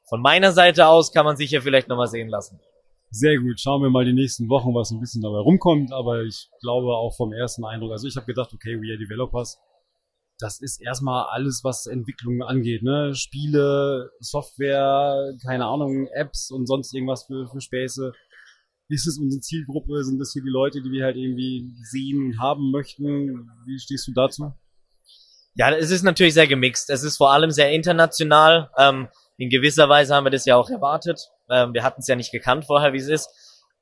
von 0.10 0.22
meiner 0.22 0.52
Seite 0.52 0.88
aus 0.88 1.12
kann 1.12 1.26
man 1.26 1.38
sich 1.38 1.50
hier 1.50 1.62
vielleicht 1.62 1.90
nochmal 1.90 2.08
sehen 2.08 2.30
lassen. 2.30 2.60
Sehr 3.10 3.40
gut. 3.40 3.60
Schauen 3.60 3.82
wir 3.82 3.90
mal 3.90 4.06
die 4.06 4.14
nächsten 4.14 4.50
Wochen, 4.50 4.76
was 4.76 4.92
ein 4.92 5.00
bisschen 5.00 5.22
dabei 5.22 5.40
rumkommt. 5.40 5.94
Aber 5.94 6.24
ich 6.24 6.50
glaube 6.62 6.96
auch 6.96 7.16
vom 7.16 7.32
ersten 7.34 7.64
Eindruck, 7.66 7.92
also 7.92 8.08
ich 8.08 8.16
habe 8.16 8.26
gedacht, 8.26 8.54
okay, 8.54 8.80
We 8.82 8.92
Are 8.92 8.98
Developers, 8.98 9.58
das 10.40 10.60
ist 10.62 10.82
erstmal 10.82 11.26
alles, 11.30 11.64
was 11.64 11.88
Entwicklung 11.88 12.44
angeht, 12.44 12.84
ne? 12.84 13.16
Spiele, 13.16 14.12
Software, 14.20 15.34
keine 15.44 15.66
Ahnung, 15.66 16.08
Apps 16.14 16.52
und 16.52 16.68
sonst 16.68 16.94
irgendwas 16.94 17.26
für, 17.26 17.48
für 17.48 17.62
Späße. 17.62 18.12
Ist 18.90 19.08
es 19.08 19.18
unsere 19.18 19.42
Zielgruppe? 19.42 20.04
Sind 20.04 20.20
das 20.20 20.32
hier 20.34 20.44
die 20.44 20.50
Leute, 20.50 20.82
die 20.82 20.92
wir 20.92 21.06
halt 21.06 21.18
irgendwie 21.18 21.74
sehen 21.82 22.40
haben 22.40 22.72
möchten? 22.72 23.50
Wie 23.66 23.80
stehst 23.80 24.08
du 24.08 24.14
dazu? 24.14 24.54
Ja, 25.56 25.72
es 25.72 25.90
ist 25.90 26.04
natürlich 26.04 26.36
sehr 26.36 26.48
gemixt. 26.48 26.90
Es 26.90 27.04
ist 27.04 27.18
vor 27.18 27.32
allem 27.32 27.52
sehr 27.52 27.72
international. 27.72 28.70
Ähm, 28.78 29.08
in 29.38 29.50
gewisser 29.50 29.88
Weise 29.90 30.16
haben 30.16 30.26
wir 30.26 30.32
das 30.32 30.46
ja 30.46 30.56
auch 30.56 30.70
erwartet. 30.70 31.30
Ähm, 31.50 31.74
wir 31.74 31.84
hatten 31.84 32.02
es 32.02 32.08
ja 32.08 32.16
nicht 32.16 32.32
gekannt 32.32 32.66
vorher, 32.66 32.94
wie 32.94 32.98
es 32.98 33.08
ist. 33.08 33.30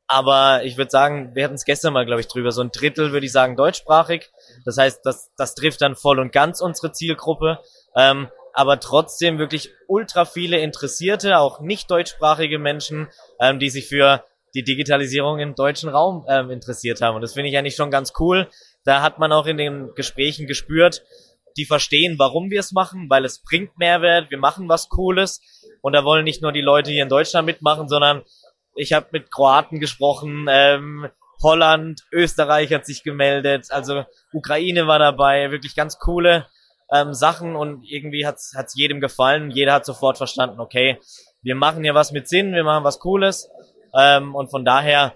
Aber 0.08 0.64
ich 0.64 0.78
würde 0.78 0.92
sagen, 0.92 1.34
wir 1.34 1.44
hatten 1.44 1.56
es 1.56 1.66
gestern 1.66 1.94
mal, 1.94 2.06
glaube 2.06 2.22
ich, 2.22 2.28
drüber. 2.28 2.52
So 2.52 2.62
ein 2.62 2.72
Drittel, 2.72 3.12
würde 3.12 3.26
ich 3.26 3.32
sagen, 3.32 3.56
deutschsprachig. 3.56 4.30
Das 4.64 4.78
heißt, 4.78 5.02
das, 5.04 5.32
das 5.36 5.56
trifft 5.56 5.82
dann 5.82 5.96
voll 5.96 6.20
und 6.20 6.32
ganz 6.32 6.62
unsere 6.62 6.92
Zielgruppe. 6.92 7.60
Ähm, 7.96 8.28
aber 8.54 8.80
trotzdem 8.80 9.40
wirklich 9.40 9.72
ultra 9.88 10.26
viele 10.26 10.60
Interessierte, 10.60 11.40
auch 11.40 11.60
nicht 11.60 11.90
deutschsprachige 11.90 12.60
Menschen, 12.60 13.08
ähm, 13.40 13.60
die 13.60 13.70
sich 13.70 13.88
für 13.88 14.24
die 14.54 14.64
Digitalisierung 14.64 15.40
im 15.40 15.56
deutschen 15.56 15.90
Raum 15.90 16.26
ähm, 16.30 16.50
interessiert 16.50 17.02
haben. 17.02 17.16
Und 17.16 17.22
das 17.22 17.34
finde 17.34 17.50
ich 17.50 17.58
eigentlich 17.58 17.76
schon 17.76 17.92
ganz 17.92 18.14
cool. 18.20 18.48
Da 18.86 19.02
hat 19.02 19.20
man 19.20 19.34
auch 19.34 19.48
in 19.48 19.58
den 19.58 19.94
Gesprächen 19.96 20.48
gespürt, 20.48 21.04
die 21.58 21.66
verstehen, 21.66 22.20
warum 22.20 22.50
wir 22.50 22.60
es 22.60 22.72
machen, 22.72 23.10
weil 23.10 23.26
es 23.26 23.40
bringt 23.40 23.78
Mehrwert, 23.78 24.32
wir 24.32 24.38
machen 24.38 24.70
was 24.70 24.90
Cooles. 24.90 25.42
Und 25.82 25.94
da 25.94 26.04
wollen 26.04 26.24
nicht 26.24 26.42
nur 26.42 26.52
die 26.52 26.62
Leute 26.62 26.92
hier 26.92 27.04
in 27.04 27.10
Deutschland 27.10 27.46
mitmachen, 27.46 27.88
sondern 27.88 28.24
ich 28.76 28.94
habe 28.94 29.08
mit 29.12 29.32
Kroaten 29.32 29.80
gesprochen, 29.80 30.48
ähm, 30.50 31.08
Holland, 31.42 32.02
Österreich 32.12 32.74
hat 32.74 32.86
sich 32.86 33.04
gemeldet, 33.04 33.68
also 33.70 34.06
Ukraine 34.34 34.88
war 34.88 35.00
dabei, 35.00 35.52
wirklich 35.52 35.76
ganz 35.76 36.00
coole 36.00 36.48
ähm, 36.92 37.14
Sachen 37.14 37.56
und 37.56 37.84
irgendwie 37.84 38.26
hat's 38.26 38.54
hat's 38.56 38.76
jedem 38.76 39.00
gefallen. 39.00 39.52
Jeder 39.52 39.74
hat 39.74 39.86
sofort 39.86 40.18
verstanden, 40.18 40.60
okay, 40.60 41.00
wir 41.42 41.56
machen 41.56 41.84
hier 41.84 41.96
was 41.96 42.12
mit 42.12 42.28
Sinn, 42.28 42.54
wir 42.54 42.64
machen 42.64 42.84
was 42.84 43.00
Cooles. 43.00 43.50
Ähm, 43.98 44.36
und 44.36 44.50
von 44.50 44.66
daher, 44.66 45.16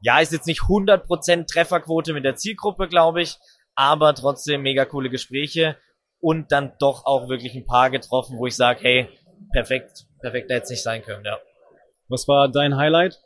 ja, 0.00 0.20
ist 0.20 0.32
jetzt 0.32 0.46
nicht 0.46 0.62
100% 0.62 1.46
Trefferquote 1.46 2.12
mit 2.12 2.24
der 2.24 2.36
Zielgruppe, 2.36 2.88
glaube 2.88 3.22
ich, 3.22 3.36
aber 3.78 4.12
trotzdem 4.12 4.62
mega 4.62 4.84
coole 4.84 5.08
Gespräche 5.08 5.76
und 6.20 6.50
dann 6.50 6.72
doch 6.80 7.06
auch 7.06 7.28
wirklich 7.28 7.54
ein 7.54 7.64
paar 7.64 7.90
getroffen, 7.90 8.36
wo 8.36 8.46
ich 8.46 8.56
sage, 8.56 8.80
hey, 8.82 9.08
perfekt, 9.52 10.04
perfekt 10.20 10.50
hätte 10.50 10.64
es 10.64 10.70
nicht 10.70 10.82
sein 10.82 11.02
können, 11.02 11.24
ja. 11.24 11.38
Was 12.08 12.26
war 12.26 12.48
dein 12.48 12.76
Highlight? 12.76 13.20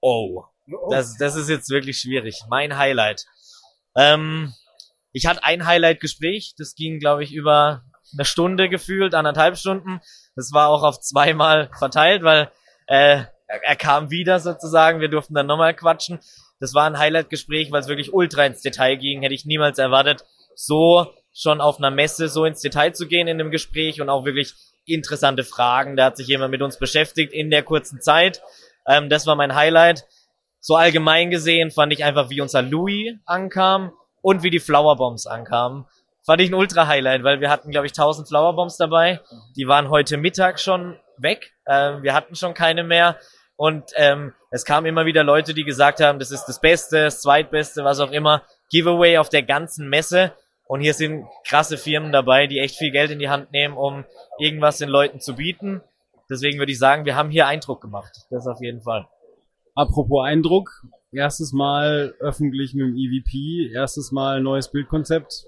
Oh, 0.00 0.42
das, 0.90 1.16
das 1.16 1.36
ist 1.36 1.48
jetzt 1.48 1.70
wirklich 1.70 1.98
schwierig. 1.98 2.42
Mein 2.48 2.76
Highlight. 2.76 3.24
Ähm, 3.96 4.52
ich 5.12 5.26
hatte 5.26 5.44
ein 5.44 5.64
Highlight-Gespräch, 5.64 6.54
das 6.58 6.74
ging, 6.74 6.98
glaube 6.98 7.22
ich, 7.22 7.32
über 7.32 7.84
eine 8.14 8.24
Stunde 8.24 8.68
gefühlt, 8.68 9.14
anderthalb 9.14 9.56
Stunden. 9.56 10.00
Das 10.34 10.50
war 10.52 10.70
auch 10.70 10.82
auf 10.82 11.00
zweimal 11.00 11.70
verteilt, 11.78 12.24
weil 12.24 12.50
äh, 12.88 13.22
er, 13.46 13.62
er 13.62 13.76
kam 13.76 14.10
wieder 14.10 14.40
sozusagen, 14.40 15.00
wir 15.00 15.08
durften 15.08 15.34
dann 15.34 15.46
nochmal 15.46 15.74
quatschen. 15.74 16.18
Das 16.64 16.72
war 16.72 16.86
ein 16.86 16.98
Highlight-Gespräch, 16.98 17.70
weil 17.70 17.80
es 17.80 17.88
wirklich 17.88 18.14
ultra 18.14 18.46
ins 18.46 18.62
Detail 18.62 18.96
ging, 18.96 19.20
hätte 19.20 19.34
ich 19.34 19.44
niemals 19.44 19.78
erwartet, 19.78 20.24
so 20.54 21.12
schon 21.34 21.60
auf 21.60 21.76
einer 21.76 21.90
Messe 21.90 22.30
so 22.30 22.46
ins 22.46 22.62
Detail 22.62 22.94
zu 22.94 23.06
gehen 23.06 23.28
in 23.28 23.36
dem 23.36 23.50
Gespräch 23.50 24.00
und 24.00 24.08
auch 24.08 24.24
wirklich 24.24 24.54
interessante 24.86 25.44
Fragen. 25.44 25.94
Da 25.94 26.06
hat 26.06 26.16
sich 26.16 26.26
jemand 26.26 26.52
mit 26.52 26.62
uns 26.62 26.78
beschäftigt 26.78 27.34
in 27.34 27.50
der 27.50 27.64
kurzen 27.64 28.00
Zeit. 28.00 28.40
Ähm, 28.86 29.10
das 29.10 29.26
war 29.26 29.36
mein 29.36 29.54
Highlight. 29.54 30.06
So 30.58 30.74
allgemein 30.76 31.30
gesehen 31.30 31.70
fand 31.70 31.92
ich 31.92 32.02
einfach, 32.02 32.30
wie 32.30 32.40
unser 32.40 32.62
Louis 32.62 33.12
ankam 33.26 33.92
und 34.22 34.42
wie 34.42 34.48
die 34.48 34.58
Flowerbombs 34.58 35.26
ankamen. 35.26 35.84
Fand 36.24 36.40
ich 36.40 36.50
ein 36.50 36.54
Ultra-Highlight, 36.54 37.24
weil 37.24 37.42
wir 37.42 37.50
hatten, 37.50 37.72
glaube 37.72 37.88
ich, 37.88 37.92
1000 37.92 38.26
Flowerbombs 38.26 38.78
dabei. 38.78 39.20
Die 39.54 39.68
waren 39.68 39.90
heute 39.90 40.16
Mittag 40.16 40.58
schon 40.58 40.98
weg. 41.18 41.52
Ähm, 41.66 42.02
wir 42.02 42.14
hatten 42.14 42.34
schon 42.34 42.54
keine 42.54 42.84
mehr. 42.84 43.18
Und 43.56 43.84
ähm, 43.96 44.32
es 44.50 44.64
kamen 44.64 44.86
immer 44.86 45.06
wieder 45.06 45.22
Leute, 45.22 45.54
die 45.54 45.64
gesagt 45.64 46.00
haben, 46.00 46.18
das 46.18 46.30
ist 46.30 46.46
das 46.46 46.60
Beste, 46.60 47.04
das 47.04 47.20
Zweitbeste, 47.20 47.84
was 47.84 48.00
auch 48.00 48.10
immer. 48.10 48.42
Giveaway 48.70 49.18
auf 49.18 49.28
der 49.28 49.42
ganzen 49.42 49.88
Messe. 49.88 50.32
Und 50.66 50.80
hier 50.80 50.94
sind 50.94 51.26
krasse 51.46 51.76
Firmen 51.76 52.10
dabei, 52.10 52.46
die 52.46 52.58
echt 52.58 52.76
viel 52.76 52.90
Geld 52.90 53.10
in 53.10 53.18
die 53.18 53.28
Hand 53.28 53.52
nehmen, 53.52 53.76
um 53.76 54.04
irgendwas 54.38 54.78
den 54.78 54.88
Leuten 54.88 55.20
zu 55.20 55.36
bieten. 55.36 55.82
Deswegen 56.30 56.58
würde 56.58 56.72
ich 56.72 56.78
sagen, 56.78 57.04
wir 57.04 57.16
haben 57.16 57.30
hier 57.30 57.46
Eindruck 57.46 57.80
gemacht. 57.80 58.26
Das 58.30 58.46
auf 58.46 58.60
jeden 58.60 58.80
Fall. 58.80 59.06
Apropos 59.74 60.24
Eindruck, 60.24 60.70
erstes 61.12 61.52
Mal 61.52 62.14
öffentlich 62.20 62.74
mit 62.74 62.86
dem 62.86 62.96
EVP, 62.96 63.72
erstes 63.72 64.12
Mal 64.12 64.40
neues 64.40 64.70
Bildkonzept. 64.70 65.46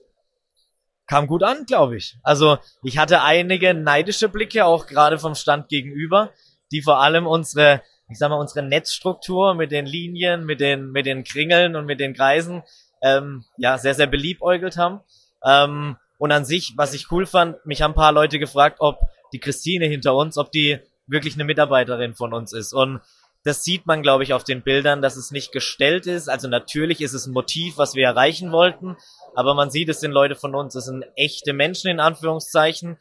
Kam 1.06 1.26
gut 1.28 1.44
an, 1.44 1.64
glaube 1.66 1.96
ich. 1.96 2.18
Also 2.22 2.58
ich 2.82 2.98
hatte 2.98 3.22
einige 3.22 3.72
neidische 3.74 4.28
Blicke, 4.28 4.64
auch 4.64 4.86
gerade 4.86 5.18
vom 5.18 5.34
Stand 5.34 5.68
gegenüber, 5.68 6.30
die 6.72 6.82
vor 6.82 7.00
allem 7.00 7.26
unsere, 7.26 7.82
ich 8.08 8.18
sag 8.18 8.28
mal, 8.30 8.36
unsere 8.36 8.62
Netzstruktur 8.62 9.54
mit 9.54 9.72
den 9.72 9.86
Linien, 9.86 10.44
mit 10.44 10.60
den, 10.60 10.90
mit 10.90 11.06
den 11.06 11.24
Kringeln 11.24 11.76
und 11.76 11.86
mit 11.86 12.00
den 12.00 12.14
Kreisen, 12.14 12.62
ähm, 13.02 13.44
ja, 13.56 13.78
sehr, 13.78 13.94
sehr 13.94 14.06
beliebäugelt 14.06 14.76
haben. 14.76 15.00
Ähm, 15.44 15.96
und 16.18 16.32
an 16.32 16.44
sich, 16.44 16.74
was 16.76 16.94
ich 16.94 17.10
cool 17.10 17.26
fand, 17.26 17.64
mich 17.66 17.82
haben 17.82 17.92
ein 17.92 17.96
paar 17.96 18.12
Leute 18.12 18.38
gefragt, 18.38 18.76
ob 18.80 19.00
die 19.32 19.40
Christine 19.40 19.86
hinter 19.86 20.14
uns, 20.14 20.38
ob 20.38 20.50
die 20.52 20.78
wirklich 21.06 21.34
eine 21.34 21.44
Mitarbeiterin 21.44 22.14
von 22.14 22.32
uns 22.32 22.52
ist. 22.52 22.72
Und 22.72 23.00
das 23.44 23.62
sieht 23.62 23.86
man, 23.86 24.02
glaube 24.02 24.24
ich, 24.24 24.32
auf 24.32 24.44
den 24.44 24.62
Bildern, 24.62 25.02
dass 25.02 25.16
es 25.16 25.30
nicht 25.30 25.52
gestellt 25.52 26.06
ist. 26.06 26.28
Also 26.28 26.48
natürlich 26.48 27.00
ist 27.00 27.12
es 27.12 27.26
ein 27.26 27.32
Motiv, 27.32 27.76
was 27.76 27.94
wir 27.94 28.04
erreichen 28.04 28.50
wollten, 28.50 28.96
aber 29.34 29.54
man 29.54 29.70
sieht, 29.70 29.88
es 29.88 30.00
sind 30.00 30.10
Leute 30.10 30.34
von 30.34 30.54
uns, 30.54 30.74
es 30.74 30.86
sind 30.86 31.04
echte 31.14 31.52
Menschen 31.52 31.90
in 31.90 32.00
Anführungszeichen. 32.00 32.98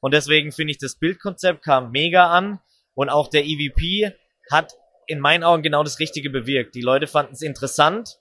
Und 0.00 0.12
deswegen 0.12 0.52
finde 0.52 0.72
ich, 0.72 0.78
das 0.78 0.96
Bildkonzept 0.96 1.62
kam 1.62 1.90
mega 1.90 2.30
an 2.30 2.60
und 2.94 3.08
auch 3.08 3.28
der 3.28 3.46
EVP 3.46 4.14
hat 4.50 4.74
in 5.06 5.20
meinen 5.20 5.44
Augen 5.44 5.62
genau 5.62 5.82
das 5.82 5.98
Richtige 5.98 6.30
bewirkt. 6.30 6.74
Die 6.74 6.82
Leute 6.82 7.06
fanden 7.06 7.32
es 7.32 7.42
interessant. 7.42 8.18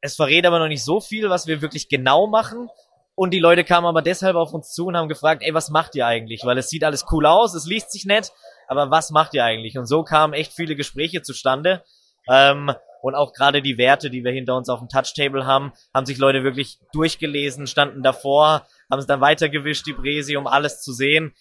Es 0.00 0.16
verrät 0.16 0.46
aber 0.46 0.58
noch 0.58 0.68
nicht 0.68 0.84
so 0.84 1.00
viel, 1.00 1.28
was 1.28 1.46
wir 1.46 1.60
wirklich 1.60 1.88
genau 1.88 2.26
machen. 2.26 2.68
Und 3.14 3.32
die 3.32 3.38
Leute 3.38 3.64
kamen 3.64 3.86
aber 3.86 4.00
deshalb 4.00 4.34
auf 4.34 4.54
uns 4.54 4.72
zu 4.72 4.86
und 4.86 4.96
haben 4.96 5.08
gefragt, 5.08 5.42
ey, 5.44 5.52
was 5.52 5.68
macht 5.68 5.94
ihr 5.94 6.06
eigentlich? 6.06 6.42
Weil 6.44 6.56
es 6.56 6.70
sieht 6.70 6.84
alles 6.84 7.04
cool 7.12 7.26
aus, 7.26 7.54
es 7.54 7.66
liest 7.66 7.92
sich 7.92 8.06
nett, 8.06 8.32
aber 8.66 8.90
was 8.90 9.10
macht 9.10 9.34
ihr 9.34 9.44
eigentlich? 9.44 9.76
Und 9.76 9.84
so 9.84 10.02
kamen 10.04 10.32
echt 10.32 10.54
viele 10.54 10.74
Gespräche 10.74 11.20
zustande. 11.20 11.84
Ähm, 12.30 12.72
und 13.02 13.14
auch 13.14 13.32
gerade 13.32 13.60
die 13.60 13.78
Werte, 13.78 14.08
die 14.08 14.24
wir 14.24 14.32
hinter 14.32 14.56
uns 14.56 14.68
auf 14.68 14.78
dem 14.78 14.88
Touchtable 14.88 15.44
haben, 15.44 15.72
haben 15.92 16.06
sich 16.06 16.18
Leute 16.18 16.44
wirklich 16.44 16.78
durchgelesen, 16.92 17.66
standen 17.66 18.02
davor, 18.02 18.66
haben 18.90 18.98
es 18.98 19.06
dann 19.06 19.20
weitergewischt, 19.20 19.86
die 19.86 19.92
Präsi, 19.92 20.36
um 20.36 20.46
alles 20.46 20.80
zu 20.80 20.92
sehen. 20.92 21.34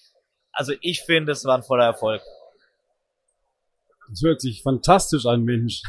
Also 0.52 0.74
ich 0.82 1.02
finde, 1.04 1.32
es 1.32 1.46
war 1.46 1.58
ein 1.58 1.64
voller 1.64 1.86
Erfolg. 1.86 2.22
Das 4.10 4.22
hört 4.24 4.42
sich 4.42 4.64
fantastisch 4.64 5.26
an, 5.26 5.44
Mensch. 5.44 5.84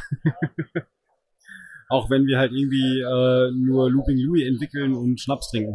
Auch 1.89 2.11
wenn 2.11 2.27
wir 2.27 2.39
halt 2.39 2.53
irgendwie 2.53 3.01
äh, 3.01 3.51
nur 3.53 3.91
Looping 3.91 4.19
Louis 4.19 4.47
entwickeln 4.47 4.95
und 4.95 5.21
Schnaps 5.21 5.51
trinken. 5.51 5.75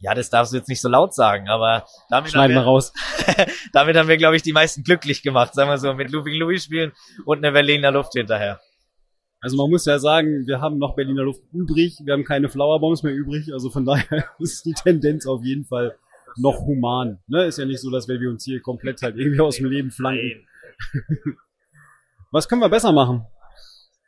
Ja, 0.00 0.14
das 0.14 0.30
darfst 0.30 0.52
du 0.52 0.58
jetzt 0.58 0.68
nicht 0.68 0.80
so 0.80 0.88
laut 0.88 1.14
sagen, 1.14 1.48
aber 1.48 1.84
damit 2.08 2.30
Schneiden 2.30 2.54
wir 2.54 2.60
haben 2.60 2.66
wir, 2.66 2.70
raus. 2.70 2.92
damit 3.72 3.96
haben 3.96 4.08
wir, 4.08 4.16
glaube 4.16 4.36
ich, 4.36 4.42
die 4.42 4.52
meisten 4.52 4.84
glücklich 4.84 5.22
gemacht, 5.22 5.54
sagen 5.54 5.70
wir 5.70 5.78
so, 5.78 5.92
mit 5.94 6.10
Looping 6.12 6.34
Louis 6.34 6.62
spielen 6.62 6.92
und 7.24 7.38
eine 7.38 7.52
Berliner 7.52 7.90
Luft 7.90 8.12
hinterher. 8.12 8.60
Also 9.40 9.56
man 9.56 9.70
muss 9.70 9.86
ja 9.86 9.98
sagen, 9.98 10.46
wir 10.46 10.60
haben 10.60 10.78
noch 10.78 10.94
Berliner 10.94 11.22
Luft 11.22 11.42
übrig, 11.52 11.98
wir 12.04 12.12
haben 12.12 12.24
keine 12.24 12.48
Flowerbombs 12.48 13.02
mehr 13.02 13.14
übrig, 13.14 13.52
also 13.52 13.70
von 13.70 13.84
daher 13.86 14.24
ist 14.38 14.64
die 14.66 14.74
Tendenz 14.74 15.26
auf 15.26 15.42
jeden 15.42 15.64
Fall 15.64 15.96
noch 16.36 16.60
human. 16.60 17.18
Ne? 17.26 17.46
Ist 17.46 17.58
ja 17.58 17.64
nicht 17.64 17.80
so, 17.80 17.90
dass 17.90 18.08
wir 18.08 18.30
uns 18.30 18.44
hier 18.44 18.60
komplett 18.60 19.02
halt 19.02 19.16
irgendwie 19.16 19.40
aus 19.40 19.56
dem 19.56 19.66
Leben 19.66 19.90
flanken. 19.90 20.46
Was 22.30 22.48
können 22.48 22.60
wir 22.60 22.68
besser 22.68 22.92
machen? 22.92 23.26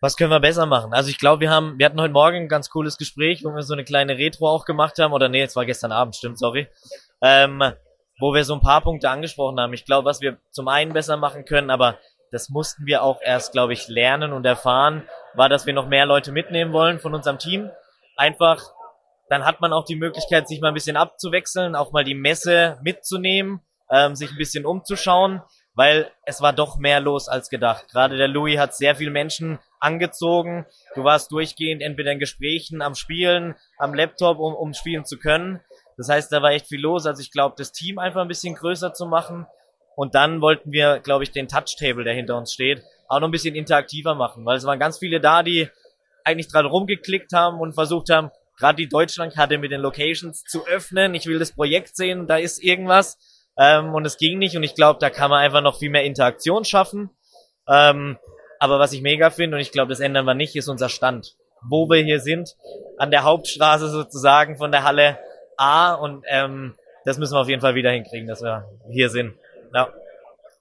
Was 0.03 0.17
können 0.17 0.31
wir 0.31 0.41
besser 0.41 0.65
machen? 0.65 0.95
Also 0.95 1.11
ich 1.11 1.19
glaube, 1.19 1.41
wir 1.41 1.51
haben, 1.51 1.79
wir 1.79 1.87
hatten 1.87 2.01
heute 2.01 2.13
Morgen 2.13 2.37
ein 2.37 2.49
ganz 2.49 2.71
cooles 2.71 2.97
Gespräch, 2.97 3.45
wo 3.45 3.55
wir 3.55 3.63
so 3.63 3.75
eine 3.75 3.85
kleine 3.85 4.17
Retro 4.17 4.49
auch 4.49 4.65
gemacht 4.65 4.99
haben, 4.99 5.13
oder 5.13 5.29
nee, 5.29 5.43
es 5.43 5.57
war 5.57 5.67
gestern 5.67 5.93
Abend, 5.93 6.17
stimmt, 6.17 6.39
sorry. 6.39 6.69
Ähm, 7.21 7.63
wo 8.19 8.35
wir 8.35 8.45
so 8.45 8.55
ein 8.55 8.61
paar 8.61 8.83
Punkte 8.83 9.11
angesprochen 9.11 9.59
haben. 9.61 9.73
Ich 9.73 9.85
glaube, 9.85 10.07
was 10.07 10.21
wir 10.21 10.39
zum 10.51 10.69
einen 10.69 10.93
besser 10.93 11.17
machen 11.17 11.45
können, 11.45 11.71
aber 11.71 11.99
das 12.31 12.49
mussten 12.49 12.87
wir 12.87 13.03
auch 13.03 13.21
erst, 13.23 13.53
glaube 13.53 13.73
ich, 13.73 13.89
lernen 13.89 14.33
und 14.33 14.47
erfahren, 14.47 15.09
war, 15.35 15.49
dass 15.49 15.67
wir 15.67 15.75
noch 15.75 15.89
mehr 15.89 16.07
Leute 16.07 16.33
mitnehmen 16.33 16.73
wollen 16.73 17.01
von 17.01 17.15
unserem 17.15 17.39
Team. 17.39 17.71
Einfach, 18.17 18.63
dann 19.29 19.45
hat 19.45 19.61
man 19.61 19.73
auch 19.73 19.85
die 19.85 19.97
Möglichkeit, 19.97 20.49
sich 20.49 20.61
mal 20.61 20.69
ein 20.69 20.75
bisschen 20.75 20.97
abzuwechseln, 20.97 21.75
auch 21.75 21.93
mal 21.93 22.05
die 22.05 22.15
Messe 22.15 22.79
mitzunehmen, 22.83 23.61
ähm, 23.91 24.15
sich 24.15 24.31
ein 24.31 24.39
bisschen 24.39 24.65
umzuschauen, 24.65 25.43
weil 25.75 26.11
es 26.25 26.41
war 26.41 26.53
doch 26.53 26.79
mehr 26.79 27.01
los 27.01 27.29
als 27.29 27.49
gedacht. 27.49 27.87
Gerade 27.91 28.17
der 28.17 28.29
Louis 28.29 28.59
hat 28.59 28.75
sehr 28.75 28.97
viele 28.97 29.11
Menschen 29.11 29.59
angezogen. 29.79 30.67
Du 30.95 31.05
warst 31.05 31.33
durchgehend 31.33 31.83
entweder 31.83 32.13
in 32.13 32.19
Gesprächen, 32.19 32.83
am 32.83 32.95
Spielen, 32.95 33.55
am 33.79 33.95
Laptop, 33.95 34.39
um, 34.39 34.55
um 34.55 34.75
spielen 34.75 35.05
zu 35.05 35.19
können. 35.19 35.61
Das 35.97 36.09
heißt, 36.09 36.33
da 36.33 36.43
war 36.43 36.53
echt 36.53 36.67
viel 36.67 36.81
los. 36.81 37.07
Also 37.07 37.21
ich 37.21 37.31
glaube, 37.31 37.55
das 37.59 37.73
Team 37.73 37.99
einfach 37.99 38.23
ein 38.23 38.29
bisschen 38.29 38.55
größer 38.55 38.93
zu 38.93 39.07
machen. 39.07 39.47
Und 39.97 40.15
dann 40.15 40.41
wollten 40.41 40.73
wir, 40.73 40.99
glaube 41.01 41.25
ich, 41.25 41.31
den 41.31 41.49
Touchtable, 41.49 42.05
der 42.05 42.15
hinter 42.15 42.37
uns 42.37 42.53
steht, 42.53 42.83
auch 43.09 43.21
noch 43.21 43.29
ein 43.29 43.33
bisschen 43.33 43.55
interaktiver 43.55 44.15
machen, 44.15 44.47
weil 44.47 44.57
es 44.57 44.65
waren 44.65 44.79
ganz 44.79 44.99
viele 44.99 45.21
da, 45.21 45.43
die 45.43 45.69
eigentlich 46.25 46.49
dran 46.49 46.67
rumgeklickt 46.67 47.33
haben 47.33 47.61
und 47.61 47.75
versucht 47.75 48.09
haben, 48.09 48.31
gerade 48.57 48.77
die 48.77 48.89
Deutschlandkarte 48.89 49.59
mit 49.59 49.73
den 49.73 49.81
Locations 49.81 50.45
zu 50.45 50.67
öffnen. 50.67 51.15
Ich 51.15 51.27
will 51.27 51.39
das 51.39 51.53
Projekt 51.53 51.97
sehen, 51.97 52.27
da 52.27 52.37
ist 52.37 52.63
irgendwas. 52.63 53.19
Ähm, 53.61 53.95
und 53.95 54.07
es 54.07 54.17
ging 54.17 54.39
nicht. 54.39 54.57
Und 54.57 54.63
ich 54.63 54.75
glaube, 54.75 54.99
da 54.99 55.11
kann 55.11 55.31
man 55.31 55.41
einfach 55.41 55.61
noch 55.61 55.79
viel 55.79 55.91
mehr 55.91 56.05
Interaktion 56.05 56.65
schaffen. 56.65 57.11
Ähm, 57.69 58.17
aber 58.59 58.79
was 58.79 58.93
ich 58.93 59.03
mega 59.03 59.29
finde, 59.31 59.57
und 59.57 59.61
ich 59.61 59.71
glaube, 59.71 59.91
das 59.91 60.01
ändern 60.01 60.25
wir 60.25 60.35
nicht, 60.35 60.57
ist 60.57 60.69
unser 60.69 60.89
Stand. 60.89 61.37
Wo 61.69 61.89
wir 61.91 62.03
hier 62.03 62.21
sind, 62.21 62.57
an 62.97 63.11
der 63.11 63.23
Hauptstraße 63.25 63.91
sozusagen 63.91 64.57
von 64.57 64.73
der 64.73 64.83
Halle 64.83 65.19
A. 65.59 65.93
Und 65.93 66.25
ähm, 66.29 66.75
das 67.05 67.19
müssen 67.19 67.35
wir 67.35 67.41
auf 67.41 67.49
jeden 67.49 67.61
Fall 67.61 67.75
wieder 67.75 67.91
hinkriegen, 67.91 68.27
dass 68.27 68.43
wir 68.43 68.65
hier 68.91 69.11
sind. 69.11 69.35
Ja. 69.75 69.93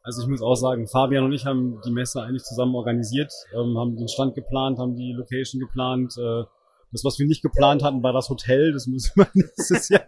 Also 0.04 0.24
ich 0.24 0.28
muss 0.28 0.42
auch 0.42 0.56
sagen, 0.56 0.88
Fabian 0.88 1.24
und 1.24 1.32
ich 1.34 1.46
haben 1.46 1.80
die 1.86 1.92
Messe 1.92 2.22
eigentlich 2.22 2.44
zusammen 2.44 2.76
organisiert, 2.76 3.32
ähm, 3.54 3.78
haben 3.78 3.96
den 3.96 4.08
Stand 4.08 4.36
geplant, 4.36 4.78
haben 4.78 4.96
die 4.96 5.14
Location 5.14 5.60
geplant. 5.60 6.16
Äh, 6.18 6.44
das, 6.92 7.06
was 7.06 7.20
wir 7.20 7.28
nicht 7.28 7.44
geplant 7.44 7.84
hatten, 7.84 8.04
war 8.04 8.12
das 8.12 8.30
Hotel. 8.30 8.74
Das 8.74 8.88
müssen 8.88 9.12
wir 9.16 9.28
nächstes 9.34 9.88
Jahr. 9.88 10.04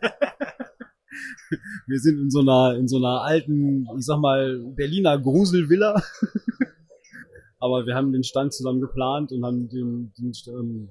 wir 1.87 1.99
sind 1.99 2.19
in 2.19 2.29
so 2.29 2.39
einer 2.39 2.75
in 2.77 2.87
so 2.87 2.97
einer 2.97 3.21
alten, 3.21 3.87
ich 3.97 4.05
sag 4.05 4.19
mal 4.19 4.59
Berliner 4.75 5.19
Gruselvilla. 5.19 6.01
Aber 7.59 7.85
wir 7.85 7.93
haben 7.93 8.11
den 8.11 8.23
Stand 8.23 8.53
zusammen 8.53 8.81
geplant 8.81 9.31
und 9.31 9.45
haben 9.45 9.69
den, 9.69 10.11
den 10.17 10.31
ähm, 10.47 10.89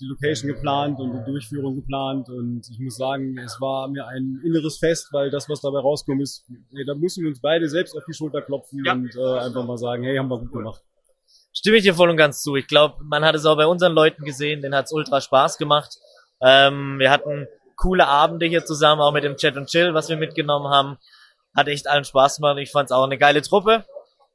die 0.00 0.06
Location 0.06 0.52
geplant 0.52 1.00
und 1.00 1.12
die 1.12 1.24
Durchführung 1.30 1.74
geplant 1.74 2.28
und 2.28 2.68
ich 2.70 2.78
muss 2.78 2.96
sagen, 2.96 3.36
es 3.38 3.60
war 3.60 3.88
mir 3.88 4.06
ein 4.06 4.40
inneres 4.44 4.78
Fest, 4.78 5.08
weil 5.12 5.30
das, 5.30 5.48
was 5.48 5.60
dabei 5.60 5.80
rauskommt, 5.80 6.22
ist, 6.22 6.44
ey, 6.72 6.84
da 6.84 6.94
müssen 6.94 7.22
wir 7.22 7.30
uns 7.30 7.40
beide 7.40 7.68
selbst 7.68 7.96
auf 7.96 8.04
die 8.08 8.14
Schulter 8.14 8.42
klopfen 8.42 8.84
Ja. 8.84 8.92
und 8.92 9.10
äh, 9.16 9.38
einfach 9.40 9.64
mal 9.66 9.76
sagen, 9.76 10.04
hey, 10.04 10.16
haben 10.16 10.28
wir 10.30 10.38
gut 10.38 10.52
gemacht. 10.52 10.82
Stimme 11.52 11.78
ich 11.78 11.82
dir 11.82 11.94
voll 11.94 12.10
und 12.10 12.16
ganz 12.16 12.42
zu. 12.42 12.54
Ich 12.54 12.68
glaube, 12.68 13.02
man 13.04 13.24
hat 13.24 13.34
es 13.34 13.44
auch 13.44 13.56
bei 13.56 13.66
unseren 13.66 13.92
Leuten 13.92 14.24
gesehen, 14.24 14.62
denen 14.62 14.74
hat's 14.74 14.92
ultra 14.92 15.20
Spaß 15.20 15.58
gemacht. 15.58 15.96
Ähm, 16.40 16.98
wir 17.00 17.10
hatten 17.10 17.48
coole 17.78 18.06
Abende 18.06 18.46
hier 18.46 18.64
zusammen, 18.64 19.00
auch 19.00 19.12
mit 19.12 19.24
dem 19.24 19.36
Chat 19.36 19.56
und 19.56 19.68
Chill, 19.68 19.94
was 19.94 20.08
wir 20.10 20.16
mitgenommen 20.16 20.68
haben. 20.68 20.98
Hat 21.56 21.68
echt 21.68 21.88
allen 21.88 22.04
Spaß 22.04 22.36
gemacht. 22.36 22.58
Ich 22.58 22.70
fand 22.70 22.90
es 22.90 22.92
auch 22.92 23.04
eine 23.04 23.16
geile 23.16 23.40
Truppe. 23.40 23.86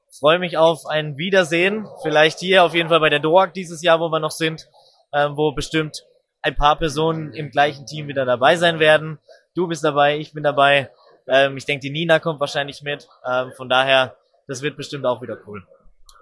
Freue 0.09 0.39
mich 0.39 0.57
auf 0.57 0.85
ein 0.87 1.17
Wiedersehen. 1.17 1.87
Vielleicht 2.01 2.39
hier 2.39 2.63
auf 2.63 2.73
jeden 2.73 2.89
Fall 2.89 2.99
bei 2.99 3.09
der 3.09 3.19
DOAG 3.19 3.53
dieses 3.53 3.81
Jahr, 3.83 3.99
wo 3.99 4.09
wir 4.09 4.19
noch 4.19 4.31
sind, 4.31 4.67
ähm, 5.13 5.37
wo 5.37 5.51
bestimmt 5.51 6.05
ein 6.41 6.55
paar 6.55 6.77
Personen 6.77 7.33
im 7.33 7.51
gleichen 7.51 7.85
Team 7.85 8.07
wieder 8.07 8.25
dabei 8.25 8.55
sein 8.55 8.79
werden. 8.79 9.19
Du 9.55 9.67
bist 9.67 9.83
dabei, 9.83 10.17
ich 10.17 10.33
bin 10.33 10.43
dabei. 10.43 10.89
Ähm, 11.27 11.57
ich 11.57 11.65
denke, 11.65 11.81
die 11.81 11.89
Nina 11.89 12.19
kommt 12.19 12.39
wahrscheinlich 12.39 12.81
mit. 12.81 13.07
Ähm, 13.25 13.51
von 13.55 13.69
daher, 13.69 14.15
das 14.47 14.61
wird 14.61 14.77
bestimmt 14.77 15.05
auch 15.05 15.21
wieder 15.21 15.37
cool. 15.47 15.65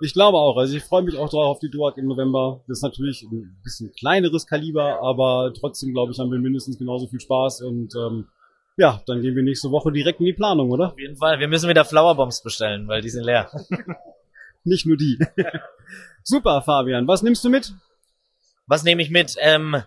Ich 0.02 0.14
glaube 0.14 0.38
auch. 0.38 0.58
Also 0.58 0.76
ich 0.76 0.84
freue 0.84 1.04
mich 1.04 1.18
auch 1.18 1.30
drauf 1.30 1.46
auf 1.46 1.60
die 1.60 1.70
Duak 1.70 1.98
im 1.98 2.08
November. 2.08 2.64
Das 2.68 2.80
ist 2.80 2.84
natürlich 2.84 3.24
ein 3.24 3.60
bisschen 3.64 3.92
kleineres 3.94 4.48
Kaliber, 4.48 5.02
aber 5.02 5.54
trotzdem, 5.58 5.94
glaube 5.94 6.12
ich, 6.12 6.20
haben 6.20 6.32
wir 6.32 6.40
mindestens 6.40 6.78
genauso 6.78 7.08
viel 7.08 7.20
Spaß. 7.20 7.62
Und 7.62 7.94
ähm, 7.96 8.28
ja, 8.78 9.02
dann 9.06 9.22
gehen 9.22 9.36
wir 9.36 9.44
nächste 9.44 9.72
Woche 9.72 9.92
direkt 9.92 10.20
in 10.20 10.26
die 10.26 10.34
Planung, 10.34 10.72
oder? 10.72 10.94
Auf 10.94 11.00
jeden 11.00 11.18
Fall. 11.18 11.40
Wir 11.40 11.48
müssen 11.48 11.70
wieder 11.70 11.86
Flowerbombs 11.86 12.42
bestellen, 12.44 12.88
weil 12.88 13.02
die 13.02 13.10
sind 13.10 13.24
leer. 13.24 13.52
Nicht 14.64 14.86
nur 14.86 14.98
die. 14.98 15.20
Super, 16.24 16.62
Fabian. 16.62 17.08
Was 17.08 17.24
nimmst 17.24 17.44
du 17.44 17.50
mit? 17.50 17.74
Was 18.68 18.84
nehme 18.84 19.02
ich 19.02 19.10
mit? 19.10 19.36
Ähm, 19.40 19.84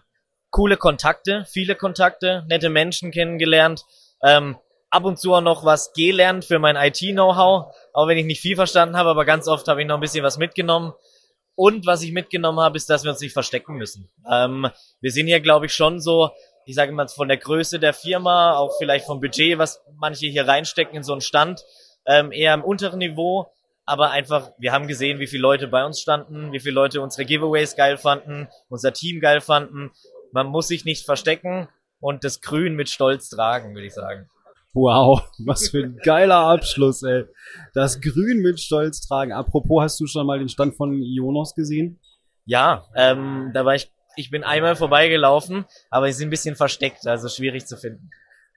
coole 0.50 0.76
Kontakte, 0.76 1.44
viele 1.48 1.74
Kontakte, 1.74 2.44
nette 2.48 2.70
Menschen 2.70 3.10
kennengelernt. 3.10 3.84
Ähm, 4.22 4.56
ab 4.94 5.04
und 5.04 5.18
zu 5.18 5.34
auch 5.34 5.40
noch 5.40 5.64
was 5.64 5.92
gelernt 5.92 6.44
für 6.44 6.60
mein 6.60 6.76
IT-Know-how, 6.76 7.74
auch 7.92 8.08
wenn 8.08 8.16
ich 8.16 8.26
nicht 8.26 8.40
viel 8.40 8.54
verstanden 8.54 8.96
habe, 8.96 9.10
aber 9.10 9.24
ganz 9.24 9.48
oft 9.48 9.66
habe 9.66 9.82
ich 9.82 9.88
noch 9.88 9.96
ein 9.96 10.00
bisschen 10.00 10.24
was 10.24 10.38
mitgenommen. 10.38 10.92
Und 11.56 11.84
was 11.84 12.02
ich 12.02 12.12
mitgenommen 12.12 12.60
habe, 12.60 12.76
ist, 12.76 12.88
dass 12.90 13.02
wir 13.02 13.10
uns 13.10 13.20
nicht 13.20 13.32
verstecken 13.32 13.74
müssen. 13.74 14.08
Ähm, 14.30 14.68
wir 15.00 15.10
sind 15.10 15.26
hier, 15.26 15.40
glaube 15.40 15.66
ich, 15.66 15.74
schon 15.74 16.00
so, 16.00 16.30
ich 16.64 16.76
sage 16.76 16.92
mal, 16.92 17.08
von 17.08 17.28
der 17.28 17.36
Größe 17.36 17.80
der 17.80 17.92
Firma, 17.92 18.56
auch 18.56 18.76
vielleicht 18.78 19.04
vom 19.04 19.20
Budget, 19.20 19.58
was 19.58 19.82
manche 19.96 20.26
hier 20.26 20.46
reinstecken 20.46 20.96
in 20.96 21.02
so 21.02 21.12
einen 21.12 21.20
Stand, 21.20 21.64
ähm, 22.06 22.30
eher 22.30 22.54
im 22.54 22.62
unteren 22.62 22.98
Niveau. 22.98 23.50
Aber 23.86 24.10
einfach, 24.10 24.52
wir 24.58 24.72
haben 24.72 24.86
gesehen, 24.86 25.18
wie 25.18 25.26
viele 25.26 25.42
Leute 25.42 25.68
bei 25.68 25.84
uns 25.84 26.00
standen, 26.00 26.52
wie 26.52 26.60
viele 26.60 26.74
Leute 26.74 27.00
unsere 27.00 27.24
Giveaways 27.24 27.76
geil 27.76 27.98
fanden, 27.98 28.48
unser 28.68 28.92
Team 28.92 29.20
geil 29.20 29.40
fanden. 29.40 29.90
Man 30.32 30.46
muss 30.46 30.68
sich 30.68 30.84
nicht 30.84 31.04
verstecken 31.04 31.68
und 32.00 32.24
das 32.24 32.40
Grün 32.40 32.74
mit 32.74 32.88
Stolz 32.88 33.28
tragen, 33.28 33.74
würde 33.74 33.86
ich 33.86 33.94
sagen. 33.94 34.30
Wow, 34.74 35.22
was 35.38 35.68
für 35.68 35.84
ein 35.84 35.98
geiler 36.02 36.48
Abschluss, 36.48 37.04
ey. 37.04 37.24
Das 37.74 38.00
Grün 38.00 38.42
mit 38.42 38.58
Stolz 38.58 39.06
tragen. 39.06 39.32
Apropos, 39.32 39.84
hast 39.84 40.00
du 40.00 40.06
schon 40.08 40.26
mal 40.26 40.40
den 40.40 40.48
Stand 40.48 40.74
von 40.74 41.00
Ionos 41.00 41.54
gesehen? 41.54 42.00
Ja, 42.44 42.84
ähm, 42.96 43.52
da 43.54 43.64
war 43.64 43.76
ich, 43.76 43.92
ich 44.16 44.30
bin 44.30 44.42
einmal 44.42 44.74
vorbeigelaufen, 44.74 45.64
aber 45.90 46.08
sie 46.08 46.14
sind 46.14 46.26
ein 46.26 46.30
bisschen 46.30 46.56
versteckt, 46.56 47.06
also 47.06 47.28
schwierig 47.28 47.66
zu 47.66 47.76
finden. 47.76 48.10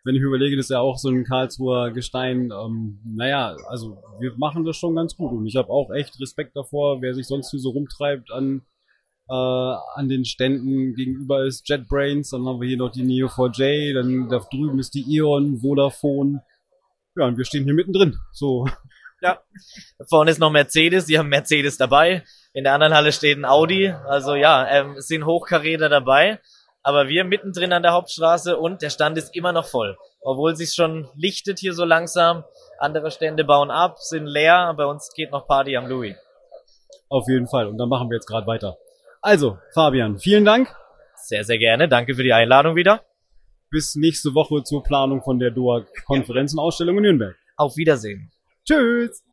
Wenn 0.03 0.15
ich 0.15 0.22
überlege, 0.22 0.57
das 0.57 0.65
ist 0.65 0.72
ja 0.72 0.80
auch 0.80 0.97
so 0.97 1.09
ein 1.09 1.24
Karlsruher 1.24 1.91
Gestein. 1.91 2.51
Ähm, 2.51 2.99
naja, 3.05 3.55
also 3.68 4.01
wir 4.20 4.34
machen 4.38 4.65
das 4.65 4.76
schon 4.76 4.95
ganz 4.95 5.15
gut 5.15 5.32
und 5.32 5.45
ich 5.45 5.55
habe 5.55 5.70
auch 5.70 5.91
echt 5.91 6.20
Respekt 6.20 6.55
davor, 6.55 6.99
wer 7.01 7.13
sich 7.13 7.28
sonst 7.28 7.51
hier 7.51 7.59
so 7.59 7.70
rumtreibt 7.70 8.32
an 8.32 8.63
äh, 9.30 9.34
an 9.34 10.07
den 10.09 10.25
Ständen 10.25 10.93
gegenüber 10.93 11.45
ist 11.45 11.67
JetBrains, 11.67 12.30
dann 12.30 12.45
haben 12.45 12.61
wir 12.61 12.67
hier 12.67 12.78
noch 12.78 12.91
die 12.91 13.03
Neo4j, 13.03 13.93
dann 13.93 14.30
da 14.30 14.39
drüben 14.39 14.80
ist 14.80 14.93
die 14.93 15.17
Eon, 15.17 15.59
Vodafone. 15.59 16.43
Ja, 17.15 17.25
und 17.25 17.38
wir 17.38 17.45
stehen 17.45 17.63
hier 17.63 17.73
mittendrin. 17.73 18.17
So. 18.32 18.67
Ja. 19.19 19.39
Vorne 20.07 20.30
ist 20.30 20.38
noch 20.38 20.51
Mercedes, 20.51 21.07
die 21.07 21.17
haben 21.17 21.30
Mercedes 21.30 21.75
dabei. 21.78 22.23
In 22.53 22.65
der 22.65 22.73
anderen 22.75 22.93
Halle 22.93 23.11
steht 23.11 23.36
ein 23.36 23.45
Audi. 23.45 23.89
Also 23.89 24.36
ja, 24.36 24.67
ähm, 24.69 24.91
es 24.97 25.07
sind 25.07 25.25
Hochkaräter 25.25 25.89
dabei. 25.89 26.39
Aber 26.84 27.07
wir 27.07 27.23
mittendrin 27.23 27.73
an 27.73 27.82
der 27.82 27.93
Hauptstraße 27.93 28.57
und 28.57 28.84
der 28.84 28.91
Stand 28.91 29.17
ist 29.17 29.36
immer 29.36 29.53
noch 29.53 29.65
voll. 29.65 29.97
Obwohl 30.21 30.55
sich 30.55 30.73
schon 30.73 31.09
lichtet 31.15 31.57
hier 31.57 31.73
so 31.73 31.84
langsam. 31.84 32.43
Andere 32.78 33.09
Stände 33.09 33.43
bauen 33.43 33.71
ab, 33.71 33.97
sind 33.97 34.28
leer. 34.28 34.73
Bei 34.78 34.86
uns 34.86 35.11
geht 35.15 35.32
noch 35.32 35.47
Party 35.47 35.75
am 35.75 35.88
Louis. 35.88 36.15
Auf 37.09 37.28
jeden 37.28 37.47
Fall. 37.47 37.65
Und 37.67 37.80
dann 37.80 37.89
machen 37.89 38.09
wir 38.09 38.17
jetzt 38.17 38.28
gerade 38.28 38.45
weiter. 38.45 38.78
Also, 39.22 39.57
Fabian, 39.74 40.20
vielen 40.20 40.45
Dank. 40.45 40.74
Sehr, 41.15 41.43
sehr 41.43 41.57
gerne. 41.57 41.88
Danke 41.88 42.15
für 42.15 42.24
die 42.24 42.34
Einladung 42.34 42.76
wieder. 42.76 43.03
Bis 43.70 43.95
nächste 43.95 44.34
Woche 44.34 44.63
zur 44.63 44.84
Planung 44.84 45.22
von 45.22 45.39
der 45.39 45.51
DOA-Konferenz 45.51 46.53
und 46.53 46.59
Ausstellung 46.59 46.97
in 46.97 47.03
Nürnberg. 47.03 47.36
Auf 47.57 47.76
Wiedersehen. 47.76 48.32
Tschüss. 48.65 49.24